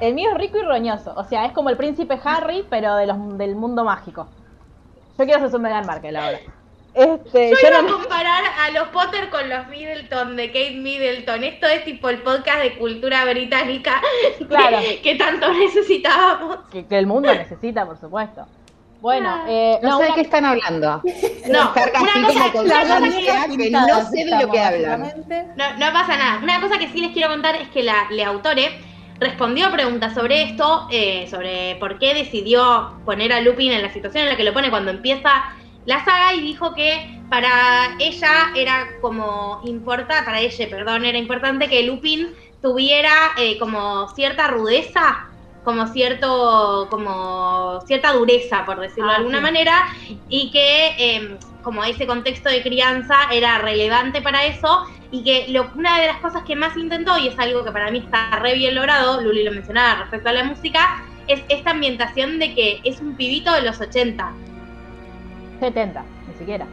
El 0.00 0.14
mío 0.14 0.30
es 0.32 0.36
rico 0.38 0.58
y 0.58 0.62
roñoso. 0.62 1.14
O 1.16 1.24
sea, 1.24 1.46
es 1.46 1.52
como 1.52 1.70
el 1.70 1.76
príncipe 1.76 2.18
Harry, 2.24 2.66
pero 2.68 2.96
de 2.96 3.06
los, 3.06 3.38
del 3.38 3.54
mundo 3.56 3.84
mágico. 3.84 4.28
Yo 5.18 5.24
quiero 5.24 5.40
ser 5.40 5.50
su 5.50 5.58
Meghan 5.60 5.86
Markle 5.86 6.18
ahora. 6.18 6.38
Este, 6.94 7.50
Yo 7.50 7.56
yo 7.60 7.68
iba 7.68 7.82
no- 7.82 7.88
a 7.88 7.92
comparar 7.98 8.44
a 8.60 8.70
los 8.70 8.88
Potter 8.88 9.28
con 9.28 9.48
los 9.48 9.66
Middleton 9.68 10.36
de 10.36 10.46
Kate 10.48 10.76
Middleton. 10.76 11.42
Esto 11.44 11.66
es 11.66 11.84
tipo 11.84 12.08
el 12.08 12.18
podcast 12.18 12.60
de 12.60 12.76
cultura 12.76 13.24
británica 13.24 14.00
que- 14.38 14.46
Claro. 14.46 14.78
que, 15.02 15.14
tanto 15.16 15.52
necesitábamos. 15.52 16.58
que, 16.70 16.86
que 16.86 16.98
el 16.98 17.06
mundo 17.06 17.34
necesita, 17.34 17.84
por 17.84 17.98
supuesto. 17.98 18.46
Bueno, 19.00 19.28
Ah. 19.28 19.44
eh, 19.48 19.78
No, 19.82 19.90
no, 19.90 19.96
sé 19.98 20.02
de 20.04 20.08
una- 20.08 20.14
qué 20.14 20.20
están 20.22 20.44
hablando. 20.46 21.02
No, 21.48 21.60
una 21.60 21.72
cosa, 21.74 21.92
como 21.92 22.52
con 22.52 22.64
una 22.64 22.84
la 22.84 22.96
cosa 23.00 23.00
que, 23.56 23.70
no 23.70 24.10
sé 24.10 24.24
de 24.24 24.30
lo 24.44 24.50
que 24.50 24.60
hablan. 24.60 25.00
no, 25.56 25.76
no 25.78 25.92
pasa 25.92 26.16
nada. 26.16 26.40
Una 26.42 26.60
cosa 26.60 26.78
que 26.78 26.88
sí 26.88 27.00
les 27.00 27.10
quiero 27.12 27.28
contar 27.28 27.54
es 27.56 27.68
que 27.68 27.82
la, 27.82 28.06
la 28.10 28.28
autore 28.28 28.70
respondió 29.20 29.66
a 29.66 29.72
preguntas 29.72 30.14
sobre 30.14 30.42
esto, 30.44 30.86
eh, 30.90 31.26
sobre 31.30 31.76
por 31.80 31.98
qué 31.98 32.14
decidió 32.14 32.94
poner 33.04 33.32
a 33.32 33.40
Lupin 33.40 33.72
en 33.72 33.82
la 33.82 33.92
situación 33.92 34.22
en 34.24 34.30
la 34.30 34.36
que 34.36 34.44
lo 34.44 34.52
pone 34.54 34.70
cuando 34.70 34.90
empieza 34.90 35.44
la 35.86 36.04
saga 36.04 36.34
y 36.34 36.40
dijo 36.40 36.74
que 36.74 37.20
para 37.28 37.96
ella 37.98 38.50
era 38.54 38.86
como 39.00 39.60
importa, 39.64 40.24
para 40.24 40.40
ella, 40.40 40.68
perdón, 40.70 41.04
era 41.04 41.18
importante 41.18 41.68
que 41.68 41.82
Lupin 41.82 42.34
tuviera 42.62 43.12
eh, 43.36 43.58
como 43.58 44.08
cierta 44.14 44.46
rudeza, 44.48 45.26
como 45.64 45.86
cierto, 45.86 46.86
como 46.90 47.80
cierta 47.86 48.12
dureza, 48.12 48.64
por 48.64 48.78
decirlo 48.80 49.08
de 49.10 49.14
Ah, 49.14 49.18
alguna 49.18 49.38
sí. 49.38 49.42
manera, 49.42 49.84
y 50.28 50.50
que 50.50 50.94
eh, 50.98 51.38
como 51.62 51.82
ese 51.84 52.06
contexto 52.06 52.48
de 52.50 52.62
crianza 52.62 53.16
era 53.32 53.58
relevante 53.58 54.20
para 54.22 54.44
eso 54.44 54.84
y 55.10 55.24
que 55.24 55.46
lo- 55.48 55.70
una 55.74 55.98
de 56.00 56.06
las 56.06 56.18
cosas 56.18 56.42
que 56.44 56.54
más 56.56 56.76
intentó, 56.76 57.16
y 57.18 57.28
es 57.28 57.38
algo 57.38 57.64
que 57.64 57.72
para 57.72 57.90
mí 57.90 57.98
está 57.98 58.30
re 58.40 58.54
bien 58.54 58.74
logrado, 58.74 59.20
Luli 59.22 59.42
lo 59.44 59.52
mencionaba 59.52 60.00
respecto 60.00 60.28
a 60.28 60.32
la 60.32 60.44
música, 60.44 61.02
es 61.28 61.42
esta 61.48 61.70
ambientación 61.70 62.38
de 62.38 62.54
que 62.54 62.80
es 62.84 63.00
un 63.00 63.16
pibito 63.16 63.52
de 63.52 63.62
los 63.62 63.80
80. 63.80 64.32
70, 65.64 66.04
ni 66.28 66.34
siquiera. 66.34 66.66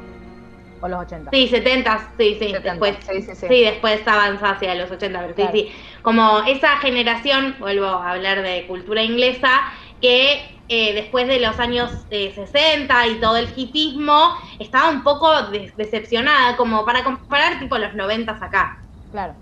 O 0.82 0.88
los 0.88 1.00
80. 1.02 1.30
Sí, 1.32 1.48
70, 1.48 2.14
sí, 2.18 2.38
sí, 2.40 2.52
70, 2.52 2.62
después. 2.72 2.98
sí, 3.08 3.22
sí, 3.22 3.36
sí. 3.36 3.48
Sí, 3.48 3.62
después 3.62 4.08
avanza 4.08 4.50
hacia 4.52 4.74
los 4.76 4.90
80, 4.92 5.20
pero 5.22 5.36
Claro. 5.36 5.52
sí, 5.54 5.70
sí. 5.72 6.00
Como 6.02 6.40
esa 6.48 6.78
generación, 6.78 7.56
vuelvo 7.60 7.86
a 7.86 8.12
hablar 8.12 8.42
de 8.42 8.66
cultura 8.68 9.04
inglesa, 9.04 9.62
que 10.02 10.42
eh, 10.68 10.94
después 10.94 11.28
de 11.28 11.40
los 11.40 11.60
años 11.60 11.92
eh, 12.10 12.32
60 12.34 13.08
y 13.08 13.20
todo 13.20 13.38
el 13.38 13.48
hipismo, 13.56 14.34
estaba 14.60 14.90
un 14.90 15.04
poco 15.04 15.44
des- 15.52 15.76
decepcionada, 15.78 16.58
como 16.58 16.84
para 16.86 17.04
comparar 17.04 17.60
tipo 17.60 17.78
los 17.78 17.94
90 17.94 18.32
acá. 18.42 18.78
Claro. 19.12 19.36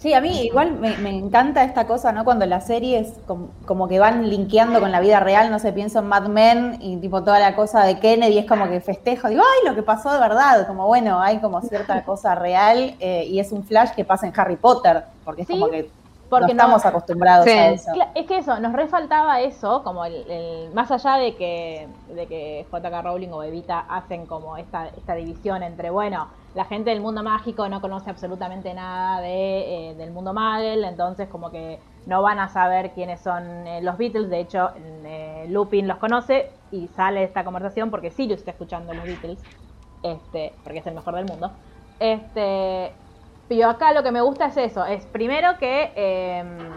Sí, 0.00 0.14
a 0.14 0.20
mí 0.22 0.30
igual 0.46 0.72
me, 0.72 0.96
me 0.96 1.10
encanta 1.10 1.62
esta 1.62 1.86
cosa, 1.86 2.10
¿no? 2.10 2.24
Cuando 2.24 2.46
las 2.46 2.66
series 2.66 3.12
como, 3.26 3.48
como 3.66 3.86
que 3.86 3.98
van 3.98 4.30
linkeando 4.30 4.80
con 4.80 4.90
la 4.90 4.98
vida 5.00 5.20
real, 5.20 5.50
no 5.50 5.58
sé, 5.58 5.74
pienso 5.74 5.98
en 5.98 6.06
Mad 6.08 6.28
Men 6.28 6.78
y 6.80 6.96
tipo 6.96 7.22
toda 7.22 7.38
la 7.38 7.54
cosa 7.54 7.84
de 7.84 7.98
Kennedy 8.00 8.38
es 8.38 8.46
como 8.46 8.66
que 8.66 8.80
festejo, 8.80 9.28
digo, 9.28 9.42
ay, 9.42 9.68
lo 9.68 9.74
que 9.74 9.82
pasó 9.82 10.10
de 10.10 10.18
verdad, 10.18 10.66
como 10.66 10.86
bueno, 10.86 11.20
hay 11.20 11.38
como 11.38 11.60
cierta 11.60 12.02
cosa 12.06 12.34
real 12.34 12.94
eh, 12.98 13.26
y 13.28 13.40
es 13.40 13.52
un 13.52 13.62
flash 13.62 13.90
que 13.90 14.06
pasa 14.06 14.26
en 14.26 14.32
Harry 14.40 14.56
Potter, 14.56 15.04
porque 15.22 15.42
es 15.42 15.48
Sí, 15.48 15.52
como 15.60 15.70
que 15.70 15.90
Porque 16.30 16.46
no 16.46 16.50
estamos 16.52 16.82
no- 16.82 16.88
acostumbrados 16.88 17.44
Sí. 17.44 17.50
a 17.50 17.70
eso. 17.70 17.90
Es 18.14 18.26
que 18.26 18.38
eso, 18.38 18.58
nos 18.58 18.72
refaltaba 18.72 19.42
eso, 19.42 19.82
como 19.82 20.06
el, 20.06 20.14
el- 20.30 20.72
más 20.72 20.90
allá 20.90 21.16
de 21.16 21.34
que, 21.36 21.86
de 22.14 22.26
que 22.26 22.66
JK 22.72 23.02
Rowling 23.02 23.32
o 23.32 23.42
Evita 23.42 23.80
hacen 23.86 24.24
como 24.24 24.56
esta, 24.56 24.86
esta 24.96 25.14
división 25.14 25.62
entre, 25.62 25.90
bueno, 25.90 26.28
la 26.54 26.64
gente 26.64 26.90
del 26.90 27.00
mundo 27.00 27.22
mágico 27.22 27.68
no 27.68 27.80
conoce 27.80 28.10
absolutamente 28.10 28.74
nada 28.74 29.20
de, 29.20 29.90
eh, 29.90 29.94
del 29.94 30.10
mundo 30.10 30.34
Muggle, 30.34 30.86
entonces 30.86 31.28
como 31.28 31.50
que 31.50 31.78
no 32.06 32.22
van 32.22 32.38
a 32.38 32.48
saber 32.48 32.92
quiénes 32.92 33.20
son 33.20 33.66
eh, 33.66 33.82
los 33.82 33.96
Beatles, 33.98 34.30
de 34.30 34.40
hecho 34.40 34.70
eh, 34.76 35.46
Lupin 35.48 35.86
los 35.86 35.98
conoce 35.98 36.50
y 36.70 36.88
sale 36.88 37.22
esta 37.24 37.44
conversación 37.44 37.90
porque 37.90 38.10
Sirius 38.10 38.40
está 38.40 38.50
escuchando 38.52 38.92
los 38.94 39.04
Beatles, 39.04 39.38
este, 40.02 40.60
porque 40.64 40.80
es 40.80 40.86
el 40.86 40.94
mejor 40.94 41.14
del 41.14 41.26
mundo. 41.26 41.52
Este, 41.98 42.92
pero 43.46 43.68
acá 43.68 43.92
lo 43.92 44.02
que 44.02 44.12
me 44.12 44.20
gusta 44.20 44.46
es 44.46 44.56
eso, 44.56 44.84
es 44.84 45.06
primero 45.06 45.58
que, 45.58 45.92
eh, 45.94 46.70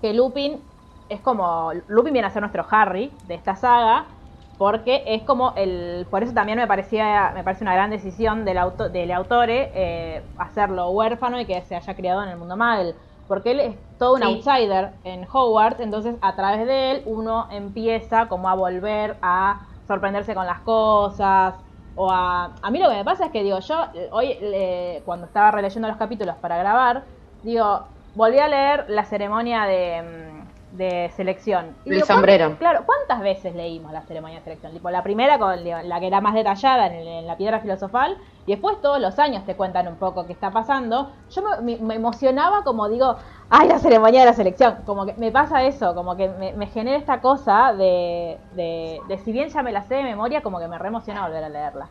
que 0.00 0.12
Lupin 0.12 0.60
es 1.08 1.20
como, 1.20 1.72
Lupin 1.88 2.12
viene 2.12 2.28
a 2.28 2.30
ser 2.30 2.42
nuestro 2.42 2.66
Harry 2.70 3.18
de 3.22 3.34
esta 3.34 3.56
saga, 3.56 4.15
porque 4.56 5.04
es 5.06 5.22
como 5.24 5.52
el, 5.56 6.06
por 6.10 6.22
eso 6.22 6.32
también 6.34 6.58
me 6.58 6.66
parecía, 6.66 7.32
me 7.34 7.44
parece 7.44 7.64
una 7.64 7.74
gran 7.74 7.90
decisión 7.90 8.44
del, 8.44 8.58
auto, 8.58 8.88
del 8.88 9.12
autor 9.12 9.48
eh, 9.50 10.30
hacerlo 10.36 10.90
huérfano 10.90 11.40
y 11.40 11.46
que 11.46 11.60
se 11.62 11.76
haya 11.76 11.94
criado 11.94 12.22
en 12.22 12.30
el 12.30 12.38
mundo 12.38 12.56
Muggle, 12.56 12.96
porque 13.26 13.50
él 13.52 13.60
es 13.60 13.76
todo 13.98 14.14
un 14.14 14.22
Sí. 14.22 14.24
outsider 14.24 14.98
en 15.04 15.26
Hogwarts, 15.30 15.80
entonces 15.80 16.16
a 16.22 16.36
través 16.36 16.66
de 16.66 16.90
él 16.92 17.02
uno 17.06 17.48
empieza 17.50 18.28
como 18.28 18.48
a 18.48 18.54
volver 18.54 19.18
a 19.22 19.60
sorprenderse 19.86 20.34
con 20.34 20.46
las 20.46 20.60
cosas, 20.62 21.54
o 21.94 22.10
a, 22.10 22.56
a 22.62 22.70
mí 22.70 22.78
lo 22.78 22.88
que 22.90 22.96
me 22.96 23.04
pasa 23.04 23.26
es 23.26 23.30
que 23.32 23.42
digo, 23.42 23.58
yo 23.60 23.84
eh, 23.94 24.08
hoy 24.12 24.36
eh, 24.40 25.02
cuando 25.04 25.26
estaba 25.26 25.50
releyendo 25.50 25.88
los 25.88 25.96
capítulos 25.96 26.36
para 26.38 26.56
grabar, 26.58 27.06
digo, 27.42 27.88
volví 28.14 28.38
a 28.38 28.48
leer 28.48 28.84
la 28.88 29.04
ceremonia 29.04 29.64
de, 29.64 30.02
mm, 30.02 30.35
de 30.76 31.10
selección. 31.16 31.76
Y 31.84 31.90
El 31.90 31.94
digo, 31.96 32.06
sombrero. 32.06 32.44
¿cuántas- 32.46 32.58
Claro, 32.58 32.84
¿cuántas 32.86 33.20
veces 33.20 33.54
leímos 33.54 33.92
la 33.92 34.02
ceremonia 34.02 34.38
de 34.38 34.44
selección? 34.44 34.72
Tipo, 34.72 34.90
la 34.90 35.02
primera 35.02 35.38
con 35.38 35.64
la 35.64 36.00
que 36.00 36.06
era 36.06 36.20
más 36.20 36.34
detallada 36.34 36.86
en, 36.86 36.92
el- 36.94 37.06
en 37.08 37.26
la 37.26 37.36
piedra 37.36 37.60
filosofal, 37.60 38.16
y 38.46 38.52
después 38.52 38.80
todos 38.80 39.00
los 39.00 39.18
años 39.18 39.44
te 39.44 39.56
cuentan 39.56 39.88
un 39.88 39.96
poco 39.96 40.26
qué 40.26 40.32
está 40.32 40.50
pasando. 40.52 41.12
Yo 41.30 41.42
me, 41.62 41.94
emocionaba 41.94 42.62
como 42.64 42.88
digo, 42.88 43.16
ay, 43.50 43.68
la 43.68 43.78
ceremonia 43.78 44.20
de 44.20 44.26
la 44.26 44.32
selección. 44.34 44.76
Como 44.84 45.04
que 45.06 45.14
me 45.14 45.32
pasa 45.32 45.64
eso, 45.64 45.94
como 45.94 46.16
que 46.16 46.28
me, 46.28 46.52
me 46.52 46.66
genera 46.66 46.96
esta 46.98 47.20
cosa 47.20 47.72
de, 47.72 48.38
de, 48.52 49.00
de 49.08 49.18
si 49.18 49.32
bien 49.32 49.48
ya 49.48 49.62
me 49.62 49.72
la 49.72 49.82
sé 49.82 49.94
de 49.96 50.02
memoria, 50.02 50.42
como 50.42 50.58
que 50.60 50.68
me 50.68 50.78
re 50.78 50.88
emociona 50.88 51.24
volver 51.26 51.44
a 51.44 51.48
leerla. 51.48 51.90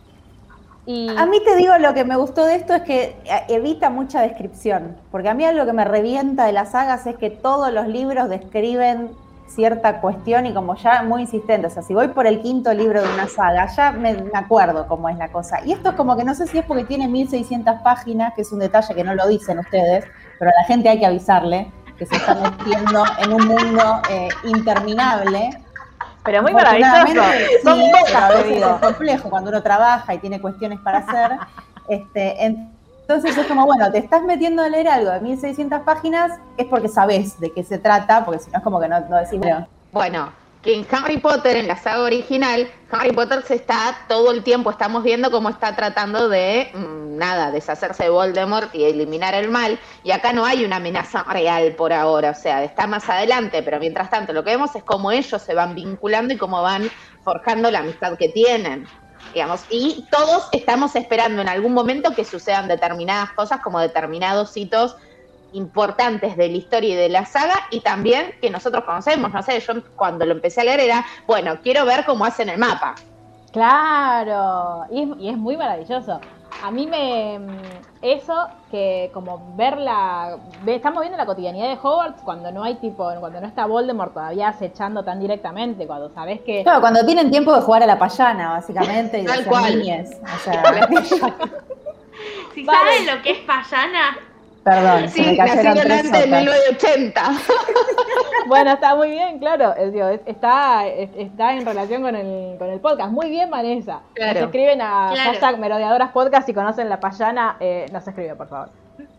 Y 0.85 1.09
A 1.17 1.25
mí 1.25 1.39
te 1.43 1.55
digo, 1.55 1.77
lo 1.79 1.93
que 1.93 2.03
me 2.03 2.15
gustó 2.15 2.45
de 2.45 2.55
esto 2.55 2.75
es 2.75 2.83
que 2.83 3.17
eh, 3.25 3.43
evita 3.49 3.89
mucha 3.89 4.21
descripción, 4.21 4.95
porque 5.11 5.29
a 5.29 5.33
mí 5.33 5.43
algo 5.43 5.65
que 5.65 5.73
me 5.73 5.83
revienta 5.83 6.45
de 6.45 6.51
las 6.53 6.71
sagas 6.71 7.07
es 7.07 7.17
que 7.17 7.29
todos 7.31 7.73
los 7.73 7.87
libros 7.87 8.29
describen 8.29 9.09
cierta 9.47 10.01
cuestión 10.01 10.45
y 10.45 10.53
como 10.53 10.75
ya 10.75 11.03
muy 11.03 11.21
insistente, 11.21 11.67
o 11.67 11.69
sea, 11.69 11.81
si 11.83 11.93
voy 11.93 12.09
por 12.09 12.27
el 12.27 12.41
quinto 12.41 12.73
libro 12.73 13.01
de 13.01 13.13
una 13.13 13.27
saga, 13.27 13.67
ya 13.67 13.91
me, 13.91 14.13
me 14.13 14.31
acuerdo 14.33 14.87
cómo 14.87 15.09
es 15.09 15.17
la 15.17 15.29
cosa. 15.29 15.59
Y 15.65 15.71
esto 15.71 15.89
es 15.89 15.95
como 15.95 16.15
que 16.17 16.23
no 16.23 16.35
sé 16.35 16.47
si 16.47 16.57
es 16.57 16.65
porque 16.65 16.83
tiene 16.83 17.07
1600 17.07 17.81
páginas, 17.81 18.33
que 18.35 18.41
es 18.41 18.51
un 18.51 18.59
detalle 18.59 18.93
que 18.93 19.03
no 19.03 19.15
lo 19.15 19.27
dicen 19.27 19.59
ustedes, 19.59 20.05
pero 20.37 20.51
a 20.51 20.61
la 20.61 20.67
gente 20.67 20.89
hay 20.89 20.99
que 20.99 21.05
avisarle 21.05 21.71
que 21.97 22.05
se 22.05 22.15
está 22.15 22.35
metiendo 22.35 23.03
en 23.19 23.33
un 23.33 23.47
mundo 23.47 24.01
eh, 24.09 24.29
interminable. 24.43 25.49
Pero 26.25 26.41
muy 26.41 26.53
maravilloso. 26.53 27.23
Son 27.63 27.77
sí, 27.77 27.91
pocas 27.91 28.45
es 28.45 28.63
complejo 28.81 29.29
cuando 29.29 29.49
uno 29.51 29.61
trabaja 29.61 30.13
y 30.13 30.17
tiene 30.17 30.41
cuestiones 30.41 30.79
para 30.79 30.99
hacer. 30.99 31.37
Este, 31.87 32.43
entonces 32.43 33.37
es 33.37 33.45
como, 33.45 33.65
bueno, 33.65 33.91
te 33.91 33.99
estás 33.99 34.23
metiendo 34.23 34.63
a 34.63 34.69
leer 34.69 34.87
algo 34.87 35.11
de 35.11 35.19
1600 35.19 35.81
páginas, 35.81 36.39
es 36.57 36.65
porque 36.65 36.89
sabes 36.89 37.39
de 37.39 37.51
qué 37.51 37.63
se 37.63 37.77
trata, 37.77 38.25
porque 38.25 38.39
si 38.39 38.49
no 38.49 38.57
es 38.57 38.63
como 38.63 38.79
que 38.79 38.87
no, 38.87 38.99
no 39.01 39.17
decís, 39.17 39.39
bueno, 39.39 39.67
Bueno, 39.91 40.31
que 40.65 40.73
en 40.73 40.87
Harry 40.91 41.19
Potter, 41.19 41.57
en 41.57 41.67
la 41.67 41.77
saga 41.77 42.01
original, 42.01 42.67
Harry 42.91 43.11
Potter 43.11 43.43
se 43.43 43.53
está 43.53 43.99
todo 44.09 44.31
el 44.31 44.43
tiempo, 44.43 44.71
estamos 44.71 45.03
viendo 45.03 45.29
cómo 45.29 45.49
está 45.49 45.75
tratando 45.75 46.27
de, 46.27 46.71
mm, 46.73 47.17
nada, 47.17 47.51
deshacerse 47.51 48.05
de 48.05 48.09
Voldemort 48.09 48.73
y 48.73 48.83
eliminar 48.83 49.35
el 49.35 49.49
mal. 49.49 49.79
Y 50.03 50.09
acá 50.09 50.33
no 50.33 50.43
hay 50.43 50.65
una 50.65 50.77
amenaza 50.77 51.23
real 51.23 51.75
por 51.75 51.93
ahora, 51.93 52.31
o 52.31 52.33
sea, 52.33 52.63
está 52.63 52.87
más 52.87 53.07
adelante, 53.07 53.61
pero 53.61 53.79
mientras 53.79 54.09
tanto 54.09 54.33
lo 54.33 54.43
que 54.43 54.49
vemos 54.51 54.75
es 54.75 54.83
cómo 54.83 55.11
ellos 55.11 55.39
se 55.39 55.53
van 55.53 55.75
vinculando 55.75 56.33
y 56.33 56.37
cómo 56.37 56.63
van 56.63 56.89
forjando 57.23 57.69
la 57.69 57.79
amistad 57.79 58.17
que 58.17 58.29
tienen. 58.29 58.87
Digamos, 59.35 59.65
y 59.69 60.07
todos 60.09 60.49
estamos 60.51 60.95
esperando 60.95 61.43
en 61.43 61.47
algún 61.47 61.73
momento 61.73 62.15
que 62.15 62.25
sucedan 62.25 62.67
determinadas 62.67 63.31
cosas 63.33 63.59
como 63.61 63.79
determinados 63.79 64.57
hitos 64.57 64.95
importantes 65.55 66.37
de 66.37 66.47
la 66.49 66.57
historia 66.57 66.89
y 66.89 66.95
de 66.95 67.09
la 67.09 67.25
saga 67.25 67.55
y 67.71 67.79
también 67.81 68.35
que 68.41 68.49
nosotros 68.49 68.83
conocemos, 68.83 69.33
no 69.33 69.41
sé, 69.41 69.59
yo 69.59 69.73
cuando 69.95 70.25
lo 70.25 70.33
empecé 70.33 70.61
a 70.61 70.63
leer 70.65 70.79
era, 70.81 71.05
bueno, 71.27 71.57
quiero 71.63 71.85
ver 71.85 72.05
cómo 72.05 72.25
hacen 72.25 72.49
el 72.49 72.57
mapa. 72.57 72.95
Claro, 73.51 74.85
y 74.91 75.01
es, 75.03 75.09
y 75.19 75.29
es 75.29 75.37
muy 75.37 75.55
maravilloso. 75.57 76.19
A 76.63 76.71
mí 76.71 76.87
me. 76.87 77.39
Eso, 78.01 78.47
que 78.71 79.09
como 79.13 79.55
ver 79.55 79.77
la. 79.77 80.37
ve- 80.63 80.75
Estamos 80.75 81.01
viendo 81.01 81.17
la 81.17 81.25
cotidianidad 81.25 81.67
de 81.67 81.77
Hogwarts 81.81 82.21
cuando 82.21 82.51
no 82.51 82.63
hay 82.63 82.75
tipo. 82.75 83.11
Cuando 83.19 83.41
no 83.41 83.47
está 83.47 83.65
Voldemort 83.65 84.13
todavía 84.13 84.49
acechando 84.49 85.03
tan 85.03 85.19
directamente. 85.19 85.85
Cuando 85.87 86.09
sabes 86.13 86.39
que. 86.41 86.63
Claro, 86.63 86.81
cuando 86.81 87.05
tienen 87.05 87.29
tiempo 87.31 87.53
de 87.55 87.61
jugar 87.61 87.83
a 87.83 87.85
la 87.87 87.97
payana, 87.99 88.51
básicamente, 88.51 89.19
y 89.19 89.21
de 89.23 89.27
Tal 89.27 89.45
cual. 89.45 89.79
niñes. 89.79 90.11
O 90.23 90.39
sea, 90.43 90.63
Si 92.53 92.63
Vale. 92.63 92.79
saben 92.79 93.15
lo 93.17 93.21
que 93.21 93.31
es 93.31 93.37
payana, 93.39 94.17
perdón, 94.65 95.07
se 95.09 95.21
me 95.21 95.29
Sí, 95.31 95.37
cayeron 95.37 95.63
nacieron 95.63 95.77
tres 95.83 95.91
antes 95.99 96.11
de 96.11 96.21
sotas. 96.23 96.39
1980. 96.41 97.31
Bueno, 98.47 98.73
está 98.73 98.95
muy 98.95 99.09
bien, 99.09 99.39
claro. 99.39 99.73
Es, 99.75 99.91
digo, 99.91 100.07
es- 100.07 100.21
está, 100.27 100.85
es- 100.87 101.09
está 101.17 101.53
en 101.53 101.65
relación 101.65 102.03
con 102.03 102.15
el, 102.15 102.57
con 102.59 102.69
el 102.69 102.79
podcast. 102.79 103.11
Muy 103.11 103.29
bien, 103.29 103.49
Vanessa. 103.49 104.01
Claro. 104.13 104.41
Nos 104.41 104.43
escriben 104.49 104.81
a 104.81 105.09
Claro. 105.13 105.31
hashtag 105.31 105.57
Merodeadoras 105.59 106.11
Podcast 106.11 106.45
si 106.45 106.53
conocen 106.53 106.87
la 106.89 106.99
payana. 106.99 107.57
Eh, 107.59 107.87
nos 107.91 108.07
escribe, 108.07 108.35
por 108.35 108.47
favor. 108.47 108.69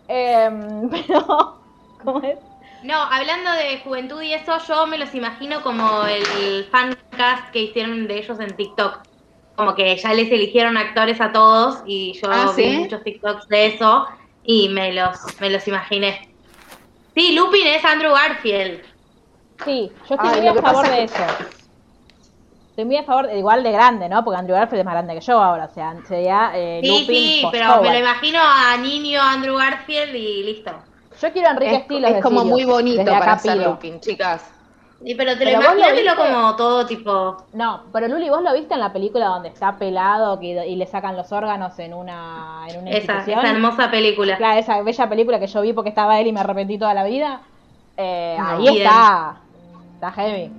Em, 0.06 0.88
pero, 0.90 1.58
¿cómo 2.04 2.20
es? 2.22 2.38
No, 2.84 2.94
hablando 3.02 3.50
de 3.52 3.80
juventud 3.80 4.22
y 4.22 4.32
eso, 4.32 4.58
yo 4.68 4.86
me 4.86 4.96
los 4.98 5.12
imagino 5.14 5.60
como 5.62 6.04
el 6.04 6.64
fancast 6.70 7.50
que 7.52 7.62
hicieron 7.62 8.06
de 8.06 8.18
ellos 8.18 8.38
en 8.38 8.54
TikTok. 8.54 9.00
Como 9.56 9.74
que 9.74 9.96
ya 9.96 10.12
les 10.14 10.30
eligieron 10.30 10.76
actores 10.76 11.20
a 11.20 11.32
todos 11.32 11.82
y 11.84 12.12
yo 12.12 12.28
Ah, 12.30 12.52
vi 12.56 12.62
¿sí? 12.62 12.78
muchos 12.78 13.02
TikToks 13.02 13.48
de 13.48 13.66
eso 13.66 14.06
y 14.46 14.68
me 14.68 14.92
los, 14.92 15.18
me 15.40 15.50
los 15.50 15.66
imaginé. 15.68 16.28
Sí, 17.14 17.32
Lupin 17.32 17.66
es 17.66 17.84
Andrew 17.84 18.12
Garfield. 18.12 18.82
Sí, 19.64 19.90
yo 20.08 20.14
estoy 20.14 20.30
Ay, 20.32 20.40
muy 20.40 20.48
a 20.48 20.54
favor 20.54 20.88
de 20.88 21.04
es 21.04 21.12
eso. 21.12 21.24
Estoy 22.70 22.84
muy 22.84 22.96
a 22.98 23.04
favor, 23.04 23.26
de, 23.26 23.38
igual 23.38 23.62
de 23.62 23.72
grande, 23.72 24.08
¿no? 24.08 24.22
Porque 24.22 24.38
Andrew 24.38 24.54
Garfield 24.56 24.80
es 24.80 24.84
más 24.84 24.94
grande 24.94 25.14
que 25.14 25.20
yo 25.20 25.42
ahora, 25.42 25.64
o 25.64 25.74
sea, 25.74 25.96
sería 26.06 26.52
eh, 26.54 26.80
Sí, 26.82 26.88
Lupin 26.88 27.06
sí, 27.06 27.46
pero 27.50 27.82
me 27.82 27.90
lo 27.90 27.98
imagino 27.98 28.38
a 28.40 28.76
niño 28.76 29.20
Andrew 29.20 29.56
Garfield 29.56 30.14
y 30.14 30.42
listo. 30.44 30.72
Yo 31.20 31.32
quiero 31.32 31.48
a 31.48 31.52
Enrique 31.52 31.74
Es, 31.76 31.82
Stilos 31.84 32.10
es 32.10 32.22
como 32.22 32.44
muy 32.44 32.64
bonito 32.64 33.04
para 33.04 33.32
acá 33.32 33.42
pido. 33.42 33.70
Lupin, 33.70 34.00
chicas. 34.00 34.55
Sí, 35.04 35.14
pero 35.14 35.36
te 35.36 35.44
lo 35.52 35.58
Pero 35.60 35.74
lo 35.74 35.92
viste. 35.94 36.14
como 36.16 36.56
todo 36.56 36.86
tipo. 36.86 37.36
No, 37.52 37.82
pero 37.92 38.08
Luli, 38.08 38.30
¿vos 38.30 38.42
lo 38.42 38.52
viste 38.54 38.74
en 38.74 38.80
la 38.80 38.92
película 38.92 39.26
donde 39.26 39.48
está 39.50 39.76
pelado 39.76 40.40
que- 40.40 40.66
y 40.66 40.74
le 40.74 40.86
sacan 40.86 41.16
los 41.16 41.30
órganos 41.32 41.78
en 41.78 41.92
una, 41.94 42.64
en 42.68 42.80
una 42.80 42.90
Esa, 42.90 43.12
institución? 43.12 43.40
esa 43.44 43.50
hermosa 43.54 43.90
película. 43.90 44.36
Claro, 44.38 44.58
esa 44.58 44.80
bella 44.82 45.08
película 45.08 45.38
que 45.38 45.46
yo 45.48 45.60
vi 45.60 45.72
porque 45.74 45.90
estaba 45.90 46.18
él 46.18 46.28
y 46.28 46.32
me 46.32 46.40
arrepentí 46.40 46.78
toda 46.78 46.94
la 46.94 47.04
vida. 47.04 47.42
Eh, 47.98 48.36
No. 48.38 48.46
ahí 48.48 48.62
Bien. 48.62 48.76
está. 48.86 49.36
Está 49.94 50.12
heavy. 50.12 50.50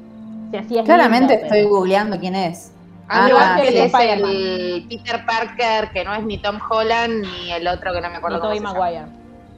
Sí, 0.51 0.57
así 0.57 0.77
es 0.77 0.85
Claramente 0.85 1.33
lindo, 1.33 1.45
estoy 1.45 1.63
pero- 1.63 1.69
googleando 1.75 2.19
quién 2.19 2.35
es. 2.35 2.71
Andrew 3.09 3.37
Ah, 3.39 3.55
Garfield 3.57 3.71
sí, 3.71 3.77
es 3.79 3.93
el 3.93 4.87
Peter 4.89 5.25
Parker, 5.25 5.91
que 5.91 6.03
no 6.03 6.13
es 6.13 6.23
ni 6.23 6.37
Tom 6.39 6.59
Holland 6.69 7.25
ni 7.25 7.51
el 7.53 7.67
otro 7.67 7.93
que 7.93 8.01
no 8.01 8.07
me 8.09 8.15
Y 8.15 8.17
acuerdo 8.17 8.39
cómo 8.39 8.53
Tobey. 8.53 8.59
Maguire. 8.59 9.05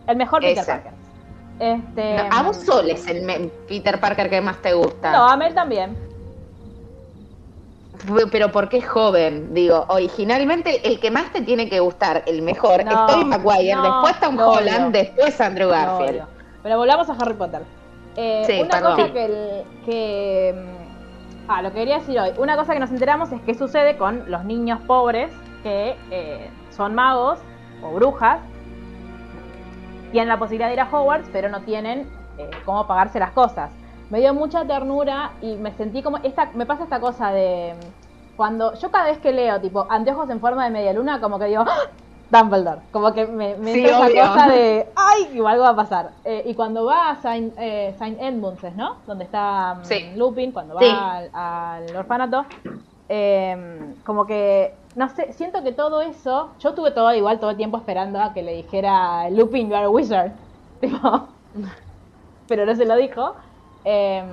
El 0.07 0.15
mejor 0.17 0.41
Peter 0.41 0.59
Ese. 0.59 0.71
Parker. 0.71 0.91
Este, 1.59 2.15
No, 2.15 2.23
a 2.31 2.43
vos 2.43 2.57
solo 2.57 2.87
es 2.89 3.05
el 3.07 3.51
Peter 3.67 3.99
Parker 3.99 4.29
que 4.29 4.39
más 4.41 4.61
te 4.61 4.73
gusta. 4.73 5.11
No, 5.11 5.27
a 5.29 5.35
Mel 5.37 5.53
también. 5.53 5.97
Pero 8.31 8.49
porque 8.51 8.77
es 8.77 8.87
joven, 8.87 9.53
digo, 9.53 9.85
originalmente 9.89 10.87
el 10.87 10.99
que 11.01 11.11
más 11.11 11.33
te 11.33 11.41
tiene 11.41 11.67
que 11.69 11.79
gustar, 11.81 12.23
el 12.27 12.41
mejor, 12.41 12.85
No, 12.85 12.91
es 12.91 12.97
Tobey 13.07 13.25
Maguire, 13.25 13.75
no, 13.75 13.83
después 13.83 14.19
Tom 14.21 14.39
Holland, 14.39 14.95
odio. 14.95 15.03
después 15.03 15.41
Andrew 15.41 15.69
Garfield. 15.69 16.21
Pero 16.63 16.77
volvamos 16.77 17.09
a 17.09 17.13
Harry 17.13 17.33
Potter. 17.33 17.61
Eh, 18.15 18.43
Sí, 18.47 18.61
una 18.61 18.69
perdón. 18.69 18.95
cosa 18.95 19.13
que, 19.13 19.25
el- 19.25 19.63
que. 19.85 20.55
mm, 20.75 20.79
Ah, 21.51 21.63
lo 21.63 21.69
que 21.71 21.79
quería 21.79 21.97
decir 21.97 22.19
hoy. 22.19 22.29
Una 22.37 22.55
cosa 22.55 22.73
que 22.73 22.79
nos 22.79 22.91
enteramos 22.91 23.31
es 23.31 23.41
qué 23.41 23.55
sucede 23.55 23.97
con 23.97 24.29
los 24.29 24.45
niños 24.45 24.79
pobres 24.85 25.31
que 25.63 25.97
eh, 26.11 26.47
son 26.69 26.93
magos 26.93 27.39
o 27.81 27.89
brujas. 27.91 28.39
Tienen 30.11 30.29
la 30.29 30.39
posibilidad 30.39 30.67
de 30.67 30.73
ir 30.73 30.79
a 30.79 30.89
Hogwarts, 30.91 31.29
pero 31.31 31.49
no 31.49 31.61
tienen 31.61 32.09
eh, 32.37 32.49
cómo 32.65 32.87
pagarse 32.87 33.19
las 33.19 33.31
cosas. 33.31 33.71
Me 34.09 34.19
dio 34.19 34.33
mucha 34.33 34.65
ternura 34.65 35.31
y 35.41 35.55
me 35.55 35.71
sentí 35.73 36.01
como. 36.01 36.17
Esta, 36.23 36.49
me 36.55 36.65
pasa 36.65 36.83
esta 36.83 36.99
cosa 36.99 37.31
de. 37.31 37.75
Cuando 38.35 38.73
yo 38.75 38.89
cada 38.89 39.05
vez 39.05 39.17
que 39.19 39.31
leo, 39.33 39.59
tipo, 39.59 39.85
anteojos 39.89 40.29
en 40.29 40.39
forma 40.39 40.63
de 40.63 40.71
media 40.71 40.93
luna, 40.93 41.19
como 41.19 41.37
que 41.37 41.45
digo, 41.45 41.63
¡Ah! 41.67 41.89
Dumbledore. 42.31 42.81
Como 42.91 43.11
que 43.13 43.25
me, 43.27 43.55
me 43.57 43.73
Sí, 43.73 43.79
entra 43.85 44.07
esa 44.07 44.27
cosa 44.33 44.47
de, 44.47 44.87
¡ay! 44.95 45.29
Igual 45.35 45.53
algo 45.55 45.63
va 45.65 45.71
a 45.71 45.75
pasar. 45.75 46.11
Eh, 46.23 46.43
y 46.45 46.53
cuando 46.53 46.85
va 46.85 47.09
a 47.09 47.15
Saint, 47.17 47.53
eh, 47.57 47.93
Saint 47.99 48.17
Edmunds, 48.21 48.63
¿no? 48.75 48.97
Donde 49.07 49.25
está 49.25 49.75
mm, 49.79 49.83
Sí. 49.85 50.11
Lupin, 50.15 50.51
cuando 50.51 50.75
va 50.75 50.81
Sí. 50.81 50.87
al, 50.89 51.29
al 51.33 51.95
orfanato, 51.95 52.45
eh, 53.09 53.95
como 54.05 54.25
que, 54.25 54.73
no 54.95 55.09
sé, 55.09 55.33
siento 55.33 55.63
que 55.63 55.71
todo 55.71 56.01
eso, 56.01 56.49
yo 56.59 56.69
estuve 56.69 56.91
todo 56.91 57.13
igual 57.13 57.39
todo 57.39 57.51
el 57.51 57.57
tiempo 57.57 57.77
esperando 57.77 58.19
a 58.21 58.33
que 58.33 58.41
le 58.41 58.53
dijera 58.55 59.29
Lupin, 59.29 59.69
you 59.69 59.75
are 59.75 59.85
a 59.85 59.89
wizard. 59.89 60.31
Tipo, 60.81 61.27
pero 62.47 62.65
no 62.65 62.75
se 62.75 62.85
lo 62.85 62.95
dijo. 62.95 63.35
Eh, 63.85 64.23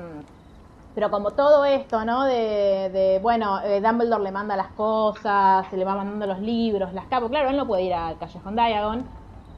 pero 0.95 1.11
como 1.11 1.33
todo 1.33 1.64
esto, 1.64 2.05
¿no? 2.05 2.25
De, 2.25 2.88
de, 2.90 3.19
bueno, 3.23 3.61
eh, 3.62 3.81
Dumbledore 3.83 4.23
le 4.23 4.33
manda 4.33 4.57
las 4.57 4.69
cosas, 4.69 5.66
se 5.69 5.77
le 5.77 5.85
va 5.85 5.95
mandando 5.95 6.27
los 6.27 6.38
libros, 6.40 6.92
las 6.95 7.05
capas. 7.07 7.29
Claro, 7.29 7.51
él 7.51 7.57
no 7.57 7.66
puede 7.66 7.83
ir 7.83 7.92
al 7.95 8.16
Callejón 8.16 8.55
Diagon. 8.55 9.05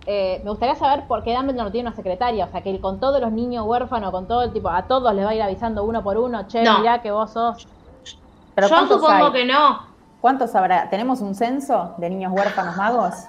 Eh, 0.07 0.41
me 0.43 0.51
gustaría 0.51 0.75
saber 0.75 1.07
por 1.07 1.23
qué 1.23 1.35
Dumbledore 1.37 1.65
no 1.65 1.71
tiene 1.71 1.89
una 1.89 1.97
secretaria. 1.97 2.47
O 2.47 2.49
sea, 2.51 2.63
que 2.63 2.71
él 2.71 2.81
con 2.81 2.99
todos 2.99 3.21
los 3.21 3.31
niños 3.31 3.65
huérfanos, 3.67 4.11
con 4.11 4.27
todo 4.27 4.43
el 4.43 4.53
tipo, 4.53 4.69
a 4.69 4.83
todos 4.89 5.15
les 5.15 5.25
va 5.25 5.31
a 5.31 5.35
ir 5.35 5.43
avisando 5.43 5.85
uno 5.85 6.03
por 6.03 6.17
uno. 6.19 6.49
Che, 6.49 6.63
No. 6.65 6.79
mirá 6.81 7.01
que 7.03 7.13
vos 7.13 7.31
sos. 7.33 7.69
Pero 8.55 8.67
Yo 8.67 8.75
¿cuántos 8.75 9.01
supongo 9.01 9.27
hay? 9.27 9.33
que 9.33 9.45
no. 9.45 9.88
¿Cuántos 10.21 10.55
habrá? 10.55 10.91
¿Tenemos 10.91 11.21
un 11.21 11.35
censo 11.35 11.95
de 11.99 12.11
niños 12.11 12.33
huérfanos 12.35 12.77
magos? 12.77 13.15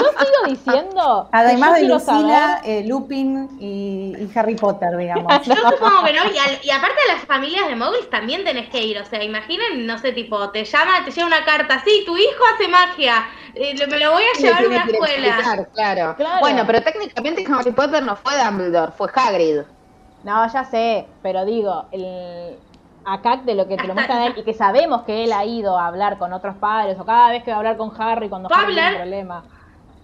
Yo 0.00 0.06
sigo 0.06 0.46
diciendo. 0.54 1.28
Además 1.32 1.74
de 1.76 1.84
Lucila, 1.88 2.60
eh, 2.62 2.84
Lupin 2.86 3.48
y, 3.58 4.14
y 4.16 4.30
Harry 4.38 4.54
Potter, 4.54 4.96
digamos. 4.96 5.42
Yo 5.46 5.54
supongo 5.70 6.04
que 6.04 6.12
no, 6.12 6.24
y, 6.26 6.38
al- 6.38 6.60
y 6.62 6.70
aparte 6.70 6.96
a 7.08 7.14
las 7.14 7.24
familias 7.24 7.66
de 7.68 7.74
Muggles 7.74 8.08
también 8.10 8.44
tenés 8.44 8.68
que 8.68 8.84
ir, 8.84 8.98
o 9.00 9.04
sea, 9.06 9.24
imaginen, 9.24 9.86
no 9.86 9.98
sé, 9.98 10.12
tipo, 10.12 10.50
te 10.50 10.64
llama, 10.64 11.04
te 11.04 11.10
llega 11.10 11.26
una 11.26 11.44
carta, 11.44 11.82
sí, 11.84 12.02
tu 12.06 12.16
hijo 12.16 12.44
hace 12.54 12.68
magia, 12.68 13.26
eh, 13.54 13.74
me 13.88 13.98
lo 13.98 14.12
voy 14.12 14.22
a 14.22 14.36
Le 14.40 14.42
llevar 14.46 14.62
a 14.62 14.66
una 14.66 14.76
escuela. 14.84 15.28
explicar, 15.28 15.68
claro. 15.72 16.14
Claro. 16.16 16.40
Bueno, 16.40 16.62
pero 16.66 16.82
técnicamente 16.82 17.44
Harry 17.50 17.72
Potter 17.72 18.02
no 18.02 18.14
fue 18.14 18.32
Dumbledore, 18.44 18.92
fue 18.92 19.08
Hagrid. 19.14 19.60
No, 20.22 20.52
ya 20.52 20.64
sé, 20.64 21.06
pero 21.22 21.44
digo, 21.44 21.86
el 21.92 22.58
acá 23.14 23.36
de 23.38 23.54
lo 23.54 23.66
que 23.68 23.76
te 23.76 23.86
lo 23.86 23.94
muestran 23.94 24.18
a 24.18 24.26
él 24.26 24.34
y 24.36 24.42
que 24.42 24.54
sabemos 24.54 25.02
que 25.02 25.24
él 25.24 25.32
ha 25.32 25.44
ido 25.44 25.78
a 25.78 25.86
hablar 25.86 26.18
con 26.18 26.32
otros 26.32 26.56
padres 26.56 26.98
o 26.98 27.04
cada 27.04 27.30
vez 27.30 27.42
que 27.42 27.50
va 27.50 27.56
a 27.56 27.58
hablar 27.58 27.76
con 27.76 27.92
Harry 28.00 28.28
cuando 28.28 28.48
¿Va 28.48 28.56
a 28.56 28.60
Harry 28.60 28.74
tiene 28.74 28.90
un 28.90 28.96
problema. 28.96 29.44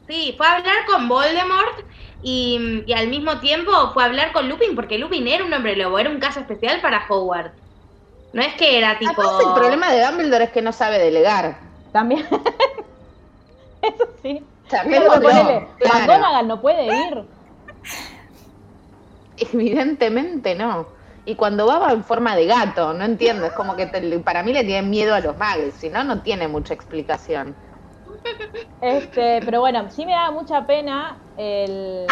Sí, 0.08 0.34
fue 0.36 0.46
a 0.46 0.56
hablar 0.56 0.84
con 0.86 1.08
Voldemort 1.08 1.80
y, 2.22 2.82
y 2.86 2.92
al 2.92 3.08
mismo 3.08 3.38
tiempo 3.40 3.70
fue 3.92 4.02
a 4.02 4.06
hablar 4.06 4.32
con 4.32 4.48
Lupin, 4.48 4.74
porque 4.74 4.98
Lupin 4.98 5.26
era 5.26 5.44
un 5.44 5.52
hombre 5.52 5.76
lobo, 5.76 5.98
era 5.98 6.10
un 6.10 6.20
caso 6.20 6.40
especial 6.40 6.80
para 6.80 7.06
Howard. 7.08 7.52
No 8.32 8.42
es 8.42 8.54
que 8.54 8.78
era 8.78 8.98
tipo... 8.98 9.12
Además, 9.22 9.42
el 9.46 9.54
problema 9.54 9.92
de 9.92 10.04
Dumbledore 10.04 10.44
es 10.44 10.50
que 10.50 10.60
no 10.60 10.72
sabe 10.72 10.98
delegar. 10.98 11.56
También. 11.92 12.26
Eso 13.82 14.08
sí. 14.22 14.42
Charlémoslo, 14.68 15.22
ponele, 15.22 15.68
claro. 15.78 15.98
McGonagall 16.00 16.48
no 16.48 16.60
puede 16.60 16.86
ir. 16.86 17.24
Evidentemente 19.36 20.54
no. 20.54 20.86
Y 21.26 21.36
cuando 21.36 21.66
va 21.66 21.78
va 21.78 21.92
en 21.92 22.04
forma 22.04 22.36
de 22.36 22.46
gato, 22.46 22.92
no 22.92 23.04
entiendo, 23.04 23.46
es 23.46 23.52
como 23.52 23.76
que 23.76 23.86
te- 23.86 24.18
para 24.20 24.42
mí 24.42 24.52
le 24.52 24.62
tienen 24.64 24.90
miedo 24.90 25.14
a 25.14 25.20
los 25.20 25.36
magos, 25.38 25.72
si 25.74 25.88
no, 25.88 26.04
no 26.04 26.20
tiene 26.22 26.48
mucha 26.48 26.74
explicación. 26.74 27.56
Este, 28.80 29.40
pero 29.44 29.60
bueno, 29.60 29.90
sí 29.90 30.04
me 30.04 30.12
da 30.12 30.30
mucha 30.30 30.66
pena 30.66 31.16
el. 31.36 32.06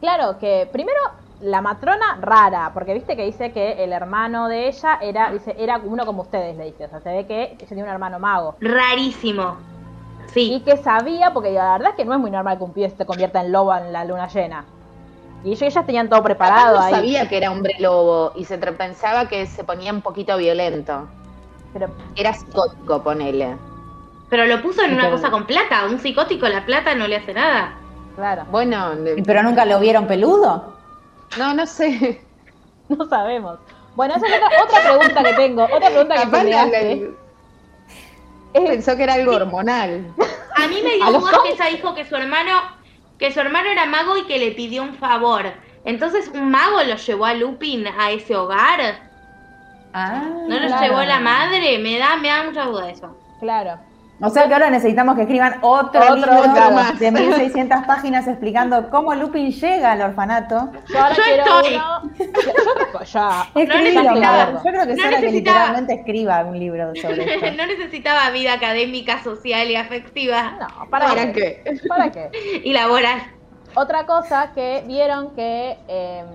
Claro 0.00 0.36
que 0.38 0.68
primero 0.72 0.98
la 1.38 1.60
matrona 1.60 2.18
rara, 2.20 2.70
porque 2.74 2.94
viste 2.94 3.16
que 3.16 3.24
dice 3.24 3.52
que 3.52 3.84
el 3.84 3.92
hermano 3.92 4.48
de 4.48 4.68
ella 4.68 4.98
era, 5.00 5.30
dice, 5.30 5.54
era 5.58 5.78
uno 5.78 6.04
como 6.04 6.22
ustedes, 6.22 6.56
le 6.56 6.64
dice. 6.66 6.86
O 6.86 6.88
sea, 6.88 7.00
se 7.00 7.10
ve 7.12 7.26
que 7.26 7.42
ella 7.52 7.66
tiene 7.66 7.82
un 7.84 7.88
hermano 7.88 8.18
mago. 8.18 8.56
Rarísimo. 8.60 9.56
Y 10.24 10.28
Sí. 10.30 10.62
que 10.64 10.76
sabía, 10.76 11.32
porque 11.32 11.50
la 11.50 11.72
verdad 11.74 11.90
es 11.90 11.96
que 11.96 12.04
no 12.04 12.14
es 12.14 12.18
muy 12.20 12.30
normal 12.30 12.58
que 12.58 12.64
un 12.64 12.72
pibe 12.72 12.90
se 12.90 13.06
convierta 13.06 13.40
en 13.40 13.52
lobo 13.52 13.74
en 13.76 13.92
la 13.92 14.04
luna 14.04 14.26
llena. 14.28 14.64
Y 15.44 15.52
ellos 15.52 15.74
ya 15.74 15.82
tenían 15.84 16.08
todo 16.08 16.22
preparado 16.22 16.76
Capaz 16.76 16.78
no 16.78 16.86
ahí. 16.86 16.92
sabía 16.94 17.28
que 17.28 17.36
era 17.36 17.50
hombre 17.50 17.74
lobo 17.80 18.32
y 18.36 18.44
se 18.44 18.58
pensaba 18.58 19.28
que 19.28 19.46
se 19.46 19.64
ponía 19.64 19.92
un 19.92 20.00
poquito 20.02 20.36
violento. 20.36 21.08
Pero, 21.72 21.88
Era 22.16 22.32
psicótico, 22.32 23.02
ponele. 23.02 23.56
Pero 24.30 24.46
lo 24.46 24.62
puso 24.62 24.82
en 24.82 24.94
una 24.94 25.10
cosa 25.10 25.30
con 25.30 25.46
plata. 25.46 25.84
Un 25.86 25.98
psicótico 25.98 26.46
la 26.48 26.64
plata 26.64 26.94
no 26.94 27.06
le 27.08 27.16
hace 27.16 27.34
nada. 27.34 27.74
claro, 28.14 28.44
Bueno, 28.50 28.92
¿Pero 29.26 29.42
nunca 29.42 29.64
lo 29.64 29.80
vieron 29.80 30.06
peludo? 30.06 30.74
no, 31.38 31.54
no 31.54 31.66
sé. 31.66 32.20
no 32.88 33.04
sabemos. 33.08 33.58
Bueno, 33.96 34.14
esa 34.16 34.26
es 34.26 34.32
otra, 34.42 34.62
otra 34.64 34.80
pregunta 34.90 35.22
que 35.24 35.32
tengo. 35.34 35.64
Otra 35.64 35.88
pregunta 35.90 36.14
que 36.70 37.10
es- 38.54 38.68
pensó 38.70 38.96
que 38.96 39.02
era 39.02 39.14
algo 39.14 39.34
hormonal. 39.34 40.06
A 40.56 40.66
mí 40.68 40.76
me 40.82 40.92
¿A 41.04 41.10
dio 41.10 41.18
dudas 41.20 41.38
que 41.42 41.52
ella 41.52 41.66
dijo 41.66 41.94
que 41.94 42.04
su 42.06 42.16
hermano, 42.16 42.52
que 43.22 43.30
su 43.32 43.38
hermano 43.38 43.68
era 43.70 43.86
mago 43.86 44.16
y 44.16 44.24
que 44.24 44.36
le 44.36 44.50
pidió 44.50 44.82
un 44.82 44.94
favor. 44.94 45.44
Entonces, 45.84 46.28
¿un 46.34 46.50
mago 46.50 46.82
lo 46.82 46.96
llevó 46.96 47.24
a 47.24 47.34
Lupin 47.34 47.86
a 47.86 48.10
ese 48.10 48.34
hogar? 48.34 48.80
Ah, 49.94 50.24
¿No 50.48 50.58
lo 50.58 50.66
Claro. 50.66 50.82
llevó 50.82 51.02
la 51.04 51.20
madre? 51.20 51.78
Me 51.78 52.00
da, 52.00 52.16
me 52.16 52.26
da 52.30 52.42
mucha 52.42 52.64
duda 52.64 52.90
eso. 52.90 53.16
Claro. 53.38 53.78
O 54.24 54.30
sea 54.30 54.46
que 54.46 54.54
ahora 54.54 54.70
necesitamos 54.70 55.16
que 55.16 55.22
escriban 55.22 55.56
otro, 55.62 56.00
Otro, 56.00 56.14
libro 56.14 56.70
más 56.72 56.98
de 56.98 57.10
1600 57.10 57.82
páginas 57.86 58.26
explicando 58.28 58.88
cómo 58.90 59.14
Lupin 59.14 59.50
llega 59.50 59.92
al 59.92 60.00
orfanato. 60.02 60.70
Yo 60.88 60.98
ahora 61.02 61.14
Yo 61.16 61.22
quiero 61.24 61.44
estoy. 61.60 61.74
uno. 61.74 63.04
Ya. 63.04 63.46
Necesitaba. 63.54 64.12
Mar. 64.14 64.52
Yo 64.54 64.60
creo 64.70 64.86
que 64.86 64.92
es 64.92 64.98
No 64.98 65.06
hora 65.08 65.20
que 65.20 65.30
literalmente 65.32 65.94
escriba 65.94 66.44
un 66.44 66.58
libro 66.58 66.92
sobre 67.00 67.34
esto. 67.34 67.46
no 67.56 67.66
necesitaba 67.66 68.30
vida 68.30 68.52
académica, 68.54 69.22
social 69.22 69.68
y 69.70 69.76
afectiva 69.76 70.52
No, 70.60 70.88
¿para, 70.88 71.08
¿Para 71.08 71.32
qué? 71.32 71.62
qué? 71.64 71.80
¿Para 71.88 72.10
qué? 72.12 72.30
y 72.64 72.72
laboral. 72.72 73.20
Otra 73.74 74.06
cosa 74.06 74.52
que 74.54 74.84
vieron 74.86 75.34
que 75.34 75.76
em, 75.88 76.26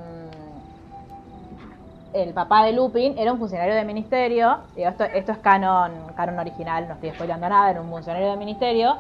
el 2.14 2.34
papá 2.34 2.64
de 2.66 2.74
Lupin 2.74 3.18
era 3.18 3.32
un 3.34 3.40
funcionario 3.40 3.76
del 3.76 3.86
ministerio. 3.86 4.58
Digo, 4.76 4.90
esto, 4.90 5.04
esto 5.04 5.32
es 5.32 5.38
canon, 5.40 5.92
canon 6.16 6.40
original, 6.40 6.88
no 6.88 6.94
estoy 6.96 7.12
spoilando 7.12 7.48
nada, 7.50 7.72
era 7.72 7.82
un 7.82 7.90
funcionario 7.90 8.30
del 8.30 8.40
ministerio. 8.40 8.96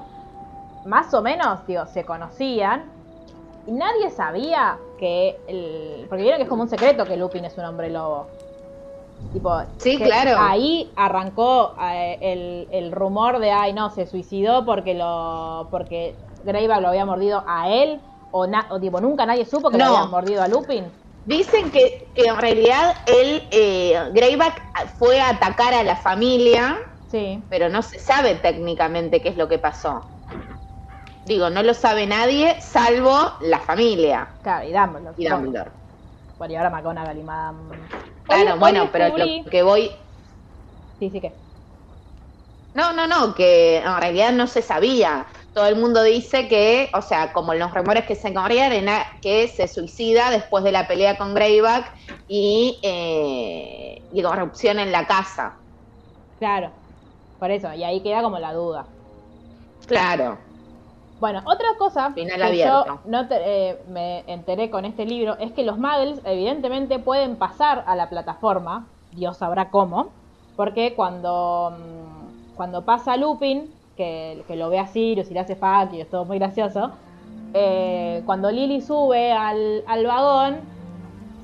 Más 0.86 1.13
o 1.13 1.22
menos, 1.22 1.65
digo, 1.67 1.86
se 1.88 2.06
conocían. 2.06 2.86
Y 3.65 3.72
nadie 3.72 4.10
sabía 4.12 4.78
que 5.00 5.36
el. 5.48 6.06
Porque 6.08 6.24
vieron 6.24 6.38
que 6.38 6.43
es 6.43 6.50
como 6.50 6.63
un 6.63 6.70
secreto 6.70 7.06
que 7.06 7.17
Lupin 7.17 7.43
es 7.46 7.58
un 7.58 7.65
hombre 7.65 7.89
lobo. 7.89 8.28
Tipo, 9.34 9.62
Sí, 9.78 9.98
claro. 9.98 10.38
Ahí 10.39 10.89
arrancó 10.96 11.76
eh, 11.82 12.17
el, 12.22 12.67
el 12.72 12.91
rumor 12.93 13.39
de, 13.39 13.52
ay, 13.52 13.74
no, 13.74 13.89
se 13.89 14.06
suicidó 14.08 14.65
porque 14.65 14.93
lo 14.93 15.67
porque 15.70 16.15
Greyback 16.46 16.82
lo 16.82 16.88
había 16.89 17.06
mordido 17.06 17.43
a 17.46 17.70
él. 17.70 18.00
O, 18.32 18.48
na- 18.48 18.67
o 18.70 18.80
tipo, 18.80 19.02
nunca 19.02 19.26
nadie 19.26 19.46
supo 19.46 19.70
que 19.70 19.78
No. 19.78 19.86
lo 19.86 19.96
habían 19.96 20.12
mordido 20.12 20.43
a 20.43 20.48
Lupin. 20.48 20.86
Dicen 21.28 21.72
que, 21.72 22.13
que 22.16 22.24
en 22.26 22.38
realidad 22.38 22.96
él, 23.06 23.46
eh, 23.52 24.12
Greyback 24.13 24.62
fue 24.98 25.20
a 25.20 25.32
atacar 25.32 25.74
a 25.74 25.84
la 25.84 25.98
familia, 25.98 26.78
Sí. 27.12 27.44
pero 27.50 27.68
no 27.68 27.82
se 27.82 28.00
sabe 28.00 28.36
técnicamente 28.36 29.22
qué 29.22 29.28
es 29.28 29.36
lo 29.36 29.50
que 29.50 29.60
pasó. 29.60 30.08
Digo, 31.26 31.50
no 31.50 31.63
lo 31.63 31.74
sabe 31.74 32.08
nadie, 32.08 32.56
salvo 32.62 33.34
la 33.42 33.60
familia 33.60 34.30
Claro, 34.42 34.66
y 34.70 34.72
Dumbledore. 34.72 35.16
y. 35.18 35.28
Dumbledore. 35.28 35.72
Bueno, 36.38 36.54
y 36.54 36.56
ahora 36.56 36.70
McGonagall 36.70 37.18
y 37.18 37.24
Madame... 37.24 37.90
Claro, 38.24 38.54
Hoy- 38.54 38.60
bueno, 38.60 38.82
hoy 38.84 38.90
pero 38.94 39.18
lo 39.18 39.26
que 39.52 39.63
voy... 39.63 39.92
Sí, 40.98 41.10
sí 41.10 41.20
que... 41.20 41.36
No, 42.74 42.94
no, 42.94 43.06
no, 43.06 43.36
que 43.36 43.80
en 43.80 43.98
realidad 44.00 44.32
no 44.32 44.48
se 44.48 44.62
sabía. 44.62 45.26
Todo 45.58 45.65
el 45.65 45.76
mundo 45.76 46.04
dice 46.04 46.48
que, 46.48 46.88
o 46.93 47.02
sea, 47.02 47.34
como 47.34 47.56
los 47.56 47.74
rumores 47.74 48.06
que 48.06 48.13
se 48.13 48.32
corrían, 48.32 48.72
que 49.24 49.48
se 49.48 49.67
suicida 49.67 50.30
después 50.30 50.63
de 50.63 50.72
la 50.72 50.88
pelea 50.88 51.17
con 51.17 51.34
Greyback 51.34 51.91
y, 52.28 52.80
eh, 52.84 54.04
y 54.12 54.22
corrupción 54.22 54.78
en 54.78 54.91
la 54.91 55.08
casa. 55.08 55.58
Claro. 56.38 56.74
Por 57.39 57.50
eso, 57.50 57.74
y 57.74 57.84
ahí 57.84 58.04
queda 58.04 58.22
como 58.22 58.38
la 58.38 58.54
duda. 58.54 58.86
Claro. 59.88 60.38
Bueno, 61.20 61.41
otra 61.43 61.70
cosa 61.80 62.12
Final 62.13 62.39
que 62.39 62.43
abierto. 62.43 62.86
yo 62.86 63.00
no 63.06 63.28
te- 63.28 63.70
eh, 63.72 63.80
me 63.88 64.26
enteré 64.28 64.70
con 64.70 64.86
este 64.86 65.08
libro 65.08 65.39
es 65.39 65.54
que 65.54 65.63
los 65.63 65.80
muggles 65.80 66.22
evidentemente 66.24 67.00
pueden 67.00 67.38
pasar 67.38 67.84
a 67.88 67.96
la 67.96 68.12
plataforma, 68.12 68.91
Dios 69.10 69.38
sabrá 69.38 69.72
cómo, 69.72 70.12
porque 70.56 70.93
cuando, 70.96 71.72
mm, 71.80 72.54
cuando 72.56 72.86
pasa 72.86 73.17
Lupin, 73.17 73.74
que, 73.98 74.44
que 74.48 74.56
lo 74.56 74.70
ve 74.70 74.80
a 74.80 74.88
Sirius 74.88 75.30
y 75.30 75.34
le 75.34 75.40
hace 75.42 75.56
fuck 75.56 75.92
y 75.94 76.02
es 76.02 76.10
todo 76.10 76.24
muy 76.26 76.38
gracioso, 76.40 76.92
eh, 77.54 78.22
cuando 78.26 78.52
Lily 78.52 78.82
sube 78.82 79.32
al, 79.34 79.84
al 79.88 80.06
vagón, 80.06 80.78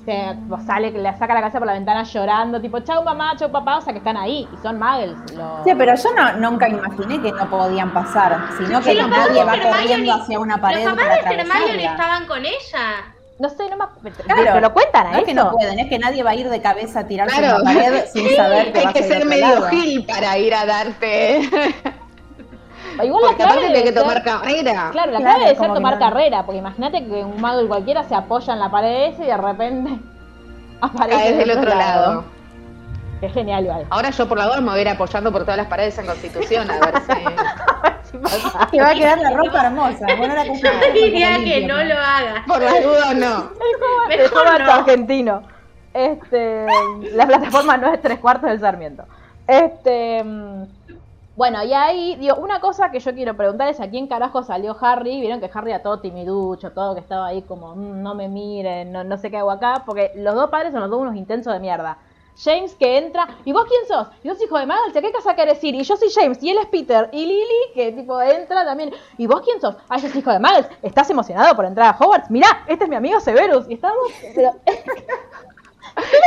se 0.05 0.35
sale, 0.67 0.91
le 0.91 1.17
saca 1.17 1.33
la 1.33 1.39
cabeza 1.39 1.59
por 1.59 1.67
la 1.67 1.73
ventana 1.73 2.03
llorando, 2.03 2.59
tipo, 2.59 2.77
chau 2.81 3.03
mamá, 3.05 3.35
chau 3.37 3.49
papá, 3.49 3.77
o 3.77 3.81
sea 3.81 3.93
que 3.93 3.99
están 3.99 4.17
ahí 4.17 4.45
y 4.53 4.57
son 4.61 4.77
muggles. 4.77 5.15
los- 5.33 5.63
Sí, 5.63 5.71
pero 5.77 5.95
yo 5.95 6.09
no, 6.13 6.33
nunca 6.51 6.67
imaginé 6.67 7.21
que 7.21 7.31
no 7.31 7.49
podían 7.49 7.93
pasar, 7.93 8.37
sino 8.57 8.79
que 8.81 8.91
Sí, 8.91 8.97
los 8.97 9.07
nadie 9.09 9.43
va 9.45 9.53
corriendo 9.61 10.13
hacia 10.13 10.39
una 10.39 10.57
pared 10.59 10.83
Los 10.83 10.93
para 10.93 11.07
papás 11.19 11.25
de 11.29 11.35
Hermione 11.41 11.85
estaban 11.85 12.25
con 12.27 12.45
ella. 12.45 13.13
No 13.39 13.49
sé, 13.49 13.67
no 13.69 13.77
me 13.77 13.83
acuerdo. 13.85 14.23
Claro, 14.25 14.41
pero 14.43 14.59
lo 14.59 14.73
cuentan 14.73 15.07
a 15.07 15.11
No 15.11 15.17
es 15.19 15.23
que 15.23 15.33
no 15.33 15.51
pueden, 15.51 15.79
es 15.79 15.87
que 15.89 15.97
nadie 15.99 16.21
va 16.21 16.31
a 16.31 16.35
ir 16.35 16.49
de 16.49 16.61
cabeza 16.61 16.99
a 16.99 17.07
tirarse 17.07 17.37
Claro. 17.39 17.57
en 17.59 17.63
la 17.63 17.73
pared 17.73 18.03
sin 18.13 18.29
saber 18.35 18.73
que 18.73 18.79
Hay 18.79 18.85
vas 18.85 18.93
que 18.93 18.99
a 18.99 19.05
ir 19.07 19.11
a 19.13 19.15
ser 19.17 19.25
medio 19.25 19.47
lado. 19.47 19.67
gil 19.69 20.05
para 20.05 20.37
ir 20.37 20.53
a 20.53 20.65
darte. 20.65 21.49
Igual 23.03 23.21
la 23.21 23.27
Porque 23.29 23.35
clave 23.37 23.51
aparte 23.51 23.67
tiene 23.67 23.83
que 23.83 23.91
ser- 23.93 24.01
tomar 24.01 24.23
carrera. 24.23 24.89
Claro, 24.91 25.11
la 25.11 25.19
Claro, 25.19 25.35
clave 25.35 25.39
debe 25.45 25.55
ser 25.59 25.73
tomar 25.73 25.93
no- 25.93 25.99
carrera, 25.99 26.45
porque 26.45 26.59
imagínate 26.59 27.05
que 27.05 27.23
un 27.23 27.41
mago 27.41 27.67
cualquiera 27.67 28.03
se 28.03 28.15
apoya 28.15 28.53
en 28.53 28.59
la 28.59 28.69
pared 28.69 29.13
esa 29.13 29.23
y 29.23 29.27
de 29.27 29.37
repente 29.37 29.99
aparece 30.81 31.21
Caes 31.23 31.37
del 31.37 31.51
otro 31.57 31.75
lado. 31.75 32.23
Es 33.21 33.31
genial 33.33 33.63
igual. 33.63 33.85
Ahora 33.89 34.09
yo 34.09 34.27
por 34.27 34.37
la 34.37 34.45
duda 34.47 34.59
me 34.61 34.69
voy 34.71 34.79
a 34.79 34.81
ir 34.81 34.89
apoyando 34.89 35.31
por 35.31 35.43
todas 35.43 35.55
las 35.57 35.67
paredes 35.67 35.97
en 35.97 36.05
Constitución 36.05 36.69
a 36.69 36.79
ver 36.79 36.93
si... 37.01 37.13
Te 38.71 38.79
va 38.81 38.89
a 38.89 38.93
quedar 38.93 39.17
la 39.19 39.31
ropa 39.31 39.65
hermosa. 39.65 40.05
Bueno, 40.17 40.35
ahora 40.37 40.43
Yo 40.45 40.69
te 40.81 40.91
diría 40.91 41.37
que 41.37 41.65
no 41.65 41.81
lo 41.83 41.95
haga. 41.97 42.43
Por 42.45 42.61
la 42.61 42.79
duda 42.81 43.13
no. 43.15 43.49
El 44.11 44.19
Mejor 44.19 44.61
no. 44.61 44.71
argentino. 44.71 45.41
Este, 45.95 46.65
la 47.13 47.25
plataforma 47.25 47.77
no 47.77 47.91
es 47.93 48.01
tres 48.01 48.19
cuartos 48.19 48.49
del 48.49 48.59
Sarmiento. 48.59 49.05
Este, 49.47 50.23
mm, 50.23 50.63
bueno, 51.35 51.63
y 51.63 51.73
ahí, 51.73 52.15
digo, 52.17 52.35
una 52.35 52.59
cosa 52.59 52.91
que 52.91 52.99
yo 52.99 53.13
quiero 53.13 53.35
preguntar 53.35 53.67
es 53.67 53.79
a 53.79 53.89
quién 53.89 54.07
carajo 54.07 54.43
salió 54.43 54.77
Harry. 54.79 55.19
Vieron 55.19 55.39
que 55.39 55.49
Harry 55.53 55.71
a 55.71 55.81
todo 55.81 55.99
timiducho, 55.99 56.71
todo 56.73 56.93
que 56.93 57.01
estaba 57.01 57.27
ahí 57.27 57.41
como, 57.41 57.75
"Mm, 57.75 58.01
no 58.03 58.13
me 58.15 58.27
miren, 58.29 58.91
no, 58.91 59.03
no 59.03 59.17
sé 59.17 59.31
qué 59.31 59.37
hago 59.37 59.49
acá, 59.51 59.83
porque 59.85 60.11
los 60.15 60.35
dos 60.35 60.49
padres 60.51 60.71
son 60.71 60.81
los 60.81 60.89
dos 60.91 61.01
unos 61.01 61.15
intensos 61.15 61.51
de 61.53 61.59
mierda. 61.59 61.97
James 62.35 62.73
que 62.75 62.97
entra, 62.97 63.27
¿y 63.45 63.51
vos 63.51 63.65
quién 63.65 63.85
sos? 63.87 64.07
Y 64.23 64.27
vos 64.29 64.41
hijo 64.41 64.57
de 64.57 64.65
Muggles, 64.65 64.95
¿a 64.97 65.01
qué 65.01 65.11
casa 65.11 65.35
querés 65.35 65.63
ir? 65.63 65.75
Y 65.75 65.83
yo 65.83 65.95
soy 65.95 66.09
James, 66.09 66.41
y 66.41 66.49
él 66.49 66.57
es 66.57 66.65
Peter, 66.65 67.07
y 67.11 67.25
Lily, 67.27 67.73
que 67.75 67.91
tipo 67.91 68.19
entra 68.21 68.65
también, 68.65 68.91
¿y 69.19 69.27
vos 69.27 69.41
quién 69.41 69.61
sos? 69.61 69.75
Ah, 69.87 69.97
yo 69.97 70.09
soy 70.09 70.19
hijo 70.19 70.31
de 70.31 70.39
Muggles, 70.39 70.67
¿estás 70.81 71.07
emocionado 71.11 71.55
por 71.55 71.65
entrar 71.65 71.93
a 71.93 71.97
Hogwarts? 72.03 72.31
Mirá, 72.31 72.47
este 72.67 72.85
es 72.85 72.89
mi 72.89 72.95
amigo 72.95 73.19
Severus, 73.19 73.69
y 73.69 73.75
estamos, 73.75 73.97
pero, 74.35 74.51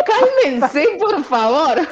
Cálmense, 0.07 0.97
por 0.99 1.23
favor. 1.25 1.77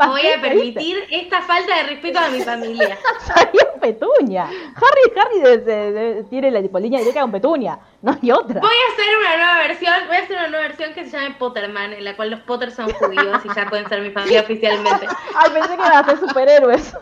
No 0.00 0.10
voy 0.10 0.28
a 0.28 0.40
permitir 0.40 1.04
esta 1.10 1.42
falta 1.42 1.74
de 1.78 1.82
respeto 1.82 2.20
a 2.20 2.28
mi 2.28 2.40
familia. 2.40 2.96
Salió 3.26 3.62
Petunia. 3.80 4.44
Harry, 4.44 5.12
Harry 5.20 5.40
de- 5.40 5.58
de- 5.58 5.92
de- 5.92 6.24
tiene 6.30 6.52
la 6.52 6.62
tipo, 6.62 6.78
línea 6.78 7.00
directa 7.00 7.20
con 7.22 7.32
Petunia. 7.32 7.80
No 8.00 8.12
hay 8.12 8.30
otra. 8.30 8.60
Voy 8.60 8.70
a 8.70 8.92
hacer 8.92 9.18
una 9.18 9.36
nueva 9.36 9.58
versión, 9.66 9.94
voy 10.06 10.16
a 10.16 10.20
hacer 10.20 10.36
una 10.38 10.48
nueva 10.50 10.68
versión 10.68 10.94
que 10.94 11.04
se 11.04 11.10
llame 11.10 11.34
Potterman, 11.36 11.94
en 11.94 12.04
la 12.04 12.14
cual 12.14 12.30
los 12.30 12.40
Potter 12.42 12.70
son 12.70 12.92
judíos 12.92 13.40
y 13.44 13.48
ya 13.52 13.68
pueden 13.68 13.88
ser 13.88 14.00
mi 14.02 14.10
familia 14.12 14.42
oficialmente. 14.42 15.08
Ay, 15.34 15.50
pensé 15.52 15.68
que 15.70 15.74
iban 15.74 15.92
a 15.92 16.04
ser 16.04 16.18
superhéroes. 16.20 16.94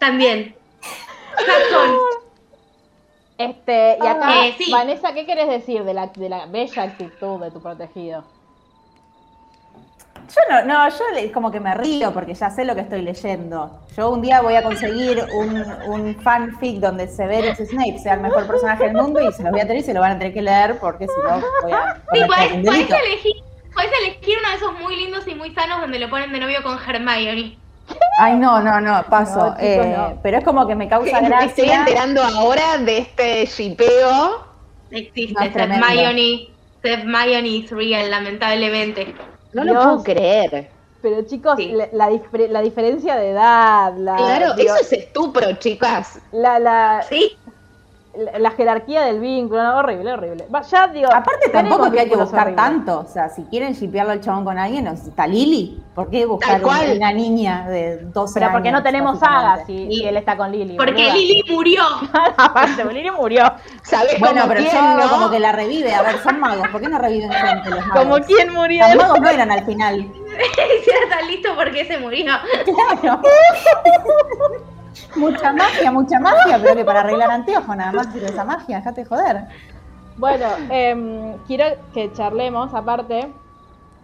También. 0.00 0.56
Jackson, 1.46 1.96
Este, 3.38 3.98
y 4.02 4.06
acá, 4.06 4.46
Eh, 4.46 4.54
sí. 4.58 4.70
Vanessa, 4.70 5.12
¿qué 5.14 5.26
querés 5.26 5.48
decir 5.48 5.84
de 5.84 5.94
la, 5.94 6.06
de 6.08 6.28
la 6.28 6.46
bella 6.46 6.82
actitud 6.82 7.40
de 7.40 7.50
tu 7.50 7.60
protegido? 7.60 8.24
Yo 10.28 10.40
no, 10.48 10.64
no, 10.64 10.88
yo 10.88 11.32
como 11.34 11.50
que 11.50 11.58
me 11.60 11.74
río 11.74 12.12
porque 12.14 12.32
ya 12.34 12.48
sé 12.48 12.64
lo 12.64 12.74
que 12.74 12.82
estoy 12.82 13.02
leyendo. 13.02 13.80
Yo 13.96 14.10
un 14.10 14.22
día 14.22 14.40
voy 14.40 14.54
a 14.54 14.62
conseguir 14.62 15.22
un, 15.34 15.62
un 15.88 16.14
fanfic 16.22 16.78
donde 16.78 17.08
Severus 17.08 17.58
Snape 17.58 17.98
sea 17.98 18.14
el 18.14 18.20
mejor 18.20 18.46
personaje 18.46 18.84
del 18.84 18.94
mundo 18.94 19.20
y 19.20 19.32
se 19.32 19.42
los 19.42 19.50
voy 19.50 19.60
a 19.60 19.66
tener 19.66 19.78
y 19.78 19.82
se 19.84 19.92
lo 19.92 20.00
van 20.00 20.12
a 20.12 20.18
tener 20.18 20.32
que 20.32 20.40
leer 20.42 20.78
porque 20.78 21.06
si 21.06 21.12
no 21.24 21.42
voy 21.62 21.72
a 21.72 21.96
sí, 21.96 22.00
podés, 22.26 22.52
un 22.52 22.62
podés 22.62 22.62
delito. 22.62 22.94
elegir, 23.04 23.32
podés 23.74 23.90
elegir 24.00 24.38
uno 24.38 24.48
de 24.50 24.54
esos 24.56 24.80
muy 24.80 24.96
lindos 24.96 25.26
y 25.26 25.34
muy 25.34 25.52
sanos 25.54 25.80
donde 25.80 25.98
lo 25.98 26.08
ponen 26.08 26.32
de 26.32 26.38
novio 26.40 26.62
con 26.62 26.78
Hermione. 26.78 27.58
Ay, 28.18 28.34
no, 28.36 28.60
no, 28.60 28.80
no, 28.80 29.02
paso. 29.04 29.38
No, 29.38 29.44
chicos, 29.56 29.62
Eh, 29.62 29.94
no. 29.96 30.18
Pero 30.22 30.38
es 30.38 30.44
como 30.44 30.66
que 30.66 30.74
me 30.74 30.88
causa 30.88 31.20
Me 31.20 31.28
estoy 31.46 31.64
gracia. 31.66 31.74
enterando 31.80 32.22
ahora 32.22 32.78
de 32.78 32.98
este 32.98 33.46
shipeo. 33.46 34.44
Existe, 34.90 35.32
No, 35.34 35.40
es 35.40 35.46
Seth 35.46 35.52
tremendo. 35.54 35.86
Hermione. 35.86 36.48
Seth 36.82 36.98
Hermione 37.00 37.48
is 37.48 37.70
real, 37.70 38.10
lamentablemente. 38.10 39.14
No 39.52 39.64
Dios. 39.64 39.74
lo 39.74 39.82
puedo 39.82 40.02
creer. 40.04 40.70
Pero 41.00 41.22
chicos, 41.22 41.54
Sí. 41.56 41.72
la, 41.72 41.88
la 41.92 42.10
dif- 42.10 42.48
la 42.48 42.60
diferencia 42.60 43.16
de 43.16 43.30
edad, 43.30 43.92
la, 43.96 44.14
Claro, 44.16 44.54
digo, 44.54 44.74
eso 44.74 44.84
es 44.84 44.92
estupro, 44.92 45.52
chicas. 45.54 46.20
la, 46.30 46.58
la, 46.60 47.02
Sí, 47.08 47.36
la, 48.14 48.38
la 48.38 48.50
jerarquía 48.50 49.02
del 49.02 49.20
vínculo, 49.20 49.62
no, 49.62 49.78
horrible, 49.78 50.12
horrible. 50.12 50.46
Va, 50.54 50.62
Ya 50.62 50.86
digo, 50.88 51.08
Aparte 51.12 51.48
tampoco 51.48 51.86
es 51.86 51.92
que 51.92 52.00
hay 52.00 52.08
que 52.08 52.16
buscar 52.16 52.54
tanto, 52.54 53.00
o 53.00 53.06
sea, 53.06 53.28
si 53.28 53.42
quieren 53.44 53.72
shipearlo 53.74 54.12
al 54.12 54.20
chabón 54.20 54.44
con 54.44 54.58
alguien, 54.58 54.86
está 54.86 55.26
Lili, 55.26 55.82
¿por 55.94 56.10
qué 56.10 56.26
buscar 56.26 56.62
una 56.62 57.12
niña 57.12 57.66
de 57.68 57.98
12 57.98 58.34
Pero 58.34 58.46
años? 58.46 58.54
porque 58.56 58.70
no 58.72 58.82
tenemos 58.82 59.18
sagas 59.18 59.66
si, 59.66 59.86
si 59.90 60.04
él 60.04 60.16
está 60.16 60.36
con 60.36 60.52
Lily. 60.52 60.76
Porque 60.76 60.92
boluda. 60.92 61.14
Lili 61.14 61.42
murió. 61.48 61.82
Aparte, 62.36 62.84
Lily 62.84 63.10
murió. 63.10 63.44
¿Sabes 63.82 64.20
Bueno, 64.20 64.42
pero 64.46 64.60
quién, 64.60 64.72
yo 64.72 64.96
no? 64.98 65.08
como 65.10 65.30
que 65.30 65.40
la 65.40 65.52
revive, 65.52 65.94
a 65.94 66.02
ver, 66.02 66.18
son 66.22 66.38
magos, 66.38 66.68
¿por 66.68 66.80
qué 66.80 66.88
no 66.88 66.98
reviven 66.98 67.30
gente 67.32 67.70
los 67.70 67.78
magos? 67.86 68.02
Como 68.04 68.16
quien 68.26 68.52
murió. 68.52 68.84
Los 68.88 68.96
magos 68.96 69.20
no 69.20 69.28
eran 69.30 69.50
al 69.50 69.64
final. 69.64 70.00
Y 70.00 70.86
ya 70.86 70.96
está 71.04 71.22
listo 71.22 71.50
porque 71.56 71.84
se 71.86 71.98
murió. 71.98 72.32
Claro. 73.02 73.20
Mucha 75.16 75.52
magia, 75.52 75.90
mucha 75.92 76.18
magia, 76.20 76.58
pero 76.60 76.74
que 76.76 76.84
para 76.84 77.00
arreglar 77.00 77.30
anteojos 77.30 77.76
nada 77.76 77.92
más 77.92 78.12
sirve 78.12 78.26
esa 78.26 78.44
magia, 78.44 78.78
dejate 78.78 79.02
de 79.02 79.06
joder. 79.08 79.36
Bueno, 80.16 80.46
em, 80.70 81.38
quiero 81.46 81.64
que 81.94 82.12
charlemos, 82.12 82.74
aparte, 82.74 83.32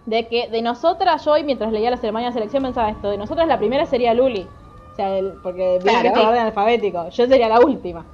de 0.07 0.27
que 0.29 0.49
de 0.49 0.63
nosotras, 0.63 1.25
yo 1.25 1.33
hoy 1.33 1.45
mientras 1.45 1.71
leía 1.71 1.91
la 1.91 1.97
ceremonia 1.99 2.29
de 2.29 2.35
selección 2.35 2.63
pensaba 2.63 2.89
esto, 2.91 3.11
de 3.11 3.19
nosotras 3.19 3.47
la 3.47 3.59
primera 3.59 3.85
sería 3.87 4.15
Luli. 4.15 4.49
O 4.93 4.97
sea, 4.97 5.17
el- 5.17 5.35
porque 5.43 5.79
Claro. 5.83 6.09
es 6.09 6.13
por 6.13 6.27
orden 6.29 6.41
alfabético. 6.47 7.09
Yo 7.11 7.27
sería 7.27 7.49
la 7.49 7.61
última. 7.61 8.05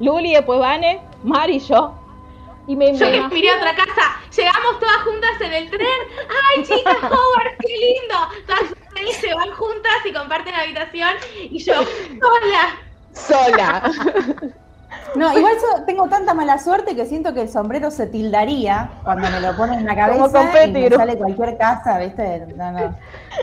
Luli, 0.00 0.34
después 0.34 0.58
Vane, 0.58 1.00
Mari 1.22 1.56
y 1.56 1.60
yo. 1.60 1.94
Y 2.66 2.76
me, 2.76 2.92
Yo 2.94 3.06
me 3.06 3.12
que 3.12 3.34
miré 3.34 3.50
a 3.50 3.56
otra 3.56 3.74
casa, 3.74 4.02
llegamos 4.36 4.78
todas 4.78 4.96
juntas 5.04 5.30
en 5.40 5.52
el 5.52 5.70
tren. 5.70 5.86
¡Ay, 6.56 6.62
chicas, 6.62 6.96
Howard, 7.02 7.56
qué 7.60 7.74
lindo! 7.76 8.16
Todas 8.46 8.74
felices 9.00 9.20
se 9.20 9.34
van 9.34 9.50
juntas 9.50 9.92
y 10.04 10.12
comparten 10.12 10.54
habitación. 10.54 11.10
Y 11.50 11.58
yo, 11.58 11.74
hola. 11.80 12.78
Sola. 13.12 13.92
No, 15.14 15.36
igual 15.36 15.54
yo 15.54 15.84
tengo 15.86 16.08
tanta 16.08 16.34
mala 16.34 16.58
suerte 16.58 16.94
que 16.94 17.04
siento 17.04 17.34
que 17.34 17.42
el 17.42 17.48
sombrero 17.48 17.90
se 17.90 18.06
tildaría 18.06 18.90
cuando 19.02 19.28
me 19.28 19.40
lo 19.40 19.56
ponen 19.56 19.80
en 19.80 19.86
la 19.86 19.96
cabeza 19.96 20.66
y 20.66 20.70
me 20.70 20.90
sale 20.90 21.16
cualquier 21.16 21.58
casa, 21.58 21.98
¿viste? 21.98 22.46
No, 22.56 22.70
no. 22.70 22.96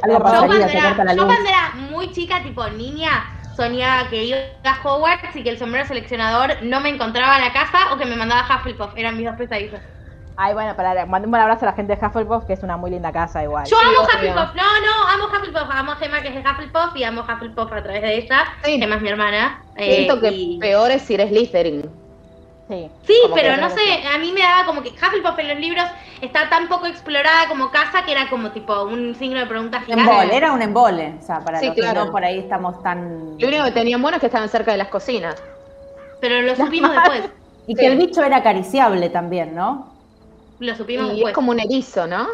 Algo 0.04 0.24
pasaría, 0.24 0.48
cuando, 0.48 0.70
se 0.70 0.82
corta 0.82 1.04
la 1.04 1.12
era, 1.12 1.15
yo 1.15 1.24
luz. 1.24 1.34
cuando 1.34 1.50
era 1.50 1.70
muy 1.91 2.12
chica, 2.12 2.41
tipo 2.41 2.67
niña, 2.70 3.10
soñaba 3.56 4.10
que 4.10 4.24
iba 4.24 4.38
a 4.63 4.82
Hogwarts 4.82 5.36
y 5.36 5.43
que 5.43 5.50
el 5.50 5.60
sombrero 5.60 5.86
seleccionador 5.88 6.63
no 6.63 6.80
me 6.80 6.89
encontraba 6.89 7.38
en 7.38 7.46
la 7.46 7.54
casa 7.54 7.93
o 7.93 7.98
que 7.98 8.06
me 8.06 8.15
mandaba 8.15 8.41
a 8.48 8.58
Hufflepuff. 8.58 8.91
Eran 8.96 9.17
mis 9.17 9.26
dos 9.26 9.36
pesadillas. 9.36 9.82
Ay, 10.39 10.54
bueno, 10.54 10.76
para 10.76 11.06
mandé 11.08 11.28
un 11.28 11.34
abrazo 11.36 11.65
a 11.65 11.69
la 11.69 11.73
gente 11.76 11.95
de 11.95 12.06
Hufflepuff, 12.06 12.45
que 12.45 12.54
es 12.54 12.62
una 12.62 12.78
muy 12.78 12.91
linda 12.91 13.12
casa 13.12 13.41
igual. 13.43 13.65
Yo 13.65 13.76
amo. 13.80 14.04
Hufflepuff. 14.04 14.54
No, 14.56 14.63
no, 14.63 15.08
amo 15.12 15.26
Hufflepuff. 15.36 15.67
Amo 15.71 15.91
a 15.93 15.95
Gemma, 15.95 16.21
que 16.21 16.28
es 16.28 16.36
de 16.36 16.41
Hufflepuff, 16.50 16.95
y 16.95 17.04
amo 17.04 17.21
Hufflepuff 17.21 17.71
a 17.73 17.82
través 17.84 18.02
de 18.04 18.15
ella. 18.17 18.45
Sí. 18.63 18.80
Gemma 18.80 18.95
es 18.97 19.02
mi 19.02 19.10
hermana. 19.10 19.63
eh, 19.76 19.95
Siento 19.95 20.19
que 20.21 20.30
y- 20.32 20.60
peor 20.60 20.91
es 20.91 21.10
ir 21.10 21.21
Slytherin. 21.28 21.89
Sí. 22.69 22.91
Sí, 23.08 23.13
pero 23.34 23.56
que 23.56 23.62
no 23.62 23.69
sé, 23.69 23.80
a 24.13 24.17
mí 24.19 24.32
me 24.34 24.41
daba 24.41 24.65
como 24.65 24.84
que 24.84 24.89
Hufflepuff 24.89 25.39
en 25.39 25.47
los 25.47 25.58
libros 25.60 25.86
está 26.21 26.50
tan 26.50 26.67
poco 26.67 26.86
explorada 26.86 27.47
como 27.47 27.71
casa 27.71 28.04
que 28.06 28.12
era 28.12 28.30
como 28.30 28.52
tipo 28.52 28.84
un 28.84 29.15
signo 29.15 29.39
de 29.39 29.45
pregunta 29.45 29.78
Un 29.80 29.86
gigante. 29.86 30.04
embole, 30.12 30.36
era 30.38 30.52
un 30.52 30.62
embole. 30.62 31.15
O 31.19 31.26
sea, 31.26 31.39
para 31.39 31.60
Sí, 31.60 31.67
los 31.67 31.76
que 31.76 31.82
no 31.93 32.12
por 32.12 32.23
ahí 32.26 32.39
estamos 32.39 32.84
tan. 32.84 33.39
Lo 33.39 33.47
único 33.47 33.63
que 33.63 33.71
tenían 33.71 34.02
bueno 34.02 34.17
es 34.17 34.21
que 34.21 34.28
estaban 34.28 34.50
cerca 34.50 34.71
de 34.73 34.78
las 34.78 34.89
cocinas. 34.89 35.41
Pero 36.21 36.41
lo 36.41 36.56
supimos 36.56 36.91
después. 36.91 37.23
Y 37.69 37.76
que 37.76 37.86
el 37.88 37.97
bicho 37.97 38.23
era 38.23 38.38
acariciable 38.38 39.10
también, 39.10 39.54
¿no? 39.54 39.97
Lo 40.60 40.76
supimos 40.76 41.08
Y 41.08 41.10
después. 41.15 41.32
es 41.32 41.36
como 41.36 41.52
un 41.52 41.60
erizo, 41.60 42.08
¿no? 42.08 42.26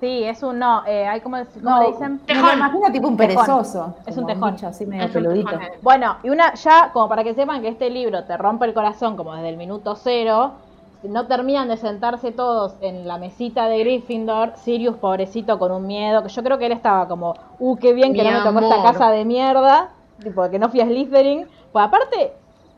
Sí, 0.00 0.24
es 0.24 0.42
un 0.42 0.58
no. 0.58 0.82
Eh, 0.86 1.06
hay 1.06 1.20
como, 1.20 1.36
¿Cómo 1.36 1.46
No, 1.62 1.82
le 1.82 1.88
dicen? 1.88 2.12
Me 2.26 2.34
Tejón. 2.34 2.56
imagino 2.56 2.90
tipo 2.92 3.08
un 3.08 3.16
Tejón. 3.18 3.34
perezoso. 3.36 3.94
Es 4.06 4.16
un 4.16 4.26
tejón. 4.26 4.56
así 4.64 4.86
medio 4.86 5.02
Es 5.04 5.08
un 5.08 5.12
peludito. 5.22 5.50
tejón. 5.50 5.66
Bueno, 5.82 6.16
y 6.22 6.30
una, 6.30 6.54
ya 6.54 6.90
como 6.92 7.08
para 7.08 7.22
que 7.22 7.34
sepan 7.34 7.60
que 7.60 7.68
este 7.68 7.90
libro 7.90 8.24
te 8.24 8.36
rompe 8.38 8.64
el 8.64 8.72
corazón 8.72 9.16
como 9.16 9.34
desde 9.34 9.50
el 9.50 9.58
minuto 9.58 9.94
cero, 9.96 10.52
no 11.02 11.26
terminan 11.26 11.68
de 11.68 11.76
sentarse 11.76 12.32
todos 12.32 12.74
en 12.80 13.06
la 13.06 13.18
mesita 13.18 13.66
de 13.68 13.78
Gryffindor, 13.80 14.52
Sirius 14.56 14.96
pobrecito 14.96 15.58
con 15.58 15.70
un 15.72 15.86
miedo, 15.86 16.22
que 16.22 16.28
yo 16.30 16.42
creo 16.42 16.56
que 16.58 16.66
él 16.66 16.72
estaba 16.72 17.06
como, 17.06 17.34
uh, 17.58 17.76
qué 17.76 17.92
bien 17.92 18.14
que 18.14 18.22
Mi 18.22 18.30
no 18.30 18.38
me 18.52 18.60
tocó 18.60 18.74
esta 18.74 18.82
casa 18.92 19.10
de 19.10 19.24
mierda, 19.26 19.90
tipo, 20.22 20.48
que 20.50 20.58
no 20.58 20.68
fui 20.70 20.80
a 20.80 20.86
Slytherin, 20.86 21.46
pues 21.72 21.84
aparte... 21.84 22.32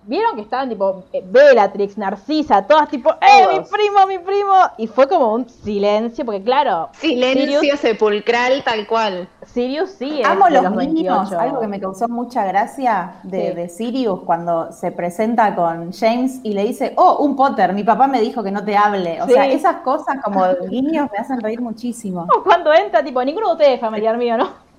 Vieron 0.04 0.34
que 0.34 0.42
estaban 0.42 0.68
tipo 0.68 1.04
eh, 1.12 1.22
Bellatrix, 1.24 1.96
Narcisa, 1.96 2.66
todas 2.66 2.88
tipo, 2.88 3.10
¡eh, 3.20 3.46
mi 3.48 3.60
primo, 3.60 4.06
mi 4.08 4.18
primo! 4.18 4.52
Y 4.76 4.86
fue 4.88 5.06
como 5.08 5.32
un 5.32 5.48
silencio, 5.48 6.24
porque 6.24 6.42
claro, 6.42 6.88
Silencio 6.94 7.60
Sirius, 7.60 7.80
sepulcral 7.80 8.64
tal 8.64 8.86
cual. 8.88 9.28
Sirius 9.46 9.90
sí 9.90 10.20
es 10.20 10.26
Amo 10.26 10.46
de 10.46 10.52
los, 10.52 10.62
los 10.64 10.74
niños, 10.76 11.30
28. 11.30 11.38
algo 11.40 11.60
que 11.60 11.66
me 11.68 11.80
causó 11.80 12.08
mucha 12.08 12.44
gracia 12.44 13.14
de, 13.22 13.48
Sí. 13.50 13.54
de 13.54 13.68
Sirius 13.68 14.20
cuando 14.24 14.72
se 14.72 14.90
presenta 14.90 15.54
con 15.54 15.92
James 15.92 16.40
y 16.42 16.52
le 16.54 16.64
dice, 16.64 16.94
oh, 16.96 17.18
un 17.24 17.36
Potter, 17.36 17.72
mi 17.72 17.84
papá 17.84 18.06
me 18.08 18.20
dijo 18.20 18.42
que 18.42 18.50
no 18.50 18.64
te 18.64 18.76
hable. 18.76 19.22
O 19.22 19.26
Sí. 19.26 19.34
sea, 19.34 19.46
esas 19.46 19.76
cosas 19.82 20.16
como 20.24 20.44
guiños 20.68 21.08
me 21.12 21.18
hacen 21.18 21.40
reír 21.40 21.60
muchísimo. 21.60 22.26
Cuando 22.44 22.72
entra, 22.72 23.04
tipo, 23.04 23.22
ninguno 23.24 23.48
de 23.48 23.52
ustedes 23.52 23.74
es 23.74 23.80
familiar 23.80 24.16
mío, 24.16 24.36
¿no? 24.36 24.71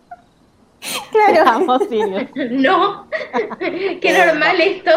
Claro. 1.12 1.50
Amo 1.50 1.80
Sirius. 1.80 2.30
No, 2.52 3.08
qué 3.60 4.26
normal 4.26 4.60
esto. 4.62 4.92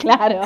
Claro. 0.00 0.42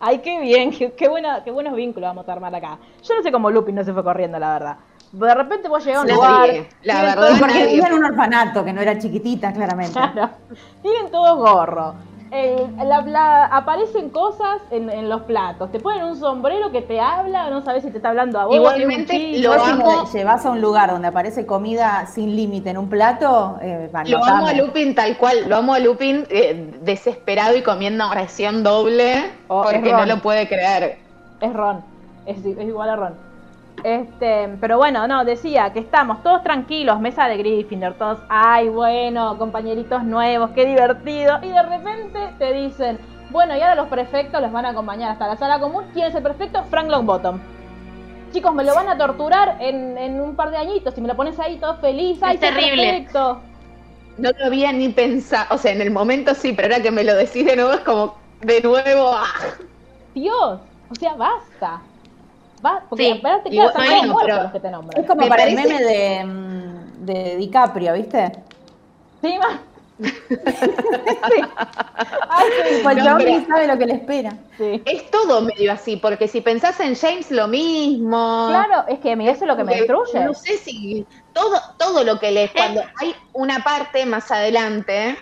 Ay, 0.00 0.18
qué 0.18 0.40
bien, 0.40 0.70
qué, 0.70 0.92
qué, 0.92 1.08
buena, 1.08 1.42
qué 1.44 1.50
buenos 1.50 1.74
vínculos 1.74 2.08
vamos 2.08 2.28
a 2.28 2.32
armar 2.32 2.54
acá. 2.54 2.78
Yo 3.02 3.14
no 3.14 3.22
sé 3.22 3.30
cómo 3.30 3.50
Lupin 3.50 3.74
no 3.74 3.84
se 3.84 3.92
fue 3.92 4.02
corriendo, 4.02 4.38
la 4.38 4.52
verdad. 4.52 4.76
De 5.12 5.34
repente 5.34 5.68
vos 5.68 5.84
llegás 5.84 6.00
a 6.00 6.02
un 6.06 6.12
lugar. 6.14 6.48
la 6.82 7.02
verdad, 7.02 7.28
Porque 7.38 7.52
nadie. 7.54 7.66
vivía 7.66 7.86
en 7.88 7.92
un 7.94 8.04
orfanato, 8.04 8.64
que 8.64 8.72
no 8.72 8.80
era 8.80 8.98
chiquitita, 8.98 9.52
claramente. 9.52 9.92
Claro. 9.92 10.30
Tienen 10.80 11.10
todos 11.10 11.36
gorro. 11.36 11.94
El- 12.32 12.88
la- 12.88 13.02
la- 13.02 13.44
aparecen 13.44 14.08
cosas 14.08 14.62
en, 14.70 14.88
en 14.88 15.10
los 15.10 15.20
platos. 15.22 15.70
Te 15.70 15.78
ponen 15.78 16.02
un 16.04 16.16
sombrero 16.16 16.72
que 16.72 16.80
te 16.80 16.98
habla, 16.98 17.50
no 17.50 17.62
sabes 17.62 17.82
si 17.82 17.90
te 17.90 17.98
está 17.98 18.08
hablando 18.08 18.40
a 18.40 18.46
vos. 18.46 18.56
Igualmente, 18.56 19.38
lo 19.38 19.52
si 19.52 19.70
amo. 19.70 20.04
me 20.04 20.18
llevas 20.18 20.46
a 20.46 20.50
un 20.50 20.60
lugar 20.62 20.90
donde 20.90 21.08
aparece 21.08 21.44
comida 21.44 22.06
sin 22.06 22.34
límite 22.34 22.70
en 22.70 22.78
un 22.78 22.88
plato, 22.88 23.58
eh, 23.60 23.90
Lo 24.06 24.24
amo 24.24 24.46
a. 24.46 24.54
Lupin 24.54 24.94
tal 24.94 25.18
cual, 25.18 25.46
lo 25.46 25.56
amo 25.56 25.74
a 25.74 25.78
Lupin 25.78 26.24
eh, 26.30 26.74
desesperado 26.80 27.54
y 27.54 27.62
comiendo 27.62 28.10
ración 28.12 28.62
doble 28.62 29.30
Oh, 29.48 29.62
porque 29.64 29.92
no 29.92 30.06
lo 30.06 30.18
puede 30.20 30.48
creer. 30.48 30.96
Es 31.40 31.52
Ron. 31.52 31.84
Es, 32.24 32.38
es 32.38 32.66
igual 32.66 32.88
a 32.88 32.96
Ron. 32.96 33.31
Este, 33.84 34.48
pero 34.60 34.78
bueno, 34.78 35.06
no, 35.08 35.24
decía 35.24 35.72
que 35.72 35.80
estamos 35.80 36.22
todos 36.22 36.42
tranquilos, 36.42 37.00
mesa 37.00 37.26
de 37.26 37.36
Gryffindor, 37.38 37.94
todos, 37.94 38.20
ay, 38.28 38.68
bueno, 38.68 39.36
compañeritos 39.38 40.04
nuevos, 40.04 40.50
qué 40.50 40.66
divertido. 40.66 41.38
Y 41.42 41.48
de 41.48 41.62
repente 41.62 42.18
te 42.38 42.52
dicen, 42.52 42.98
bueno, 43.30 43.56
y 43.56 43.60
ahora 43.60 43.74
los 43.74 43.88
prefectos 43.88 44.40
los 44.40 44.52
van 44.52 44.66
a 44.66 44.70
acompañar 44.70 45.12
hasta 45.12 45.26
la 45.26 45.36
sala 45.36 45.58
común. 45.58 45.84
¿Quién 45.92 46.06
es 46.06 46.14
el 46.14 46.22
prefecto? 46.22 46.62
Frank 46.64 46.88
Longbottom. 46.90 47.40
Chicos, 48.32 48.54
me 48.54 48.64
lo 48.64 48.74
van 48.74 48.88
a 48.88 48.96
torturar 48.96 49.56
en, 49.60 49.98
en 49.98 50.20
un 50.20 50.36
par 50.36 50.50
de 50.50 50.56
añitos. 50.58 50.94
Si 50.94 51.00
me 51.00 51.08
lo 51.08 51.16
pones 51.16 51.38
ahí 51.38 51.58
todo 51.58 51.76
feliz, 51.76 52.18
ay, 52.22 52.34
Es 52.34 52.40
terrible. 52.40 52.82
prefecto. 52.88 53.40
No 54.18 54.30
lo 54.38 54.46
había 54.46 54.72
ni 54.72 54.90
pensado, 54.90 55.54
o 55.54 55.58
sea, 55.58 55.72
en 55.72 55.80
el 55.80 55.90
momento 55.90 56.34
sí, 56.34 56.52
pero 56.52 56.68
ahora 56.68 56.82
que 56.82 56.90
me 56.90 57.02
lo 57.04 57.14
decís 57.14 57.46
de 57.46 57.56
nuevo 57.56 57.72
es 57.72 57.80
como 57.80 58.14
de 58.42 58.60
nuevo, 58.60 59.10
¡ah! 59.14 59.26
Dios, 60.14 60.60
o 60.90 60.94
sea, 60.94 61.14
basta. 61.14 61.80
Va, 62.64 62.82
porque 62.88 63.04
Sí, 63.04 63.10
están 63.10 63.40
pero- 63.42 64.42
los 64.42 64.52
que 64.52 64.60
te 64.60 64.70
nombran. 64.70 65.00
Es 65.02 65.06
como 65.08 65.22
Me 65.22 65.28
para 65.28 65.44
el 65.44 65.54
meme 65.54 65.80
de, 65.82 66.24
mm, 66.24 67.04
de 67.06 67.36
DiCaprio, 67.36 67.94
¿viste? 67.94 68.32
Sí, 69.20 69.36
ma. 69.38 69.60
sí. 70.02 70.08
Ay, 72.28 72.46
sí, 72.64 72.80
Pues 72.82 72.96
No, 72.96 73.04
sabe 73.46 73.66
lo 73.66 73.78
que 73.78 73.86
le 73.86 73.94
espera. 73.94 74.32
sí. 74.56 74.82
Es 74.84 75.10
todo 75.10 75.42
medio 75.42 75.72
así, 75.72 75.96
porque 75.96 76.28
si 76.28 76.40
pensás 76.40 76.80
en 76.80 76.96
James 76.96 77.30
lo 77.30 77.46
mismo. 77.48 78.46
Claro, 78.48 78.84
es 78.88 78.98
que 79.00 79.12
eso 79.12 79.30
es 79.30 79.42
lo 79.42 79.56
que 79.56 79.64
me 79.64 79.76
destruye. 79.76 80.24
No 80.24 80.34
sé 80.34 80.56
si 80.58 81.06
todo, 81.32 81.60
todo 81.78 82.04
lo 82.04 82.18
que 82.18 82.30
lees, 82.30 82.50
cuando 82.52 82.82
hay 83.00 83.14
una 83.32 83.62
parte 83.62 84.06
más 84.06 84.30
adelante, 84.30 85.16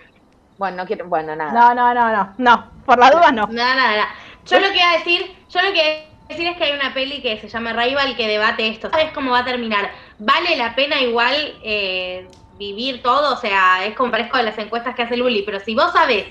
bueno, 0.59 0.79
no 0.79 0.87
quiero, 0.87 1.09
bueno, 1.09 1.35
nada. 1.37 1.53
No, 1.53 1.75
no, 1.75 1.95
no, 1.95 2.13
no, 2.13 2.35
no, 2.39 2.65
por 2.87 2.99
la 2.99 3.11
duda 3.11 3.33
no. 3.33 3.47
Nada, 3.49 3.75
nada, 3.75 3.91
nada. 3.97 4.09
Yo 4.47 4.61
lo 4.61 4.69
que 4.69 4.77
iba 4.79 4.91
a 4.91 4.99
decir, 4.99 5.37
yo 5.51 5.63
lo 5.63 5.73
que 5.73 6.10
decir 6.31 6.47
es 6.47 6.57
que 6.57 6.65
hay 6.65 6.73
una 6.73 6.95
peli 6.95 7.21
que 7.21 7.39
se 7.39 7.49
llama 7.49 7.73
Rival 7.73 8.17
que 8.17 8.27
debate 8.27 8.67
esto. 8.69 8.91
¿Sabes 8.91 9.13
cómo 9.13 9.33
va 9.33 9.41
a 9.41 9.45
terminar? 9.45 9.91
¿Vale 10.19 10.57
la 10.57 10.75
pena 10.75 11.01
igual 11.01 11.35
eh, 11.63 12.29
vivir 12.53 13.03
todo? 13.03 13.35
O 13.35 13.37
sea, 13.37 13.85
es 13.85 13.95
como 13.95 14.11
parezco 14.11 14.39
de 14.39 14.45
las 14.45 14.59
encuestas 14.59 14.95
que 14.95 15.03
hace 15.03 15.17
Luli, 15.17 15.43
pero 15.43 15.61
si 15.61 15.75
vos 15.75 15.93
sabés 15.93 16.27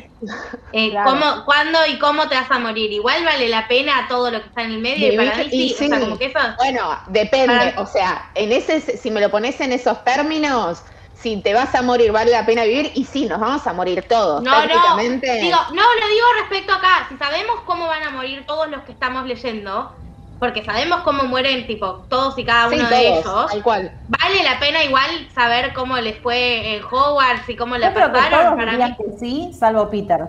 eh, 0.74 0.90
Claro. 0.92 1.10
cómo, 1.12 1.46
cuándo 1.46 1.80
y 1.88 1.98
cómo 2.00 2.28
te 2.28 2.36
vas 2.36 2.50
a 2.52 2.60
morir, 2.60 2.92
igual 2.92 3.24
vale 3.24 3.48
la 3.50 3.68
pena 3.68 4.06
todo 4.08 4.32
lo 4.32 4.42
que 4.42 4.48
está 4.48 4.64
en 4.64 4.72
el 4.72 4.80
medio 4.80 5.14
y 5.14 5.18
para 5.18 5.38
mí 5.38 5.50
sí, 5.50 5.74
o 5.74 5.78
sea, 5.78 6.00
como 6.00 6.18
que 6.18 6.26
eso... 6.26 6.40
Bueno, 6.58 6.98
depende, 7.08 7.48
Para- 7.48 7.82
o 7.82 7.86
sea, 7.86 8.32
en 8.36 8.52
ese, 8.52 8.80
si 8.82 9.12
me 9.12 9.22
lo 9.22 9.30
pones 9.30 9.60
en 9.62 9.72
esos 9.72 10.04
términos, 10.04 10.84
si 11.22 11.38
te 11.42 11.54
vas 11.54 11.74
a 11.76 11.82
morir, 11.82 12.12
vale 12.12 12.32
la 12.32 12.46
pena 12.46 12.64
vivir, 12.64 12.92
y 12.96 13.04
sí, 13.06 13.26
nos 13.26 13.40
vamos 13.40 13.66
a 13.68 13.74
morir 13.74 14.06
todos. 14.08 14.42
No, 14.42 14.52
no, 14.52 14.64
prácticamente. 14.64 15.34
digo, 15.42 15.58
no, 15.74 15.82
lo 15.82 16.08
digo 16.08 16.26
respecto 16.40 16.74
acá, 16.74 17.08
si 17.10 17.18
sabemos 17.18 17.58
cómo 17.66 17.88
van 17.88 18.04
a 18.04 18.10
morir 18.12 18.46
todos 18.48 18.70
los 18.70 18.84
que 18.84 18.92
estamos 18.94 19.26
leyendo, 19.26 19.92
porque 20.40 20.64
sabemos 20.64 21.02
cómo 21.02 21.24
mueren 21.24 21.68
tipo 21.68 22.06
todos 22.10 22.38
y 22.40 22.46
cada 22.46 22.70
Sí, 22.70 22.76
uno 22.80 22.88
de 22.90 23.22
todos, 23.24 23.52
ellos, 23.52 23.52
tal 23.52 23.64
cual. 23.64 23.92
vale 24.08 24.44
la 24.44 24.58
pena 24.60 24.84
igual 24.86 25.28
saber 25.36 25.74
cómo 25.74 25.98
les 25.98 26.18
fue 26.22 26.76
en 26.76 26.84
Hogwarts 26.84 27.50
y 27.50 27.56
cómo 27.58 27.76
le 27.78 27.92
creo 27.92 28.08
que 28.08 28.14
pasaron 28.14 28.56
todos 28.56 28.56
para 28.56 28.88
mí. 28.88 28.96
que 28.96 29.18
sí, 29.20 29.52
salvo 29.60 29.90
Peter. 29.90 30.28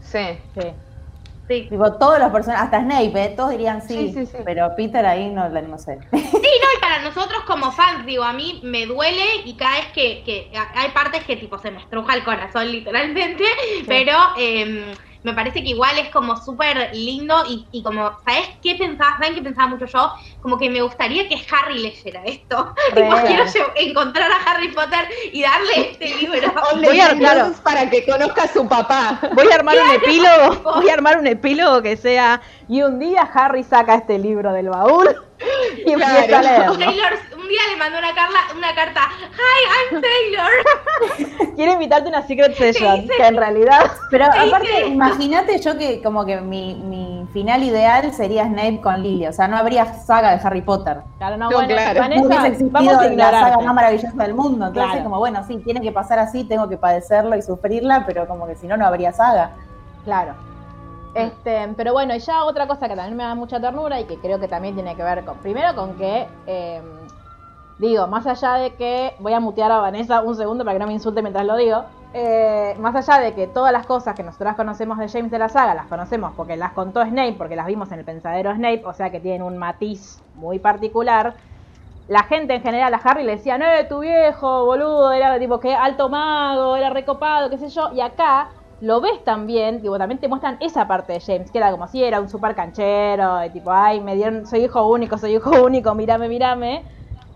Sí. 0.00 0.38
Sí. 0.54 0.68
Sí. 1.48 1.66
Tipo, 1.68 1.92
todos 1.94 2.18
los 2.18 2.30
personajes, 2.30 2.64
hasta 2.66 2.80
Snape, 2.82 3.24
¿eh? 3.24 3.34
todos 3.36 3.50
dirían 3.50 3.80
sí, 3.80 4.12
Sí, 4.12 4.12
sí, 4.12 4.26
sí. 4.26 4.38
pero 4.44 4.74
Peter 4.76 5.04
ahí 5.06 5.30
no, 5.30 5.48
no 5.48 5.78
sé. 5.78 5.98
Sí, 6.12 6.30
no, 6.32 6.76
y 6.76 6.80
para 6.80 7.00
nosotros 7.02 7.42
como 7.46 7.72
fans, 7.72 8.04
digo, 8.04 8.22
a 8.22 8.32
mí 8.32 8.60
me 8.62 8.86
duele 8.86 9.24
y 9.44 9.54
cada 9.56 9.76
vez 9.78 9.86
que, 9.94 10.22
que 10.24 10.50
hay 10.74 10.90
partes 10.90 11.24
que 11.24 11.36
tipo 11.36 11.58
se 11.58 11.70
me 11.70 11.78
estruja 11.78 12.14
el 12.14 12.24
corazón 12.24 12.70
literalmente, 12.70 13.44
pero 13.86 14.14
eh, 14.38 14.94
me 15.22 15.32
parece 15.34 15.62
que 15.62 15.70
igual 15.70 15.98
es 15.98 16.08
como 16.10 16.36
súper 16.36 16.90
lindo 16.94 17.34
y, 17.48 17.66
y 17.72 17.82
como, 17.82 18.10
¿sabes 18.24 18.48
qué 18.62 18.74
pensaba? 18.76 19.16
¿Saben 19.18 19.34
qué 19.34 19.42
pensaba 19.42 19.68
mucho 19.68 19.86
yo? 19.86 20.12
Como 20.40 20.58
que 20.58 20.70
me 20.70 20.80
gustaría 20.82 21.28
que 21.28 21.36
Harry 21.52 21.78
leyera 21.80 22.22
esto. 22.24 22.74
Quiero 22.94 23.44
encontrar 23.76 24.30
a 24.30 24.36
Harry 24.50 24.68
Potter 24.68 25.08
y 25.32 25.42
darle 25.42 25.90
este 25.92 26.14
libro. 26.20 26.52
Voy 26.82 27.00
a- 27.00 27.16
claro. 27.16 27.52
para 27.62 27.88
que 27.90 28.04
conozca 28.06 28.44
a 28.44 28.48
su 28.52 28.66
papá. 28.68 29.20
Voy 29.34 29.46
a 29.50 29.54
armar 29.56 29.76
un 29.78 29.90
epílogo, 29.90 30.74
voy 30.76 30.88
a 30.88 30.94
armar 30.94 31.18
un 31.18 31.26
epílogo 31.26 31.82
que 31.82 31.96
sea 31.96 32.40
Y 32.68 32.82
un 32.82 32.98
día 32.98 33.22
Harry 33.34 33.64
saca 33.64 33.94
este 33.96 34.18
libro 34.18 34.52
del 34.52 34.68
baúl 34.68 35.08
y 35.86 35.94
Claro. 35.94 36.14
empieza 36.18 36.38
a 36.38 36.42
leerlo. 36.42 36.78
Taylor 36.78 37.12
un 37.38 37.48
día 37.48 37.60
le 37.70 37.76
mandó 37.78 37.98
una, 37.98 38.14
carla, 38.14 38.38
una 38.56 38.74
carta, 38.74 39.00
Hi, 39.32 39.94
I'm 39.94 40.02
Taylor. 40.02 41.54
Quiere 41.56 41.72
invitarte 41.72 42.06
a 42.06 42.08
una 42.10 42.26
secret 42.26 42.54
session, 42.56 43.06
que 43.08 43.26
en 43.26 43.36
realidad 43.36 43.90
Pero 44.10 44.26
¿Qué 44.32 44.38
aparte, 44.40 44.86
imagínate 44.86 45.58
yo 45.58 45.78
que 45.78 46.02
como 46.02 46.26
que 46.26 46.40
mi, 46.42 46.74
mi 46.74 47.26
final 47.32 47.62
ideal 47.64 48.12
sería 48.12 48.44
Snape 48.44 48.80
con 48.82 49.02
Lily, 49.02 49.28
o 49.28 49.32
sea, 49.32 49.48
no 49.48 49.56
habría 49.56 49.86
saga 49.94 50.36
de 50.36 50.46
Harry 50.46 50.60
Potter. 50.62 50.98
Claro, 51.18 51.36
no, 51.38 51.48
No, 51.50 51.56
bueno, 51.56 51.68
claro. 51.74 52.00
Vanessa, 52.00 52.50
vamos 52.70 52.94
a 52.94 53.04
la 53.08 53.30
saga 53.30 53.58
más 53.60 53.74
maravillosa 53.74 54.16
del 54.16 54.34
mundo. 54.34 54.66
Entonces, 54.66 54.92
Claro. 54.92 55.04
como 55.04 55.18
bueno, 55.18 55.42
sí, 55.46 55.56
tiene 55.64 55.80
que 55.80 55.92
pasar 55.92 56.18
así, 56.18 56.44
tengo 56.44 56.68
que 56.68 56.76
padecerlo 56.76 57.34
y 57.36 57.42
sufrirla, 57.42 58.04
pero 58.06 58.26
como 58.26 58.46
que 58.46 58.56
si 58.56 58.66
no, 58.66 58.76
no 58.76 58.86
habría 58.86 59.12
saga. 59.12 59.52
Claro. 60.04 60.34
Este, 61.18 61.68
pero 61.76 61.92
bueno, 61.92 62.14
y 62.14 62.18
ya 62.18 62.44
otra 62.44 62.66
cosa 62.66 62.88
que 62.88 62.96
también 62.96 63.16
me 63.16 63.24
da 63.24 63.34
mucha 63.34 63.60
ternura 63.60 64.00
y 64.00 64.04
que 64.04 64.18
creo 64.18 64.38
que 64.38 64.48
también 64.48 64.74
tiene 64.74 64.96
que 64.96 65.02
ver 65.02 65.24
con, 65.24 65.38
primero 65.38 65.74
con 65.74 65.94
que, 65.96 66.26
eh, 66.46 66.82
digo, 67.78 68.06
más 68.06 68.26
allá 68.26 68.54
de 68.54 68.74
que, 68.74 69.14
voy 69.18 69.32
a 69.32 69.40
mutear 69.40 69.72
a 69.72 69.78
Vanessa 69.78 70.22
un 70.22 70.34
segundo 70.34 70.64
para 70.64 70.76
que 70.76 70.80
no 70.80 70.86
me 70.86 70.92
insulte 70.92 71.22
mientras 71.22 71.44
lo 71.44 71.56
digo, 71.56 71.84
eh, 72.14 72.74
más 72.78 72.94
allá 72.94 73.22
de 73.22 73.34
que 73.34 73.46
todas 73.46 73.72
las 73.72 73.86
cosas 73.86 74.14
que 74.14 74.22
nosotras 74.22 74.56
conocemos 74.56 74.98
de 74.98 75.08
James 75.08 75.30
de 75.30 75.38
la 75.38 75.48
saga, 75.48 75.74
las 75.74 75.86
conocemos 75.86 76.32
porque 76.36 76.56
las 76.56 76.72
contó 76.72 77.04
Snape, 77.04 77.34
porque 77.36 77.56
las 77.56 77.66
vimos 77.66 77.92
en 77.92 77.98
el 77.98 78.04
pensadero 78.04 78.54
Snape, 78.54 78.82
o 78.84 78.94
sea 78.94 79.10
que 79.10 79.20
tienen 79.20 79.42
un 79.42 79.58
matiz 79.58 80.22
muy 80.34 80.58
particular, 80.58 81.34
la 82.08 82.22
gente 82.22 82.54
en 82.54 82.62
general 82.62 82.94
a 82.94 82.96
Harry 82.96 83.22
le 83.22 83.32
decía, 83.32 83.58
no, 83.58 83.66
tu 83.88 84.00
viejo, 84.00 84.64
boludo, 84.64 85.12
era 85.12 85.38
tipo 85.38 85.60
que 85.60 85.74
alto 85.74 86.08
mago, 86.08 86.74
era 86.76 86.88
recopado, 86.88 87.50
qué 87.50 87.58
sé 87.58 87.68
yo, 87.68 87.90
y 87.92 88.00
acá 88.00 88.48
lo 88.80 89.00
ves 89.00 89.24
también, 89.24 89.80
tipo, 89.82 89.98
también 89.98 90.20
te 90.20 90.28
muestran 90.28 90.56
esa 90.60 90.86
parte 90.88 91.12
de 91.14 91.20
James, 91.20 91.50
que 91.50 91.58
era 91.58 91.70
como 91.72 91.88
si 91.88 92.02
era 92.04 92.20
un 92.20 92.28
super 92.28 92.54
canchero, 92.54 93.44
y 93.44 93.50
tipo, 93.50 93.70
ay, 93.72 94.00
me 94.00 94.14
dieron, 94.14 94.46
soy 94.46 94.64
hijo 94.64 94.86
único, 94.88 95.18
soy 95.18 95.34
hijo 95.36 95.50
único, 95.64 95.94
mírame, 95.94 96.28
mírame. 96.28 96.86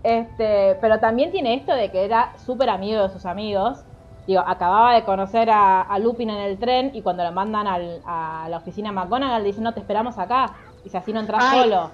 Este, 0.03 0.75
pero 0.81 0.99
también 0.99 1.31
tiene 1.31 1.55
esto 1.55 1.73
de 1.75 1.91
que 1.91 2.03
era 2.05 2.37
súper 2.37 2.69
amigo 2.69 3.03
de 3.03 3.09
sus 3.09 3.25
amigos. 3.25 3.85
Digo, 4.25 4.41
acababa 4.45 4.93
de 4.93 5.03
conocer 5.03 5.49
a, 5.49 5.81
a 5.81 5.99
Lupin 5.99 6.29
en 6.29 6.37
el 6.39 6.59
tren 6.59 6.91
y 6.93 7.01
cuando 7.01 7.23
lo 7.23 7.31
mandan 7.33 7.67
al- 7.67 8.01
a 8.05 8.47
la 8.49 8.57
oficina 8.57 8.91
McGonagall 8.91 9.43
dice, 9.43 9.61
no, 9.61 9.73
te 9.73 9.79
esperamos 9.81 10.17
acá. 10.17 10.55
Dice, 10.83 10.97
así 10.97 11.11
no 11.13 11.19
entras 11.19 11.49
Ay. 11.49 11.59
solo. 11.61 11.93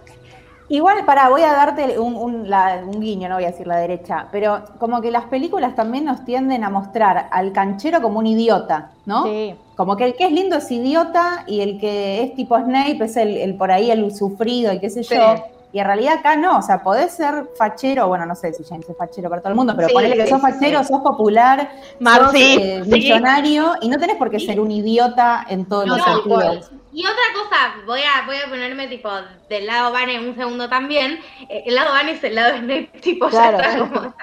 Igual, 0.69 1.03
para, 1.05 1.29
voy 1.29 1.41
a 1.41 1.51
darte 1.53 1.97
un, 1.99 2.15
un- 2.15 2.49
la- 2.49 2.81
un 2.85 2.99
guiño, 3.01 3.27
no 3.27 3.35
voy 3.35 3.45
a 3.45 3.47
decir 3.51 3.65
la 3.65 3.77
derecha, 3.77 4.27
pero 4.31 4.61
como 4.77 5.01
que 5.01 5.09
las 5.09 5.25
películas 5.25 5.75
también 5.75 6.05
nos 6.05 6.23
tienden 6.25 6.63
a 6.63 6.69
mostrar 6.69 7.27
al 7.31 7.51
canchero 7.51 8.01
como 8.01 8.19
un 8.19 8.27
idiota, 8.27 8.91
¿no? 9.05 9.23
Sí. 9.23 9.55
Como 9.75 9.95
que 9.97 10.05
el 10.05 10.15
que 10.15 10.25
es 10.25 10.31
lindo 10.31 10.57
es 10.57 10.69
idiota 10.71 11.43
y 11.47 11.61
el 11.61 11.79
que 11.79 12.21
es 12.23 12.35
tipo 12.35 12.57
Snape 12.57 13.03
es 13.03 13.17
el, 13.17 13.35
el 13.37 13.55
por 13.55 13.71
ahí 13.71 13.89
el 13.89 14.13
sufrido 14.15 14.71
y 14.71 14.79
qué 14.79 14.89
sé 14.89 15.01
yo. 15.03 15.35
Y 15.71 15.79
en 15.79 15.85
realidad 15.85 16.15
acá 16.19 16.35
no, 16.35 16.57
o 16.57 16.61
sea, 16.63 16.81
podés 16.81 17.11
ser 17.11 17.47
fachero, 17.55 18.07
bueno, 18.07 18.25
no 18.25 18.35
sé 18.35 18.51
si 18.53 18.63
James 18.63 18.89
es 18.89 18.97
fachero 18.97 19.29
para 19.29 19.41
todo 19.41 19.51
el 19.51 19.55
mundo, 19.55 19.73
pero 19.75 19.87
Sí, 19.87 19.93
ponele 19.93 20.15
que 20.15 20.25
sos 20.27 20.41
fachero, 20.41 20.83
sos 20.83 21.01
popular, 21.01 21.69
Mar, 21.99 22.21
sos 22.25 22.33
eh, 22.35 22.81
millonario 22.87 23.73
y 23.81 23.87
no 23.87 23.97
tenés 23.99 24.17
por 24.17 24.29
qué 24.31 24.39
ser 24.39 24.59
un 24.59 24.71
idiota 24.71 25.45
en 25.47 25.65
todos 25.65 25.85
No, 25.85 25.97
los 25.97 26.05
sentidos. 26.05 26.71
Y 26.91 27.05
otra 27.05 27.21
cosa, 27.35 27.75
voy 27.85 28.01
a, 28.01 28.25
voy 28.25 28.37
a 28.37 28.49
ponerme 28.49 28.87
tipo 28.87 29.09
del 29.49 29.67
lado 29.67 29.91
Vane 29.91 30.19
un 30.19 30.35
segundo 30.35 30.67
también. 30.69 31.19
Eh, 31.49 31.63
el 31.67 31.75
lado 31.75 31.91
Vane 31.91 32.13
es 32.13 32.23
el 32.23 32.35
lado 32.35 32.57
Snape, 32.57 32.89
tipo, 33.01 33.29
Claro. 33.29 33.59
ya 33.59 33.63
está 33.67 33.79
como 33.79 34.15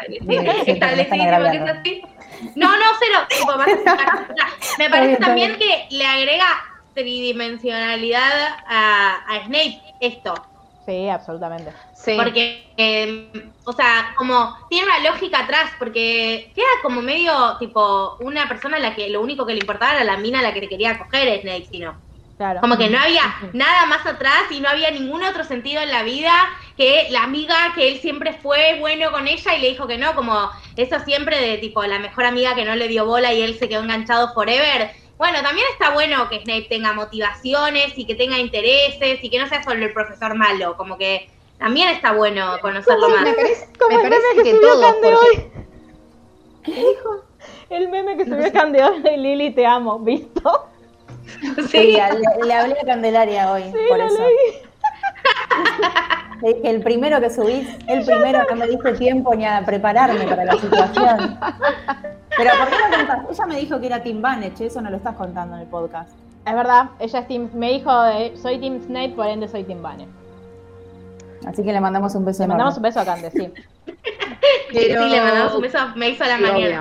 establecido 0.67 1.51
que 1.51 1.57
es 1.57 1.71
así. 1.71 2.03
No, 2.55 2.77
no, 2.77 2.85
cero. 2.99 3.19
Tipo, 3.29 3.57
me 4.79 4.91
parece 4.91 5.09
bien, 5.09 5.21
también 5.21 5.57
que 5.57 5.87
le 5.91 6.07
agrega 6.07 6.47
tridimensionalidad 6.95 8.57
a, 8.67 9.17
a 9.29 9.45
Snape 9.47 9.81
esto. 10.01 10.35
Sí, 10.87 11.09
absolutamente. 11.09 11.73
Sí. 11.95 12.15
Porque, 12.17 12.69
eh, 12.77 13.51
o 13.65 13.73
sea, 13.73 14.15
como 14.17 14.57
tiene 14.71 14.87
una 14.87 15.11
lógica 15.11 15.41
atrás, 15.41 15.73
porque 15.79 16.53
queda 16.55 16.67
como 16.83 17.03
medio 17.03 17.57
tipo 17.59 18.17
una 18.21 18.47
persona 18.49 18.77
a 18.77 18.81
la 18.81 18.95
que 18.95 19.09
lo 19.11 19.21
único 19.21 19.45
que 19.45 19.55
le 19.55 19.61
importaba 19.61 19.95
era 19.95 20.05
la 20.05 20.17
mina 20.17 20.39
a 20.39 20.43
la 20.43 20.55
que 20.55 20.61
te 20.61 20.69
quería 20.69 20.99
coger 20.99 21.41
Snape, 21.41 21.67
sino. 21.71 22.06
Claro. 22.37 22.61
Como 22.61 22.77
que 22.77 22.91
no 22.91 22.99
había 22.99 23.23
nada 23.55 23.87
más 23.87 24.05
atrás 24.05 24.43
y 24.51 24.61
no 24.61 24.69
había 24.69 24.91
ningún 24.91 25.23
otro 25.25 25.43
sentido 25.43 25.81
en 25.81 25.91
la 25.91 26.03
vida 26.03 26.33
que 26.77 27.07
la 27.11 27.23
amiga 27.23 27.57
que 27.75 27.89
él 27.89 27.99
siempre 28.01 28.35
fue 28.35 28.77
bueno 28.79 29.11
con 29.11 29.27
ella 29.27 29.55
y 29.55 29.61
le 29.63 29.69
dijo 29.71 29.87
que 29.87 29.97
no, 29.97 30.15
como 30.15 30.51
eso 30.77 30.99
siempre 31.01 31.41
de 31.41 31.57
tipo 31.57 31.83
la 31.85 31.99
mejor 31.99 32.27
amiga 32.27 32.55
que 32.55 32.67
no 32.67 32.77
le 32.77 32.89
dio 32.89 33.07
bola 33.07 33.33
y 33.33 33.41
él 33.41 33.59
se 33.59 33.69
quedó 33.71 33.83
enganchado 33.83 34.35
forever. 34.35 34.91
Bueno, 35.17 35.41
también 35.43 35.67
está 35.73 35.91
bueno 35.95 36.29
que 36.29 36.43
Snape 36.43 36.67
tenga 36.69 36.93
motivaciones 36.93 37.97
y 37.97 38.05
que 38.05 38.15
tenga 38.15 38.39
intereses 38.39 39.19
y 39.23 39.31
que 39.31 39.39
no 39.39 39.49
sea 39.49 39.63
solo 39.63 39.83
el 39.87 39.95
profesor 39.95 40.35
malo, 40.35 40.77
como 40.77 40.99
que 40.99 41.31
también 41.59 41.89
está 41.89 42.13
bueno 42.13 42.59
conocerlo 42.61 43.09
más. 43.09 43.23
me 43.23 43.33
parece, 43.33 43.67
me 43.89 43.97
que 44.37 44.43
que 44.43 44.51
subió 44.51 44.61
todos, 44.61 44.85
Cande 44.85 45.13
porque- 45.13 45.67
El 47.71 47.89
meme 47.89 48.17
que 48.17 48.25
subió 48.27 48.53
Candeola 48.53 49.11
y 49.11 49.17
Lili, 49.17 49.51
te 49.53 49.65
amo, 49.65 49.99
¿visto? 49.99 50.69
Sí, 51.71 51.97
le, 51.97 52.47
le 52.47 52.55
hablé 52.55 52.77
a 52.81 52.85
Candelaria 52.87 53.51
hoy, 53.53 53.65
por 53.89 54.01
eso. 54.01 54.17
Le 56.43 56.53
dije, 56.55 56.69
el 56.71 56.83
primero 56.83 57.19
que 57.19 57.31
subís, 57.31 57.67
el 57.87 58.05
primero 58.05 58.41
no 58.51 58.57
me 58.57 58.67
diste 58.67 58.93
tiempo 58.93 59.35
ni 59.35 59.47
a 59.47 59.63
prepararme 59.65 60.27
para 60.27 60.45
la 60.45 60.53
situación. 60.53 61.39
Pero 62.37 62.51
¿por 62.59 62.69
qué 62.69 62.77
no 62.91 62.97
contás? 62.97 63.19
Ella 63.31 63.47
me 63.47 63.57
dijo 63.59 63.81
que 63.81 63.87
era 63.87 64.03
Tim 64.03 64.21
Banech, 64.21 64.61
eso 64.61 64.83
no 64.83 64.91
lo 64.91 64.99
estás 64.99 65.15
contando 65.17 65.57
en 65.57 65.63
el 65.63 65.69
podcast. 65.69 66.11
Es 66.47 66.55
verdad, 66.55 66.91
ella 67.01 67.21
es 67.21 67.27
team, 67.29 67.49
me 67.55 67.71
dijo, 67.73 68.03
de, 68.03 68.37
soy 68.37 68.59
Team 68.59 68.81
Snape, 68.85 69.15
por 69.17 69.27
ende 69.27 69.49
soy 69.49 69.65
Team 69.65 69.81
Bane. 69.83 70.07
Así 71.47 71.63
que 71.65 71.73
le 71.73 71.81
mandamos 71.81 72.15
un 72.15 72.25
beso 72.27 72.41
Le 72.41 72.45
enorme. 72.45 72.65
mandamos 72.65 72.77
un 72.77 72.83
beso 72.83 73.01
a 73.01 73.05
Cande, 73.07 73.31
sí. 73.31 73.53
Pero- 74.73 75.03
Sí, 75.05 75.09
le 75.11 75.21
mandamos 75.23 75.55
un 75.55 75.63
beso, 75.63 75.79
me 75.97 76.11
hizo 76.11 76.25
la 76.25 76.37
Sí, 76.37 76.43
mañana. 76.43 76.81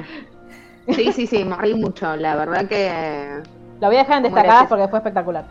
obvio. 0.88 0.96
Sí, 0.96 1.12
sí, 1.14 1.28
sí, 1.28 1.46
me 1.46 1.56
reí 1.56 1.74
mucho, 1.76 2.16
la 2.18 2.36
verdad 2.36 2.68
que... 2.68 3.42
Lo 3.82 3.88
voy 3.88 3.98
a 3.98 4.00
dejar 4.00 4.18
en 4.18 4.24
destacadas 4.24 4.68
porque 4.68 4.88
fue 4.88 5.00
espectacular. 5.00 5.46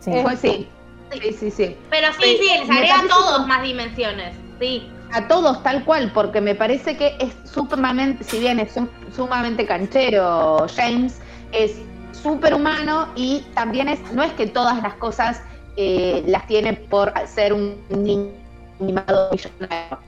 Sí. 0.00 0.12
Pues 0.22 0.38
sí, 0.40 0.68
sí, 1.12 1.32
sí, 1.32 1.50
sí. 1.50 1.76
Pero 1.90 2.08
sí, 2.14 2.38
sí, 2.40 2.48
les 2.58 2.68
Me 2.68 2.74
agrega 2.76 3.00
a 3.00 3.08
todos 3.08 3.46
más 3.46 3.62
dimensiones, 3.62 4.34
sí. 4.60 4.88
A 5.12 5.28
todos 5.28 5.62
tal 5.62 5.84
cual, 5.84 6.10
porque 6.14 6.40
me 6.40 6.54
parece 6.54 6.96
que 6.96 7.16
es 7.18 7.34
sumamente, 7.44 8.24
si 8.24 8.38
bien 8.38 8.58
es 8.58 8.72
sum- 8.72 8.88
sumamente 9.14 9.66
canchero, 9.66 10.66
James 10.74 11.20
es 11.52 11.76
súper 12.12 12.54
humano 12.54 13.08
y 13.14 13.44
también 13.54 13.88
es, 13.88 14.00
no 14.12 14.22
es 14.22 14.32
que 14.32 14.46
todas 14.46 14.82
las 14.82 14.94
cosas 14.94 15.42
eh, 15.76 16.22
las 16.26 16.46
tiene 16.46 16.72
por 16.74 17.12
ser 17.26 17.52
un 17.52 17.76
niño 17.90 18.30
mimado 18.78 19.28
millonario, 19.30 19.98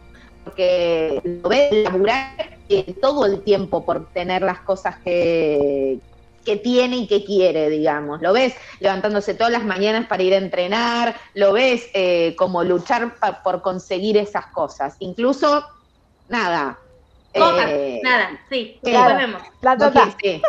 porque 0.45 1.21
lo 1.43 1.49
ve 1.49 1.83
laburar 1.85 2.59
eh, 2.69 2.95
todo 3.03 3.27
el 3.27 3.43
tiempo 3.43 3.85
por 3.85 4.07
tener 4.11 4.43
las 4.43 4.61
cosas 4.61 4.97
que, 5.05 5.99
que 6.45 6.57
tiene 6.57 6.97
y 6.99 7.07
que 7.07 7.25
quiere, 7.25 7.69
digamos. 7.71 8.21
Lo 8.23 8.33
ves 8.33 8.55
levantándose 8.81 9.35
todas 9.35 9.53
las 9.53 9.65
mañanas 9.65 10.07
para 10.07 10.23
ir 10.23 10.35
a 10.35 10.39
entrenar, 10.39 11.15
lo 11.35 11.53
ves 11.53 11.89
eh, 11.95 12.35
como 12.37 12.63
luchar 12.63 13.17
pa- 13.19 13.43
por 13.43 13.63
conseguir 13.63 14.17
esas 14.17 14.47
cosas. 14.47 14.97
Incluso, 15.01 15.65
nada. 16.29 16.79
Eh, 17.33 18.01
nada, 18.05 18.31
sí, 18.49 18.79
Claro. 18.83 19.17
después 19.17 19.27
vemos. 19.27 19.43
La 19.61 19.75
no 19.77 19.91
que- 19.93 20.01
sí. 20.23 20.43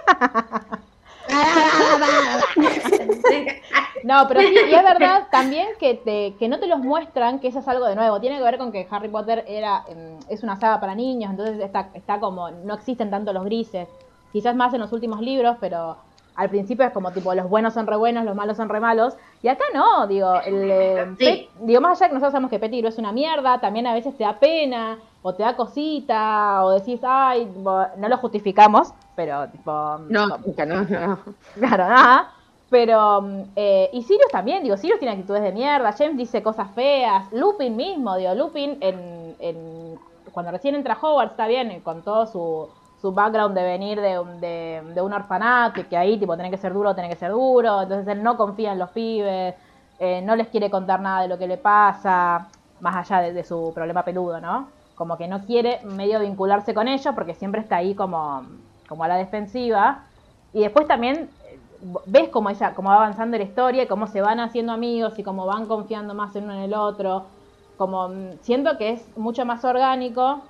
Sí. 3.29 3.47
No, 4.03 4.27
pero 4.27 4.41
sí, 4.41 4.53
y 4.53 4.73
es 4.75 4.83
verdad 4.83 5.27
también 5.31 5.67
que, 5.79 5.95
te, 5.95 6.35
que 6.37 6.47
no 6.47 6.59
te 6.59 6.67
los 6.67 6.77
muestran, 6.77 7.39
que 7.39 7.47
eso 7.47 7.57
es 7.59 7.67
algo 7.67 7.87
de 7.87 7.95
nuevo. 7.95 8.19
Tiene 8.21 8.37
que 8.37 8.43
ver 8.43 8.59
con 8.59 8.71
que 8.71 8.87
Harry 8.91 9.07
Potter 9.09 9.43
era 9.47 9.83
em, 9.87 10.19
es 10.29 10.43
una 10.43 10.59
saga 10.59 10.79
para 10.79 10.93
niños, 10.93 11.31
entonces 11.31 11.59
está, 11.59 11.89
está 11.95 12.19
como, 12.19 12.51
no 12.51 12.75
existen 12.75 13.09
tanto 13.09 13.33
los 13.33 13.43
grises. 13.45 13.87
Quizás 14.35 14.53
más 14.53 14.73
en 14.73 14.81
los 14.81 14.91
últimos 14.91 15.21
libros, 15.21 15.55
pero 15.61 15.95
al 16.35 16.49
principio 16.49 16.85
es 16.85 16.91
como 16.91 17.13
tipo 17.13 17.33
los 17.33 17.47
buenos 17.47 17.73
son 17.73 17.87
re 17.87 17.95
buenos, 17.95 18.25
los 18.25 18.35
malos 18.35 18.57
son 18.57 18.67
re 18.67 18.81
malos. 18.81 19.15
Y 19.41 19.47
acá 19.47 19.63
no, 19.73 20.07
digo, 20.07 20.41
el, 20.45 20.69
eh, 20.69 21.05
Sí. 21.17 21.23
Pet- 21.25 21.65
digo, 21.65 21.79
más 21.79 22.01
allá 22.01 22.09
que 22.09 22.15
nosotros 22.15 22.33
sabemos 22.33 22.51
que 22.51 22.59
Pettigrew 22.59 22.89
es 22.89 22.97
una 22.97 23.13
mierda, 23.13 23.61
también 23.61 23.87
a 23.87 23.93
veces 23.93 24.17
te 24.17 24.25
da 24.25 24.37
pena, 24.37 24.99
o 25.21 25.33
te 25.33 25.43
da 25.43 25.55
cosita, 25.55 26.65
o 26.65 26.71
decís, 26.71 26.99
ay, 27.05 27.45
no 27.55 28.09
lo 28.09 28.17
justificamos, 28.17 28.93
pero 29.15 29.49
tipo... 29.51 29.71
No, 30.09 30.27
que 30.53 30.65
no, 30.65 30.81
no. 30.83 31.19
Claro, 31.53 31.87
nada. 31.87 32.29
Pero, 32.69 33.21
mm, 33.21 33.41
eh, 33.55 33.89
y 33.93 34.01
Sirius 34.03 34.31
también, 34.33 34.63
digo, 34.63 34.75
Sirius 34.75 34.99
tiene 34.99 35.13
actitudes 35.13 35.43
de 35.43 35.53
mierda, 35.53 35.93
James 35.97 36.17
dice 36.17 36.43
cosas 36.43 36.71
feas, 36.75 37.31
Lupin 37.31 37.73
mismo, 37.77 38.17
digo, 38.17 38.35
Lupin 38.35 38.79
en, 38.81 39.37
en- 39.39 39.97
cuando 40.33 40.51
recién 40.51 40.75
entra 40.75 40.97
Howard 41.01 41.29
está 41.31 41.47
bien, 41.47 41.79
con 41.79 42.03
todo 42.03 42.27
su, 42.27 42.67
su 42.95 43.13
background 43.13 43.55
de 43.57 43.63
venir 43.63 44.01
de, 44.01 44.19
un- 44.19 44.39
de, 44.39 44.81
de 44.93 45.01
un 45.01 45.13
orfanato 45.13 45.87
que 45.89 45.97
ahí, 45.97 46.19
tipo, 46.19 46.35
tiene 46.35 46.51
que 46.51 46.57
ser 46.57 46.73
duro, 46.73 46.93
tiene 46.95 47.09
que 47.09 47.15
ser 47.15 47.31
duro, 47.31 47.81
entonces 47.83 48.07
él 48.07 48.23
no 48.23 48.37
confía 48.37 48.71
en 48.73 48.79
los 48.79 48.89
pibes, 48.91 49.55
eh, 49.97 50.21
no 50.21 50.35
les 50.35 50.47
quiere 50.49 50.69
contar 50.69 51.01
nada 51.01 51.21
de 51.21 51.27
lo 51.27 51.37
que 51.37 51.47
le 51.47 51.57
pasa, 51.57 52.51
más 52.79 52.95
allá 52.95 53.21
de, 53.21 53.33
de 53.33 53.43
su 53.43 53.71
problema 53.73 54.03
peludo, 54.03 54.39
¿no? 54.41 54.71
Como 54.93 55.17
que 55.17 55.27
no 55.27 55.45
quiere 55.45 55.81
medio 55.83 56.19
vincularse 56.19 56.73
con 56.73 56.87
ellos 56.87 57.13
porque 57.15 57.33
siempre 57.33 57.61
está 57.61 57.77
ahí 57.77 57.95
como, 57.95 58.47
como 58.87 59.03
a 59.03 59.07
la 59.07 59.17
defensiva. 59.17 60.07
Y 60.51 60.61
después 60.61 60.87
también 60.87 61.37
eh, 61.43 61.61
ves 62.05 62.29
cómo, 62.29 62.49
ella, 62.49 62.73
cómo 62.75 62.89
va 62.89 62.95
avanzando 62.97 63.37
la 63.37 63.43
historia 63.43 63.83
y 63.83 63.87
cómo 63.87 64.07
se 64.07 64.21
van 64.21 64.39
haciendo 64.39 64.71
amigos 64.73 65.17
y 65.19 65.23
cómo 65.23 65.45
van 65.45 65.67
confiando 65.67 66.13
más 66.13 66.35
en 66.35 66.45
uno 66.45 66.53
en 66.53 66.61
el 66.61 66.73
otro. 66.73 67.29
Como 67.75 68.09
mm, 68.09 68.39
siento 68.41 68.77
que 68.77 68.91
es 68.91 69.15
mucho 69.17 69.45
más 69.45 69.63
orgánico 69.65 70.43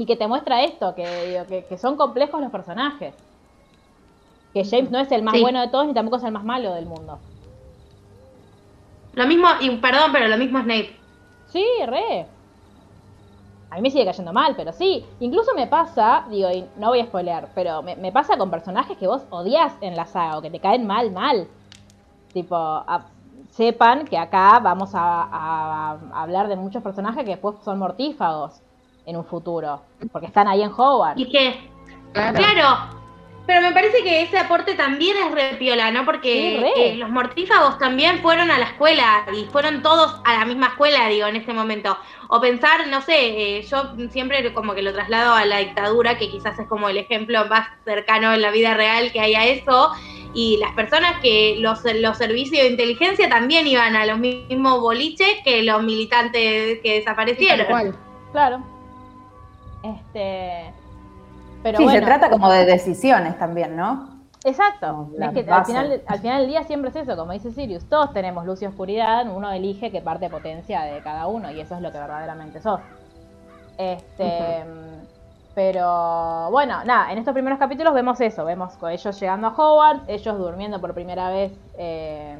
y 0.00 0.06
que 0.06 0.16
te 0.16 0.26
muestra 0.26 0.64
esto, 0.64 0.94
que, 0.94 1.44
que, 1.48 1.66
que 1.68 1.76
son 1.76 1.96
complejos 1.96 2.40
los 2.40 2.50
personajes. 2.50 3.14
Que 4.54 4.64
James 4.64 4.90
no 4.90 4.98
es 4.98 5.12
el 5.12 5.22
más 5.22 5.34
Sí. 5.34 5.42
bueno 5.42 5.60
de 5.60 5.68
todos 5.68 5.86
ni 5.86 5.92
tampoco 5.92 6.16
es 6.16 6.24
el 6.24 6.32
más 6.32 6.44
malo 6.44 6.72
del 6.72 6.86
mundo. 6.86 7.18
Lo 9.12 9.26
mismo, 9.26 9.46
y 9.60 9.70
perdón, 9.76 10.10
pero 10.12 10.28
lo 10.28 10.38
mismo 10.38 10.58
Snape. 10.62 10.96
Sí, 11.52 11.64
re. 11.86 12.26
A 13.70 13.76
mí 13.76 13.82
me 13.82 13.90
sigue 13.90 14.04
cayendo 14.06 14.32
mal, 14.32 14.54
pero 14.56 14.72
sí. 14.72 15.04
Incluso 15.20 15.52
me 15.54 15.66
pasa, 15.66 16.24
digo, 16.30 16.50
y 16.50 16.64
no 16.76 16.88
voy 16.88 17.00
a 17.00 17.06
spoilear, 17.06 17.50
pero 17.54 17.82
me, 17.82 17.94
me 17.96 18.10
pasa 18.10 18.38
con 18.38 18.50
personajes 18.50 18.96
que 18.96 19.06
vos 19.06 19.22
odias 19.30 19.74
en 19.82 19.96
la 19.96 20.06
saga 20.06 20.38
o 20.38 20.42
que 20.42 20.50
te 20.50 20.60
caen 20.60 20.86
mal, 20.86 21.10
mal. 21.12 21.46
Tipo, 22.32 22.56
a- 22.56 23.06
sepan 23.50 24.06
que 24.08 24.16
acá 24.18 24.58
vamos 24.60 24.94
a, 24.94 25.22
a- 25.22 25.92
a 26.12 26.22
hablar 26.22 26.48
de 26.48 26.56
muchos 26.56 26.82
personajes 26.82 27.24
que 27.24 27.32
después 27.32 27.56
son 27.64 27.78
mortífagos 27.78 28.62
en 29.10 29.16
un 29.16 29.24
futuro. 29.26 29.82
Porque 30.12 30.26
están 30.28 30.48
ahí 30.48 30.62
en 30.62 30.70
Howard. 30.76 31.18
Y 31.18 31.28
que, 31.28 31.68
Claro. 32.12 32.38
claro, 32.38 33.00
pero 33.46 33.60
me 33.62 33.72
parece 33.72 34.02
que 34.02 34.22
ese 34.22 34.38
aporte 34.38 34.74
también 34.74 35.16
es 35.16 35.32
re 35.32 35.56
piola, 35.58 35.90
¿no? 35.90 36.00
Sí, 36.00 36.06
Porque 36.06 36.58
re. 36.60 36.88
eh, 36.92 36.96
los 36.96 37.10
mortífagos 37.10 37.78
también 37.78 38.20
fueron 38.20 38.50
a 38.50 38.58
la 38.58 38.66
escuela 38.66 39.24
y 39.32 39.44
fueron 39.46 39.82
todos 39.82 40.20
a 40.24 40.38
la 40.38 40.44
misma 40.44 40.68
escuela, 40.68 41.08
digo, 41.08 41.26
en 41.26 41.36
este 41.36 41.52
momento. 41.52 41.96
O 42.28 42.40
pensar, 42.40 42.86
no 42.88 43.00
sé, 43.00 43.58
eh, 43.58 43.62
yo 43.62 43.92
siempre 44.10 44.52
como 44.54 44.74
que 44.74 44.82
lo 44.82 44.92
traslado 44.92 45.34
a 45.34 45.44
la 45.44 45.58
dictadura, 45.58 46.16
que 46.18 46.30
quizás 46.30 46.58
es 46.58 46.66
como 46.68 46.88
el 46.88 46.96
ejemplo 46.98 47.44
más 47.46 47.68
cercano 47.84 48.32
en 48.32 48.42
la 48.42 48.50
vida 48.50 48.74
real 48.74 49.10
que 49.12 49.20
hay 49.20 49.34
a 49.34 49.44
eso. 49.46 49.90
Y 50.32 50.58
las 50.58 50.72
personas 50.74 51.20
que 51.20 51.56
los, 51.58 51.80
los 51.96 52.16
servicios 52.18 52.62
de 52.62 52.70
inteligencia 52.70 53.28
también 53.28 53.66
iban 53.66 53.96
a 53.96 54.06
los 54.06 54.18
mismos 54.18 54.80
boliches 54.80 55.38
que 55.44 55.64
los 55.64 55.82
militantes 55.82 56.78
que 56.82 56.82
Sí, 56.84 56.90
desaparecieron. 57.00 57.66
cual. 57.66 57.96
Claro. 58.30 58.60
Este. 59.82 60.72
Pero 61.62 61.78
sí, 61.78 61.88
se 61.88 62.00
trata 62.00 62.30
como 62.30 62.50
de 62.50 62.64
decisiones 62.64 63.38
también, 63.38 63.76
¿no? 63.76 64.20
Exacto. 64.44 65.10
Es 65.20 65.30
que 65.32 65.50
al 65.50 65.66
final, 65.66 66.02
al 66.06 66.18
final 66.18 66.40
del 66.40 66.48
día 66.48 66.64
siempre 66.64 66.90
es 66.90 66.96
eso, 66.96 67.16
como 67.16 67.32
dice 67.32 67.52
Sirius, 67.52 67.84
todos 67.84 68.12
tenemos 68.12 68.46
luz 68.46 68.62
y 68.62 68.66
oscuridad, 68.66 69.26
uno 69.30 69.50
elige 69.50 69.90
qué 69.90 70.00
parte 70.00 70.30
potencia 70.30 70.82
de 70.82 71.02
cada 71.02 71.26
uno 71.26 71.50
y 71.50 71.60
eso 71.60 71.74
es 71.74 71.82
lo 71.82 71.92
que 71.92 71.98
verdaderamente 71.98 72.62
sos. 72.62 72.80
Este, 73.76 74.64
pero 75.54 76.50
bueno, 76.50 76.84
nada, 76.84 77.12
en 77.12 77.18
estos 77.18 77.34
primeros 77.34 77.58
capítulos 77.58 77.92
vemos 77.92 78.20
eso, 78.20 78.44
vemos 78.44 78.74
con 78.74 78.90
ellos 78.90 79.18
llegando 79.20 79.48
a 79.48 79.50
Hogwarts, 79.50 80.04
ellos 80.08 80.38
durmiendo 80.38 80.80
por 80.80 80.94
primera 80.94 81.28
vez 81.28 81.52
eh, 81.76 82.38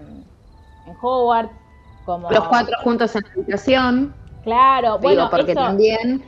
en 0.86 0.96
Hogwarts, 1.02 1.52
como 2.06 2.30
Los 2.30 2.48
cuatro 2.48 2.76
juntos 2.82 3.14
en 3.14 3.22
la 3.22 3.32
habitación. 3.32 4.14
Claro, 4.42 4.98
Digo, 4.98 5.02
bueno, 5.02 5.28
porque 5.30 5.52
eso, 5.52 5.60
también. 5.60 6.22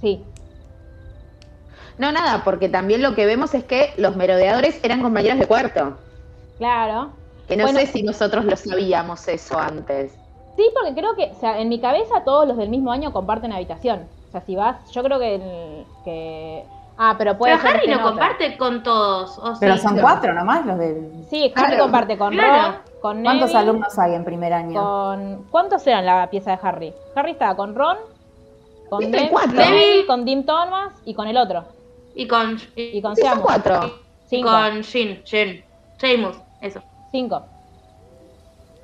sí, 0.00 0.24
No, 1.98 2.12
nada, 2.12 2.42
porque 2.44 2.68
también 2.68 3.02
lo 3.02 3.14
que 3.14 3.24
vemos 3.26 3.54
es 3.54 3.64
que 3.64 3.92
los 3.96 4.16
merodeadores 4.16 4.78
eran 4.84 5.02
compañeros 5.02 5.38
de 5.38 5.46
cuarto. 5.46 5.96
claro. 6.58 7.10
Que 7.48 7.56
no 7.56 7.62
Bueno. 7.62 7.78
sé 7.78 7.86
si 7.86 8.02
nosotros 8.02 8.44
lo 8.44 8.56
sabíamos 8.56 9.28
eso 9.28 9.56
antes. 9.56 10.12
Sí, 10.56 10.68
porque 10.74 10.94
creo 10.94 11.14
que, 11.14 11.30
o 11.30 11.38
sea, 11.38 11.60
en 11.60 11.68
mi 11.68 11.78
cabeza 11.80 12.24
todos 12.24 12.44
los 12.48 12.56
del 12.56 12.70
mismo 12.70 12.90
año 12.90 13.12
comparten 13.12 13.52
habitación. 13.52 14.08
O 14.28 14.32
sea, 14.32 14.40
si 14.40 14.56
vas, 14.56 14.78
yo 14.90 15.04
creo 15.04 15.20
que, 15.20 15.34
el- 15.36 15.84
que 16.04 16.64
ah, 16.98 17.14
pero 17.16 17.38
puede 17.38 17.52
Pero 17.56 17.62
ser 17.62 17.70
Harry 17.76 17.84
esté 17.86 17.90
no 17.92 17.96
otra. 17.98 18.08
comparte 18.10 18.58
con 18.58 18.82
todos. 18.82 19.38
¿o 19.38 19.52
Pero 19.60 19.76
sí? 19.76 19.80
son 19.82 19.98
cuatro 20.00 20.32
nomás 20.34 20.66
los 20.66 20.76
del... 20.76 21.08
Sí, 21.30 21.52
Harry 21.54 21.68
Claro. 21.68 21.82
comparte 21.84 22.18
con 22.18 22.32
Claro. 22.32 22.62
Ron, 22.62 22.74
con 23.00 23.22
¿Cuántos 23.22 23.50
Neville, 23.52 23.58
alumnos 23.70 23.96
hay 24.00 24.14
en 24.14 24.24
primer 24.24 24.52
año? 24.52 24.82
con 24.82 25.44
¿Cuántos 25.50 25.86
eran 25.86 26.04
la 26.04 26.28
pieza 26.28 26.50
de 26.50 26.58
Harry? 26.62 26.94
Harry 27.14 27.30
estaba 27.30 27.54
con 27.54 27.76
Ron, 27.76 27.96
con 28.90 29.04
cuatro. 29.30 29.52
Neville, 29.52 30.04
con 30.06 30.24
Dim 30.24 30.44
Thomas 30.44 30.92
y 31.04 31.14
con 31.14 31.28
el 31.28 31.36
otro. 31.36 31.64
Y 32.16 32.26
con, 32.26 32.56
Y 32.74 32.98
y 32.98 33.02
con 33.02 33.14
Sí, 33.14 33.22
son 33.22 33.28
Seamus. 33.30 33.44
cuatro. 33.44 34.00
Cinco. 34.28 34.48
con 34.50 34.82
Jin, 34.82 35.22
Jin, 35.24 35.64
Seamus, 35.98 36.36
eso. 36.60 36.82
Cinco. 37.12 37.44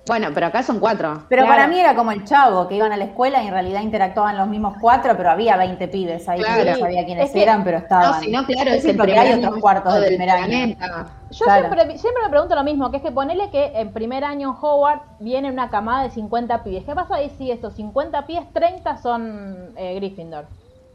Bueno, 0.07 0.29
pero 0.35 0.47
acá 0.49 0.63
son 0.65 0.81
cuatro. 0.81 1.25
Pero 1.29 1.43
Claro. 1.45 1.57
para 1.57 1.69
mí 1.69 1.79
era 1.79 1.95
como 1.95 2.11
el 2.11 2.25
chavo, 2.25 2.67
que 2.67 2.75
iban 2.75 2.91
a 2.93 2.97
la 2.97 3.05
escuela 3.05 3.41
y 3.43 3.47
en 3.47 3.53
realidad 3.53 3.83
interactuaban 3.83 4.37
los 4.37 4.49
mismos 4.49 4.75
cuatro, 4.81 5.17
pero 5.17 5.31
había 5.31 5.57
20 5.57 5.87
pibes 5.89 6.29
ahí 6.29 6.41
que 6.41 6.45
Claro. 6.45 6.71
no 6.73 6.77
sabía 6.79 7.05
quiénes 7.05 7.27
Es 7.27 7.31
que- 7.33 7.43
eran, 7.43 7.63
pero 7.63 7.79
estaban. 7.79 8.11
No, 8.11 8.21
si 8.21 8.31
no, 8.33 8.45
claro, 8.45 8.71
Sí, 8.73 8.77
es 8.79 8.85
el 8.85 8.97
porque 8.97 9.13
primer 9.13 9.27
hay 9.29 9.33
año 9.35 9.47
otros 9.49 9.61
cuartos 9.63 9.95
de 9.95 10.01
del 10.01 10.09
primer 10.11 10.31
año. 10.31 10.47
planeta. 10.47 11.07
Yo 11.31 11.45
Claro. 11.45 11.69
siempre, 11.73 11.99
siempre 11.99 12.23
me 12.25 12.31
pregunto 12.31 12.55
lo 12.57 12.65
mismo, 12.65 12.91
que 12.91 12.97
es 12.97 13.03
que 13.03 13.13
ponele 13.13 13.51
que 13.51 13.73
en 13.77 13.93
primer 13.93 14.25
año 14.25 14.51
en 14.51 14.57
Hogwarts 14.61 15.05
viene 15.21 15.51
una 15.51 15.71
camada 15.71 16.03
de 16.03 16.11
50 16.11 16.65
pibes. 16.65 16.85
¿Qué 16.85 16.95
pasa 16.97 17.15
ahí 17.17 17.31
si 17.39 17.51
estos 17.53 17.75
50 17.75 18.27
pibes, 18.27 18.53
30 18.53 18.97
son 18.97 19.73
eh, 19.77 19.95
Gryffindor? 19.95 20.47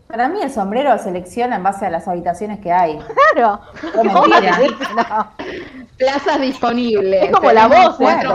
Para 0.07 0.29
mí 0.29 0.39
el 0.41 0.49
sombrero 0.51 0.97
selecciona 0.97 1.57
en 1.57 1.63
base 1.63 1.85
a 1.85 1.89
las 1.89 2.07
habitaciones 2.07 2.59
que 2.59 2.71
hay. 2.71 2.97
Claro. 3.33 3.59
No. 4.03 4.23
No. 4.95 5.31
Plazas 5.97 6.39
disponibles. 6.39 7.23
Es 7.23 7.31
como 7.31 7.51
la 7.51 7.67
voz, 7.67 7.95
cuatro 7.97 8.33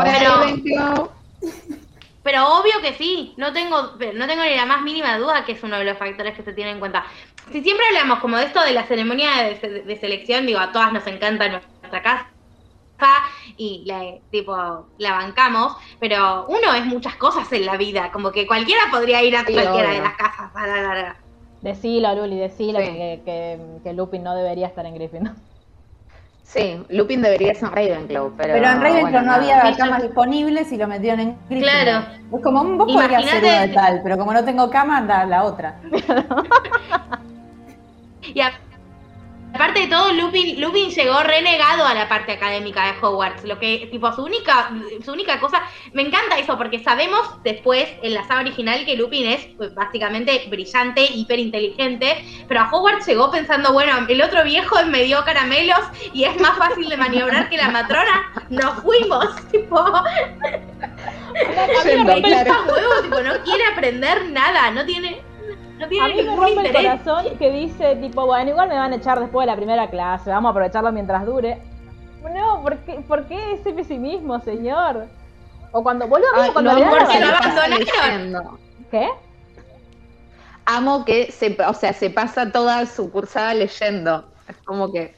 Pero- 2.25 2.49
obvio 2.59 2.73
que 2.81 2.93
sí, 2.95 3.35
no 3.37 3.53
tengo, 3.53 3.93
no 4.15 4.27
tengo 4.27 4.43
ni 4.45 4.55
la 4.57 4.67
más 4.67 4.83
mínima 4.83 5.17
duda 5.19 5.45
que 5.45 5.53
es 5.53 5.63
uno 5.63 5.77
de 5.79 5.85
los 5.85 5.99
factores 5.99 6.35
que 6.37 6.43
se 6.43 6.53
tiene 6.53 6.71
en 6.73 6.79
cuenta. 6.81 7.05
Si 7.51 7.63
siempre 7.63 7.85
hablamos 7.89 8.21
como 8.21 8.37
de 8.37 8.45
esto 8.45 8.63
de 8.63 8.73
la 8.73 8.85
ceremonia 8.85 9.31
de, 9.43 9.83
de 9.85 9.97
selección, 9.99 10.47
digo, 10.47 10.61
a 10.61 10.71
todas 10.71 10.93
nos 10.93 11.05
encanta 11.09 11.49
nuestra 11.49 12.03
casa 12.03 12.27
y 13.57 13.83
la, 13.87 14.01
tipo, 14.31 14.87
la 14.99 15.13
bancamos, 15.13 15.77
pero 15.99 16.47
uno 16.47 16.73
es 16.75 16.85
muchas 16.87 17.17
cosas 17.17 17.53
en 17.53 17.67
la 17.67 17.77
vida, 17.77 18.13
como 18.13 18.31
que 18.31 18.47
cualquiera 18.47 18.83
podría 18.93 19.23
ir 19.25 19.37
a 19.37 19.45
Sí, 19.45 19.53
cualquiera 19.55 19.89
obvio. 19.89 19.99
de 20.03 20.05
las 20.09 20.15
casas. 20.17 20.51
Decilo, 21.63 22.15
Luli, 22.15 22.39
decilo 22.39 22.79
Sí. 22.81 22.87
que, 22.87 23.23
que, 23.25 23.59
que 23.85 23.93
Lupin 23.93 24.23
no 24.23 24.35
debería 24.35 24.67
estar 24.67 24.85
en 24.85 24.95
Gryffindor. 24.95 25.35
Sí, 26.43 26.83
Lupin 26.91 27.23
debería 27.23 27.55
ser 27.55 27.71
Ravenclaw, 27.71 28.33
pero. 28.37 28.53
Pero 28.55 28.67
en 28.69 28.81
Ravenclaw 28.83 29.01
bueno, 29.03 29.21
no 29.21 29.27
nada. 29.27 29.37
había 29.39 29.63
Sí, 29.63 29.71
yo- 29.73 29.77
camas 29.79 30.03
disponibles 30.03 30.73
y 30.73 30.77
lo 30.77 30.87
metieron 30.89 31.21
en 31.21 31.37
Gryffindor. 31.49 31.71
Claro. 31.83 32.07
Es 32.37 32.43
como, 32.43 32.65
"Mm, 32.65 32.79
vos 32.79 32.93
podrías 32.93 33.25
ser 33.25 33.43
uno 33.45 33.61
de 33.61 33.69
tal, 33.69 34.01
pero 34.03 34.19
como 34.19 34.33
no 34.35 34.45
tengo 34.45 34.69
cama, 34.69 34.99
anda 34.99 35.25
la 35.25 35.45
otra. 35.45 35.81
Y 38.35 38.41
a- 38.41 38.53
aparte 39.55 39.81
de 39.81 39.87
todo, 39.89 40.13
Lupin, 40.13 40.61
Lupin 40.61 40.91
llegó 40.91 41.23
renegado 41.23 41.85
a 41.85 41.95
la 41.95 42.09
parte 42.09 42.33
académica 42.33 42.87
de 42.87 42.99
Hogwarts. 43.01 43.45
Lo 43.45 43.59
que, 43.59 43.89
tipo, 43.91 44.13
su 44.13 44.25
única, 44.25 44.71
su 45.05 45.13
única 45.13 45.41
cosa. 45.41 45.63
Me 45.93 46.03
encanta 46.03 46.39
eso, 46.39 46.57
porque 46.57 46.83
sabemos 46.83 47.43
después 47.43 47.89
en 48.03 48.15
la 48.15 48.27
saga 48.27 48.41
original 48.41 48.85
que 48.85 48.97
Lupin 48.97 49.27
es 49.27 49.47
pues, 49.57 49.75
básicamente 49.75 50.47
brillante, 50.49 51.05
hiperinteligente. 51.05 52.25
Pero 52.49 52.61
a 52.61 52.71
Hogwarts 52.71 53.07
llegó 53.07 53.31
pensando, 53.31 53.73
bueno, 53.73 54.07
el 54.09 54.23
otro 54.23 54.45
viejo 54.45 54.77
me 54.87 55.05
dio 55.05 55.25
caramelos 55.25 55.81
y 56.13 56.25
es 56.25 56.41
más 56.41 56.57
fácil 56.57 56.89
de 56.89 56.97
maniobrar 56.97 57.49
que 57.49 57.57
la 57.57 57.69
matrona. 57.69 58.33
Nos 58.49 58.83
fuimos, 58.83 59.27
tipo. 59.53 59.79
A 59.79 60.03
mí 61.33 61.41
me 61.87 61.91
Yendo, 61.91 62.13
rompe, 62.13 62.29
claro. 62.29 62.51
Está 62.51 62.73
huevo, 62.73 63.03
tipo, 63.03 63.21
no 63.21 63.43
quiere 63.45 63.65
aprender 63.67 64.31
nada, 64.31 64.71
no 64.71 64.85
tiene. 64.85 65.32
No 65.87 66.05
a 66.05 66.09
mí 66.09 66.23
me 66.23 66.37
rompe 66.37 66.69
el 66.69 66.73
corazón 66.73 67.39
que 67.39 67.51
dice, 67.51 67.97
tipo, 67.97 68.27
bueno, 68.27 68.51
igual 68.51 68.69
me 68.69 68.77
van 68.79 68.93
a 68.93 68.97
echar 68.97 69.21
después 69.21 69.45
de 69.47 69.53
la 69.53 69.57
primera 69.57 69.89
clase, 69.91 70.31
vamos 70.31 70.49
a 70.49 70.51
aprovecharlo 70.51 70.93
mientras 70.93 71.25
dure. 71.27 71.61
No, 72.35 72.63
¿por 72.63 72.77
qué, 72.79 72.95
¿por 73.07 73.27
qué 73.27 73.55
ese 73.55 73.73
pesimismo, 73.73 74.39
señor? 74.41 75.07
O 75.73 75.83
cuando, 75.83 76.07
mismo 76.07 76.53
cuando 76.53 76.73
no, 76.73 76.79
le 76.79 76.85
dan 76.85 76.93
la 76.95 76.99
porque 77.05 77.21
lo 77.21 77.27
abandonaron. 77.27 78.59
¿Qué? 78.91 79.09
Amo 80.65 81.05
que 81.05 81.33
se, 81.33 81.57
o 81.67 81.75
sea, 81.75 81.93
se 81.93 82.11
pasa 82.11 82.53
toda 82.53 82.87
su 82.87 83.11
cursada 83.11 83.53
leyendo. 83.55 84.25
Es 84.49 84.57
como 84.59 84.93
que. 84.93 85.15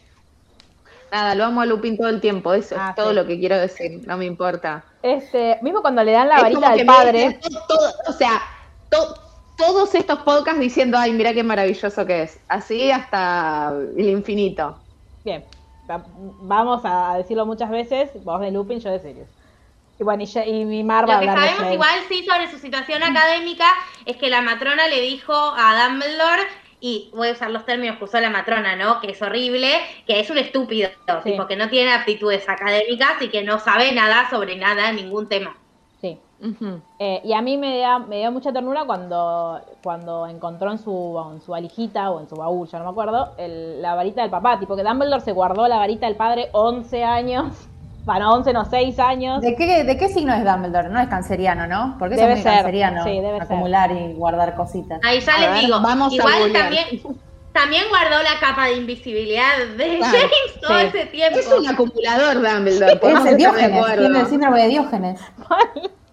Nada, 1.12 1.34
lo 1.34 1.44
amo 1.44 1.60
a 1.60 1.66
Lupin 1.66 1.96
todo 1.96 2.08
el 2.08 2.20
tiempo. 2.20 2.54
Eso 2.54 2.76
Ah, 2.78 2.90
es 2.90 2.96
todo 2.96 3.10
sí. 3.10 3.14
lo 3.14 3.26
que 3.26 3.38
quiero 3.38 3.56
decir. 3.58 4.00
No 4.06 4.16
me 4.16 4.24
importa. 4.24 4.84
Este, 5.02 5.58
mismo 5.60 5.82
cuando 5.82 6.02
le 6.02 6.12
dan 6.12 6.28
la 6.28 6.36
Es 6.36 6.42
varita 6.42 6.70
al 6.70 6.84
padre. 6.86 7.38
todo- 7.42 7.60
todo- 7.68 7.92
o 8.08 8.12
sea, 8.12 8.40
to- 8.90 9.14
todos 9.56 9.94
estos 9.94 10.20
podcasts 10.20 10.60
diciendo, 10.60 10.96
ay, 10.98 11.12
mira 11.12 11.32
qué 11.32 11.42
maravilloso 11.42 12.04
que 12.06 12.22
es. 12.22 12.40
Así 12.48 12.90
hasta 12.90 13.72
el 13.96 14.08
infinito. 14.08 14.78
Bien. 15.24 15.44
va- 15.90 16.04
vamos 16.42 16.80
a 16.84 17.16
decirlo 17.18 17.46
muchas 17.46 17.70
veces, 17.70 18.10
vos 18.24 18.40
de 18.40 18.50
Lupin, 18.50 18.80
yo 18.80 18.90
de 18.90 19.00
Sirius. 19.00 19.28
Y 19.98 20.02
bueno, 20.02 20.24
y, 20.24 20.38
y 20.40 20.64
mi 20.64 20.82
Mar 20.82 21.08
va 21.08 21.14
Lo 21.14 21.20
que 21.20 21.26
sabemos 21.26 21.72
igual 21.72 22.00
sí 22.08 22.24
sobre 22.24 22.50
su 22.50 22.58
situación 22.58 23.02
académica 23.02 23.66
es 24.06 24.16
que 24.16 24.28
la 24.28 24.40
matrona 24.42 24.88
le 24.88 25.00
dijo 25.00 25.32
a 25.34 25.84
Dumbledore, 25.88 26.42
y 26.80 27.10
voy 27.14 27.28
a 27.28 27.32
usar 27.32 27.50
los 27.50 27.64
términos 27.64 27.96
que 27.96 28.04
usó 28.04 28.20
la 28.20 28.28
matrona, 28.28 28.76
¿no? 28.76 29.00
Que 29.00 29.12
es 29.12 29.22
horrible, 29.22 29.70
que 30.06 30.20
es 30.20 30.28
un 30.28 30.36
estúpido, 30.36 30.90
Sí. 31.22 31.30
tipo 31.30 31.46
que 31.46 31.56
no 31.56 31.70
tiene 31.70 31.92
aptitudes 31.94 32.46
académicas 32.48 33.22
y 33.22 33.28
que 33.28 33.42
no 33.42 33.58
sabe 33.58 33.92
nada 33.92 34.28
sobre 34.28 34.56
nada, 34.56 34.92
ningún 34.92 35.26
tema. 35.28 35.56
Eh, 36.98 37.20
y 37.24 37.32
a 37.32 37.40
mí 37.40 37.56
me, 37.56 37.78
da, 37.78 37.98
me 37.98 38.18
dio 38.18 38.30
mucha 38.32 38.52
ternura 38.52 38.84
cuando, 38.84 39.60
cuando 39.82 40.26
encontró 40.26 40.70
en 40.72 40.78
su, 40.78 41.22
en 41.32 41.40
su 41.40 41.52
valijita 41.52 42.10
o 42.10 42.20
en 42.20 42.28
su 42.28 42.36
baúl, 42.36 42.68
ya 42.68 42.78
no 42.78 42.84
me 42.84 42.90
acuerdo, 42.90 43.32
el- 43.38 43.80
la 43.80 43.94
varita 43.94 44.22
del 44.22 44.30
papá. 44.30 44.58
Tipo 44.58 44.76
que 44.76 44.82
Dumbledore 44.82 45.20
se 45.22 45.32
guardó 45.32 45.66
la 45.68 45.76
varita 45.76 46.06
del 46.06 46.16
padre 46.16 46.48
11 46.52 47.04
años. 47.04 47.46
Bueno, 48.04 48.34
11 48.34 48.52
no, 48.52 48.66
6 48.66 48.98
años. 48.98 49.40
¿De 49.40 49.56
qué, 49.56 49.82
¿De 49.82 49.96
qué 49.96 50.10
signo 50.10 50.34
es 50.34 50.44
Dumbledore? 50.44 50.90
No 50.90 51.00
es 51.00 51.08
canceriano, 51.08 51.66
¿no? 51.66 51.96
Porque 51.98 52.16
eso 52.16 52.24
Debe 52.24 52.34
es 52.34 52.40
muy 52.40 52.42
ser, 52.44 52.52
canceriano. 52.56 53.02
sí, 53.02 53.10
debe 53.12 53.32
ser. 53.38 53.42
acumular 53.44 53.90
y 53.92 54.12
guardar 54.12 54.54
cositas. 54.56 55.00
Ahí 55.02 55.20
ya 55.20 55.34
A 55.36 55.40
les 55.40 55.50
ver, 55.52 55.60
digo, 55.64 55.80
vamos 55.80 56.12
a 56.12 56.14
igual 56.14 56.52
también, 56.52 56.84
también 57.54 57.84
guardó 57.88 58.22
la 58.22 58.38
capa 58.46 58.66
de 58.66 58.76
invisibilidad 58.76 59.56
de 59.78 59.96
Claro, 59.96 60.18
James 60.18 60.60
todo 60.60 60.78
sí. 60.80 60.84
ese 60.84 61.06
tiempo. 61.06 61.38
Es 61.38 61.50
un 61.50 61.66
acumulador, 61.66 62.34
Dumbledore. 62.42 62.92
Es 62.92 63.24
el 63.24 63.36
Diógenes, 63.38 63.86
tiene 63.96 64.20
el 64.20 64.26
síndrome 64.26 64.60
de 64.64 64.68
Diógenes. 64.68 65.20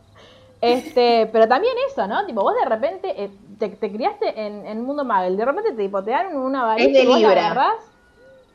Este, 0.61 1.27
pero 1.31 1.47
también 1.47 1.73
eso, 1.89 2.05
¿no? 2.07 2.23
Tipo, 2.25 2.41
vos 2.43 2.53
de 2.53 2.69
repente 2.69 3.23
eh, 3.23 3.31
te, 3.57 3.69
te 3.69 3.91
criaste 3.91 4.39
en, 4.45 4.65
en 4.67 4.83
mundo 4.83 5.03
Muggle, 5.03 5.35
de 5.35 5.45
repente 5.45 5.71
te, 5.71 5.77
tipo, 5.83 6.03
te 6.03 6.11
dan 6.11 6.37
una 6.37 6.63
varita 6.63 6.87
Es 6.87 6.93
de 6.93 7.03
y 7.03 7.07
vos 7.07 7.19
la 7.19 7.27
Libra. 7.29 7.45
agarrás. 7.47 7.91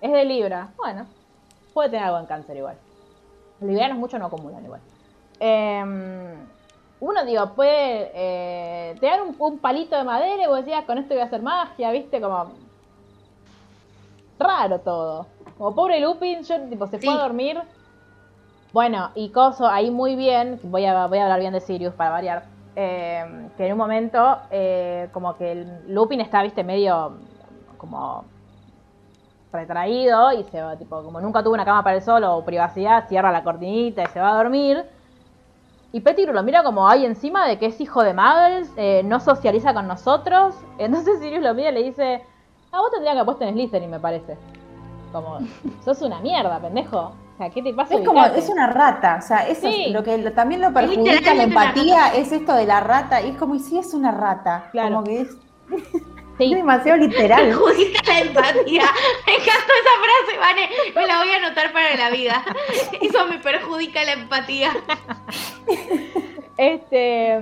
Es 0.01 0.13
de 0.13 0.25
Libra. 0.25 0.69
Bueno, 0.77 1.07
puede 1.75 1.89
tener 1.91 2.05
algo 2.05 2.19
en 2.21 2.27
cáncer 2.27 2.57
igual. 2.57 2.77
Los 3.61 3.69
librianos 3.71 3.99
mucho 3.99 4.19
no 4.19 4.27
acumulan 4.27 4.65
igual. 4.65 4.81
Eh, 5.41 6.37
uno, 7.01 7.25
digo, 7.25 7.55
puede. 7.55 8.11
Eh, 8.15 8.97
te 9.01 9.07
dan 9.07 9.21
un, 9.23 9.37
un 9.39 9.59
palito 9.59 9.97
de 9.97 10.05
madera 10.05 10.43
y 10.43 10.47
vos 10.47 10.59
decías, 10.59 10.85
con 10.85 10.99
esto 10.99 11.13
voy 11.15 11.23
a 11.23 11.27
hacer 11.27 11.43
magia, 11.43 11.91
¿viste? 11.91 12.21
Como. 12.21 12.53
Raro 14.39 14.81
todo. 14.81 15.27
Como 15.57 15.75
pobre 15.75 16.01
Lupin, 16.01 16.43
yo, 16.43 16.61
tipo, 16.69 16.87
se 16.87 16.99
fue 16.99 17.09
Sí. 17.09 17.09
a 17.09 17.23
dormir. 17.23 17.61
Bueno, 18.73 19.11
y 19.15 19.31
Coso, 19.31 19.67
ahí 19.67 19.91
muy 19.91 20.17
bien, 20.17 20.61
voy 20.63 20.85
a, 20.85 21.07
voy 21.07 21.19
a 21.19 21.25
hablar 21.25 21.41
bien 21.41 21.53
de 21.53 21.61
Sirius 21.61 21.95
para 21.95 22.11
variar, 22.11 22.45
eh, 22.75 23.49
que 23.57 23.67
en 23.67 23.73
un 23.73 23.79
momento 23.79 24.39
eh, 24.51 25.09
como 25.13 25.37
que 25.37 25.53
el 25.53 25.95
Lupin 25.95 26.21
está, 26.21 26.43
viste, 26.43 26.63
medio 26.63 27.17
como 27.79 28.25
retraído 29.53 30.33
y 30.33 30.45
se 30.45 30.61
va, 30.61 30.77
tipo, 30.77 31.03
como 31.03 31.21
nunca 31.21 31.43
tuvo 31.43 31.55
una 31.55 31.65
cama 31.65 31.83
para 31.83 31.97
el 31.97 32.03
sol 32.03 32.23
o 32.25 32.45
privacidad, 32.45 33.09
cierra 33.09 33.33
la 33.33 33.43
cortinita 33.43 34.03
y 34.03 34.07
se 34.07 34.21
va 34.21 34.33
a 34.33 34.37
dormir. 34.37 34.85
Y 35.93 36.01
Pettigrew 36.01 36.35
lo 36.35 36.43
mira 36.43 36.63
como 36.63 36.87
ahí 36.89 37.07
encima 37.07 37.47
de 37.47 37.59
que 37.59 37.67
es 37.67 37.81
hijo 37.81 38.03
de 38.03 38.13
Muggles, 38.13 38.71
eh, 38.77 39.03
no 39.05 39.21
socializa 39.21 39.73
con 39.73 39.87
nosotros. 39.87 40.55
Entonces 40.79 41.21
Sirius 41.21 41.43
lo 41.43 41.55
mira 41.55 41.71
y 41.71 41.75
le 41.75 41.83
dice, 41.85 42.23
a 42.73 42.81
vos 42.81 42.91
tendría 42.91 43.13
que 43.13 43.21
haber 43.21 43.27
puesto 43.27 43.45
en 43.45 43.55
Slytherin, 43.55 43.91
me 43.91 44.01
parece. 44.01 44.37
Como, 45.13 45.39
sos 45.85 46.03
una 46.03 46.21
mierda, 46.21 46.61
pendejo. 46.61 47.13
O 47.37 47.39
sea, 47.39 47.51
¿qué 47.51 47.61
te 47.63 47.75
pasa? 47.75 47.95
Es 47.97 48.07
como, 48.07 48.25
es 48.25 48.49
una 48.49 48.67
rata, 48.67 49.19
o 49.19 49.23
sea, 49.23 49.47
eso 49.47 49.69
Sí. 49.69 49.85
es 49.89 49.93
lo 49.93 50.03
que 50.03 50.17
también 50.31 50.63
lo 50.63 50.73
perjudica 50.73 51.35
la 51.35 51.43
empatía, 51.43 52.09
es 52.15 52.33
esto 52.33 52.55
de 52.55 52.65
la 52.65 52.81
rata, 52.81 53.21
y 53.21 53.33
es 53.33 53.37
como, 53.37 53.55
y 53.55 53.59
sí 53.61 53.79
es 53.79 53.93
una 53.93 54.11
rata, 54.11 54.71
Claro. 54.73 54.97
como 54.97 55.05
que 55.05 55.21
es, 55.21 55.29
Sí. 56.39 56.45
es 56.45 56.51
demasiado 56.53 56.97
literal. 56.99 57.45
Perjudica 57.49 58.01
la 58.07 58.21
empatía. 58.21 58.83
Me 59.27 59.35
encantó 59.35 59.73
esa 59.83 59.95
frase, 60.03 60.39
Vane. 60.39 60.69
Me 60.95 61.07
la 61.07 61.19
voy 61.19 61.29
a 61.31 61.37
anotar 61.37 61.73
para 61.75 61.95
la 61.95 62.09
vida. 62.11 62.43
Eso 63.03 63.27
me 63.27 63.39
perjudica 63.39 64.03
la 64.05 64.13
empatía. 64.13 64.71
Este, 66.59 67.39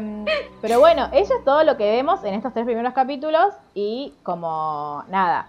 pero 0.61 0.81
bueno, 0.81 1.09
eso 1.13 1.35
es 1.39 1.45
todo 1.45 1.63
lo 1.63 1.77
que 1.77 1.89
vemos 1.89 2.25
en 2.25 2.35
estos 2.35 2.53
tres 2.53 2.65
primeros 2.67 2.93
capítulos 2.95 3.55
y 3.73 4.13
como 4.25 5.05
nada, 5.09 5.47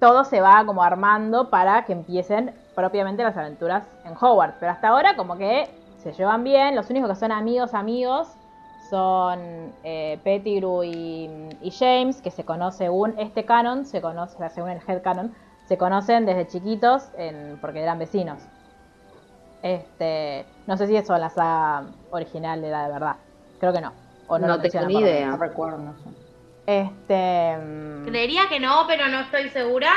todo 0.00 0.22
se 0.24 0.42
va 0.42 0.62
como 0.66 0.82
armando 0.82 1.48
para 1.48 1.86
que 1.86 1.94
empiecen 1.94 2.52
propiamente 2.76 3.24
las 3.24 3.36
aventuras 3.36 3.82
en 4.04 4.12
Hogwarts. 4.20 4.58
Pero 4.60 4.70
hasta 4.70 4.88
ahora 4.88 5.16
como 5.16 5.36
que 5.36 5.68
se 5.98 6.12
llevan 6.12 6.44
bien, 6.44 6.76
los 6.76 6.88
únicos 6.90 7.08
que 7.10 7.16
son 7.16 7.32
amigos, 7.32 7.74
amigos 7.74 8.28
son 8.90 9.72
eh, 9.82 10.20
Pettigrew 10.22 10.84
y, 10.84 11.28
y 11.60 11.70
James, 11.72 12.22
que 12.22 12.30
se 12.30 12.44
conoce 12.44 12.78
según 12.84 13.18
este 13.18 13.44
canon, 13.44 13.84
se 13.84 14.00
conoce, 14.00 14.48
según 14.50 14.70
el 14.70 14.80
head 14.86 15.02
canon, 15.02 15.34
se 15.66 15.76
conocen 15.76 16.24
desde 16.26 16.46
chiquitos 16.46 17.08
en- 17.18 17.58
porque 17.60 17.82
eran 17.82 17.98
vecinos. 17.98 18.38
Este, 19.62 20.46
no 20.66 20.76
sé 20.76 20.86
si 20.86 20.96
eso 20.96 21.14
en 21.14 21.22
la 21.22 21.30
saga 21.30 21.86
original 22.10 22.62
era 22.62 22.86
de 22.86 22.92
verdad. 22.92 23.16
Creo 23.58 23.72
que 23.72 23.80
no. 23.80 23.92
O 24.28 24.38
no, 24.38 24.46
No 24.46 24.56
lo 24.56 24.62
tengo 24.62 24.86
ni 24.86 25.00
idea. 25.00 25.28
No 25.30 25.36
recuerdo, 25.38 25.78
no 25.78 25.94
sé. 25.94 26.10
Este. 26.66 27.56
mm, 27.56 28.04
Creería 28.06 28.42
que 28.48 28.60
no, 28.60 28.84
pero 28.86 29.08
no 29.08 29.20
estoy 29.20 29.48
segura. 29.48 29.90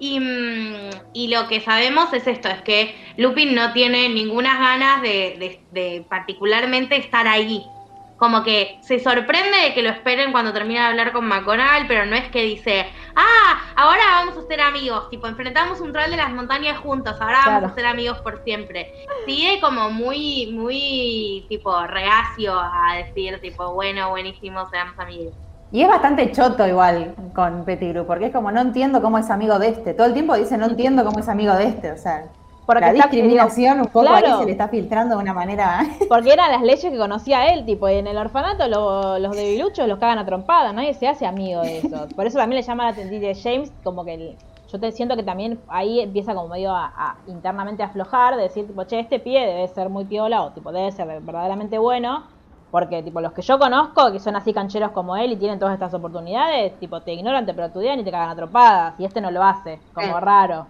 Y, 0.00 0.20
mm, 0.20 0.90
y 1.12 1.28
lo 1.28 1.48
que 1.48 1.60
sabemos 1.60 2.12
es 2.12 2.26
esto, 2.26 2.48
es 2.48 2.62
que 2.62 2.94
Lupin 3.16 3.54
no 3.54 3.72
tiene 3.72 4.08
ninguna 4.08 4.58
ganas 4.58 5.02
de, 5.02 5.36
de- 5.38 5.66
de 5.70 6.06
particularmente 6.08 6.96
estar 6.96 7.26
ahí. 7.26 7.74
Como 8.16 8.42
que 8.42 8.78
se 8.82 8.98
sorprende 9.00 9.56
de 9.58 9.74
que 9.74 9.82
lo 9.82 9.90
esperen 9.90 10.32
cuando 10.32 10.52
termina 10.52 10.82
de 10.82 10.86
hablar 10.88 11.12
con 11.12 11.26
McGonagall, 11.26 11.86
pero 11.86 12.04
no 12.06 12.16
es 12.16 12.28
que 12.30 12.42
dice, 12.42 12.86
ah, 13.14 13.72
ahora 13.76 14.02
vamos 14.24 14.36
a 14.36 14.42
ser 14.46 14.60
amigos, 14.60 15.08
tipo, 15.10 15.28
enfrentamos 15.28 15.80
un 15.80 15.92
troll 15.92 16.10
de 16.10 16.16
las 16.16 16.32
montañas 16.32 16.78
juntos, 16.78 17.16
ahora 17.20 17.40
Claro. 17.44 17.50
vamos 17.60 17.64
a 17.72 17.74
ser 17.74 17.86
amigos 17.86 18.18
por 18.22 18.42
siempre. 18.42 18.90
Sigue 19.24 19.60
como 19.60 19.90
muy, 19.90 20.50
muy, 20.52 21.46
tipo, 21.48 21.86
reacio 21.86 22.58
a 22.58 22.96
decir, 22.96 23.40
tipo, 23.40 23.72
bueno, 23.74 24.10
buenísimo, 24.10 24.66
seamos 24.68 24.98
amigos. 24.98 25.36
Y 25.70 25.82
es 25.82 25.88
bastante 25.88 26.32
choto 26.32 26.66
igual 26.66 27.14
con 27.34 27.64
Pettigrew, 27.64 28.06
porque 28.06 28.26
es 28.26 28.32
como, 28.32 28.50
no 28.50 28.60
entiendo 28.60 29.02
cómo 29.02 29.18
es 29.18 29.28
amigo 29.30 29.58
de 29.58 29.68
este. 29.68 29.92
Todo 29.94 30.06
el 30.06 30.14
tiempo 30.14 30.34
dice, 30.34 30.56
no 30.56 30.66
entiendo 30.66 31.04
cómo 31.04 31.18
es 31.18 31.28
amigo 31.28 31.52
de 31.54 31.64
este. 31.68 31.92
O 31.92 31.98
sea, 31.98 32.24
Porque 32.64 32.80
la 32.80 32.92
está- 32.92 33.02
discriminación 33.08 33.80
un 33.80 33.86
poco 33.86 34.06
claro. 34.06 34.26
ahí 34.26 34.38
se 34.40 34.44
le 34.46 34.52
está 34.52 34.68
filtrando 34.68 35.16
de 35.16 35.22
una 35.22 35.34
manera... 35.34 35.80
Porque 36.08 36.32
eran 36.32 36.50
las 36.52 36.62
leyes 36.62 36.84
que 36.90 36.96
conocía 36.96 37.52
él, 37.52 37.66
tipo, 37.66 37.86
y 37.88 37.96
en 37.96 38.06
el 38.06 38.16
orfanato 38.16 38.66
lo- 38.66 39.18
los 39.18 39.36
debiluchos 39.36 39.86
los 39.86 39.98
cagan 39.98 40.18
a 40.18 40.24
trompadas, 40.24 40.72
nadie 40.72 40.94
se 40.94 41.06
hace 41.06 41.26
amigo 41.26 41.60
de 41.60 41.78
eso. 41.78 42.08
Por 42.16 42.26
eso 42.26 42.38
también 42.38 42.60
le 42.62 42.66
llama 42.66 42.84
la 42.84 42.90
atención 42.90 43.20
de 43.20 43.34
James, 43.34 43.70
como 43.84 44.04
que 44.06 44.14
el- 44.14 44.36
yo 44.72 44.78
te 44.80 44.90
siento 44.92 45.16
que 45.16 45.22
también 45.22 45.58
ahí 45.68 46.00
empieza 46.00 46.34
como 46.34 46.48
medio 46.48 46.74
a, 46.74 46.92
a 46.96 47.16
internamente 47.26 47.82
a 47.82 47.86
aflojar, 47.86 48.36
de 48.36 48.42
decir, 48.44 48.66
tipo, 48.66 48.84
che, 48.84 49.00
este 49.00 49.18
pie 49.18 49.40
debe 49.46 49.68
ser 49.68 49.88
muy 49.90 50.04
piola 50.06 50.42
o 50.42 50.50
tipo, 50.50 50.72
debe 50.72 50.92
ser 50.92 51.06
verdaderamente 51.06 51.76
bueno, 51.78 52.24
porque 52.70 53.02
tipo, 53.02 53.20
los 53.20 53.32
que 53.32 53.42
yo 53.42 53.58
conozco, 53.58 54.12
que 54.12 54.18
son 54.20 54.36
así 54.36 54.52
cancheros 54.52 54.90
como 54.92 55.16
él 55.16 55.32
y 55.32 55.36
tienen 55.36 55.58
todas 55.58 55.74
estas 55.74 55.94
oportunidades, 55.94 56.78
tipo, 56.78 57.00
te 57.00 57.12
ignoran, 57.14 57.46
te 57.46 57.54
pelotudean 57.54 58.00
y 58.00 58.04
te 58.04 58.10
cagan 58.10 58.30
a 58.30 58.36
trompadas, 58.36 58.94
y 58.98 59.04
este 59.04 59.20
no 59.20 59.30
lo 59.30 59.42
hace, 59.42 59.80
como 59.94 60.18
Eh. 60.18 60.20
raro. 60.20 60.66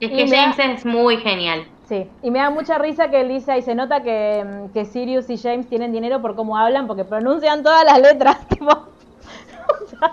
Es 0.00 0.10
Y 0.10 0.16
que 0.16 0.26
da- 0.30 0.36
James 0.52 0.58
es 0.58 0.86
muy 0.86 1.16
genial. 1.18 1.66
Sí, 1.88 2.08
y 2.22 2.30
me 2.30 2.38
da 2.38 2.50
mucha 2.50 2.78
risa 2.78 3.08
que 3.10 3.20
él 3.20 3.28
dice, 3.28 3.58
y 3.58 3.62
se 3.62 3.74
nota 3.74 4.02
que, 4.02 4.44
mm, 4.44 4.72
que 4.72 4.84
Sirius 4.86 5.28
y 5.28 5.36
James 5.38 5.68
tienen 5.68 5.92
dinero 5.92 6.22
por 6.22 6.34
cómo 6.34 6.56
hablan, 6.56 6.86
porque 6.86 7.04
pronuncian 7.04 7.62
todas 7.62 7.84
las 7.84 8.00
letras, 8.00 8.38
tipo... 8.48 8.70
o 8.70 9.86
sea, 9.86 10.12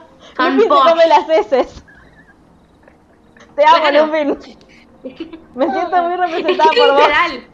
se 0.59 0.67
come 0.67 1.07
las 1.07 1.29
heces. 1.29 1.85
Te 3.55 3.63
amo, 3.65 3.77
Claro. 3.89 4.05
Lupin. 4.07 4.37
Me 5.55 5.69
siento 5.71 6.03
muy 6.03 6.13
Es 6.13 6.19
representada 6.19 6.69
que 6.71 6.79
por 6.79 6.91
vos. 6.91 6.99
literal. 7.01 7.47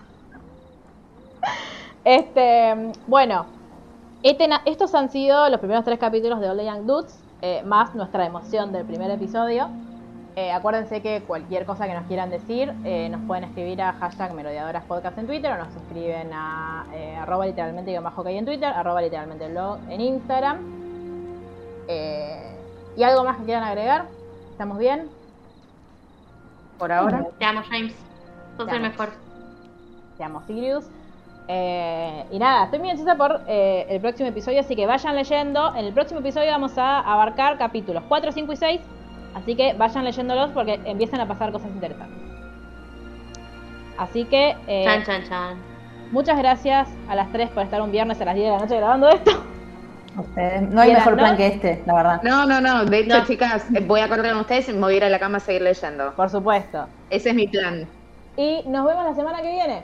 Este, 2.03 2.91
bueno, 3.07 3.45
este 3.45 3.56
na- 3.56 3.56
estos 4.23 4.95
han 4.95 5.09
sido 5.09 5.49
los 5.49 5.59
primeros 5.59 5.85
tres 5.85 5.99
capítulos 5.99 6.39
de 6.39 6.49
All 6.49 6.57
the 6.57 6.65
Young 6.65 6.85
Dudes, 6.85 7.19
eh, 7.41 7.61
más 7.63 7.93
nuestra 7.95 8.25
emoción 8.25 8.71
del 8.71 8.85
primer 8.85 9.11
episodio. 9.11 9.69
Eh, 10.35 10.51
acuérdense 10.51 11.01
que 11.01 11.23
cualquier 11.23 11.65
cosa 11.65 11.87
que 11.87 11.93
nos 11.93 12.05
quieran 12.05 12.29
decir, 12.29 12.73
eh, 12.83 13.09
nos 13.09 13.21
pueden 13.21 13.45
escribir 13.45 13.81
a 13.81 13.93
hashtag 13.93 14.33
Merodeadoras 14.33 14.83
Podcast 14.83 15.17
en 15.17 15.25
Twitter 15.25 15.51
o 15.51 15.57
nos 15.57 15.75
escriben 15.75 16.31
a 16.31 16.85
arroba 17.21 17.47
literalmente 17.47 17.91
guion 17.91 18.03
bajo 18.03 18.23
que 18.23 18.29
hay 18.29 18.37
en 18.37 18.45
Twitter, 18.45 18.71
arroba 18.71 19.01
literalmente 19.01 19.47
blog 19.49 19.79
en 19.89 20.01
Instagram. 20.01 20.57
¿Y 22.95 23.03
algo 23.03 23.23
más 23.23 23.37
que 23.37 23.45
quieran 23.45 23.63
agregar? 23.63 24.05
¿Estamos 24.51 24.77
bien? 24.77 25.09
Por 26.77 26.91
ahora. 26.91 27.25
Te 27.39 27.45
amo, 27.45 27.61
James. 27.69 27.95
Sos 28.57 28.67
el 28.71 28.81
mejor. 28.81 29.09
Te 30.17 30.23
amo, 30.23 30.41
Sirius. 30.45 30.85
Eh, 31.47 32.25
y 32.31 32.39
nada, 32.39 32.65
estoy 32.65 32.79
muy 32.79 32.89
ansiosa 32.89 33.15
por 33.15 33.41
eh, 33.47 33.85
el 33.89 34.01
próximo 34.01 34.27
episodio, 34.29 34.59
así 34.59 34.75
que 34.75 34.85
vayan 34.85 35.15
leyendo. 35.15 35.73
En 35.75 35.85
el 35.85 35.93
próximo 35.93 36.19
episodio 36.19 36.51
vamos 36.51 36.77
a 36.77 36.99
abarcar 36.99 37.57
capítulos 37.57 38.03
4, 38.07 38.31
5 38.31 38.53
y 38.53 38.55
6, 38.55 38.81
así 39.35 39.55
que 39.55 39.73
vayan 39.73 40.03
leyéndolos 40.03 40.51
porque 40.51 40.79
empiezan 40.83 41.21
a 41.21 41.27
pasar 41.27 41.51
cosas 41.51 41.69
interesantes. 41.71 42.17
Así 43.97 44.25
que... 44.25 44.55
Eh, 44.67 44.83
chan, 44.85 45.03
chan, 45.03 45.23
chan. 45.27 45.57
Muchas 46.11 46.37
gracias 46.37 46.89
a 47.09 47.15
las 47.15 47.31
3 47.31 47.49
por 47.49 47.63
estar 47.63 47.81
un 47.81 47.91
viernes 47.91 48.19
a 48.21 48.25
las 48.25 48.35
10 48.35 48.45
de 48.45 48.51
la 48.51 48.59
noche 48.59 48.77
grabando 48.77 49.09
esto. 49.09 49.31
Ustedes. 50.17 50.61
No 50.63 50.81
hay 50.81 50.93
mejor 50.93 51.15
plan 51.15 51.37
que 51.37 51.47
este, 51.47 51.83
la 51.85 51.93
verdad. 51.93 52.21
No, 52.23 52.45
no, 52.45 52.59
no. 52.59 52.85
De 52.85 52.99
hecho, 52.99 53.23
chicas, 53.25 53.67
voy 53.85 53.99
a 53.99 54.07
correr 54.07 54.31
con 54.31 54.41
ustedes 54.41 54.69
y 54.69 54.73
me 54.73 54.79
voy 54.79 54.93
a 54.95 54.97
ir 54.97 55.03
a 55.03 55.09
la 55.09 55.19
cama 55.19 55.37
a 55.37 55.39
seguir 55.39 55.61
leyendo. 55.61 56.13
Por 56.15 56.29
supuesto. 56.29 56.87
Ese 57.09 57.29
es 57.29 57.35
mi 57.35 57.47
plan. 57.47 57.87
Y 58.35 58.63
nos 58.67 58.85
vemos 58.85 59.05
la 59.05 59.13
semana 59.13 59.41
que 59.41 59.51
viene. 59.51 59.83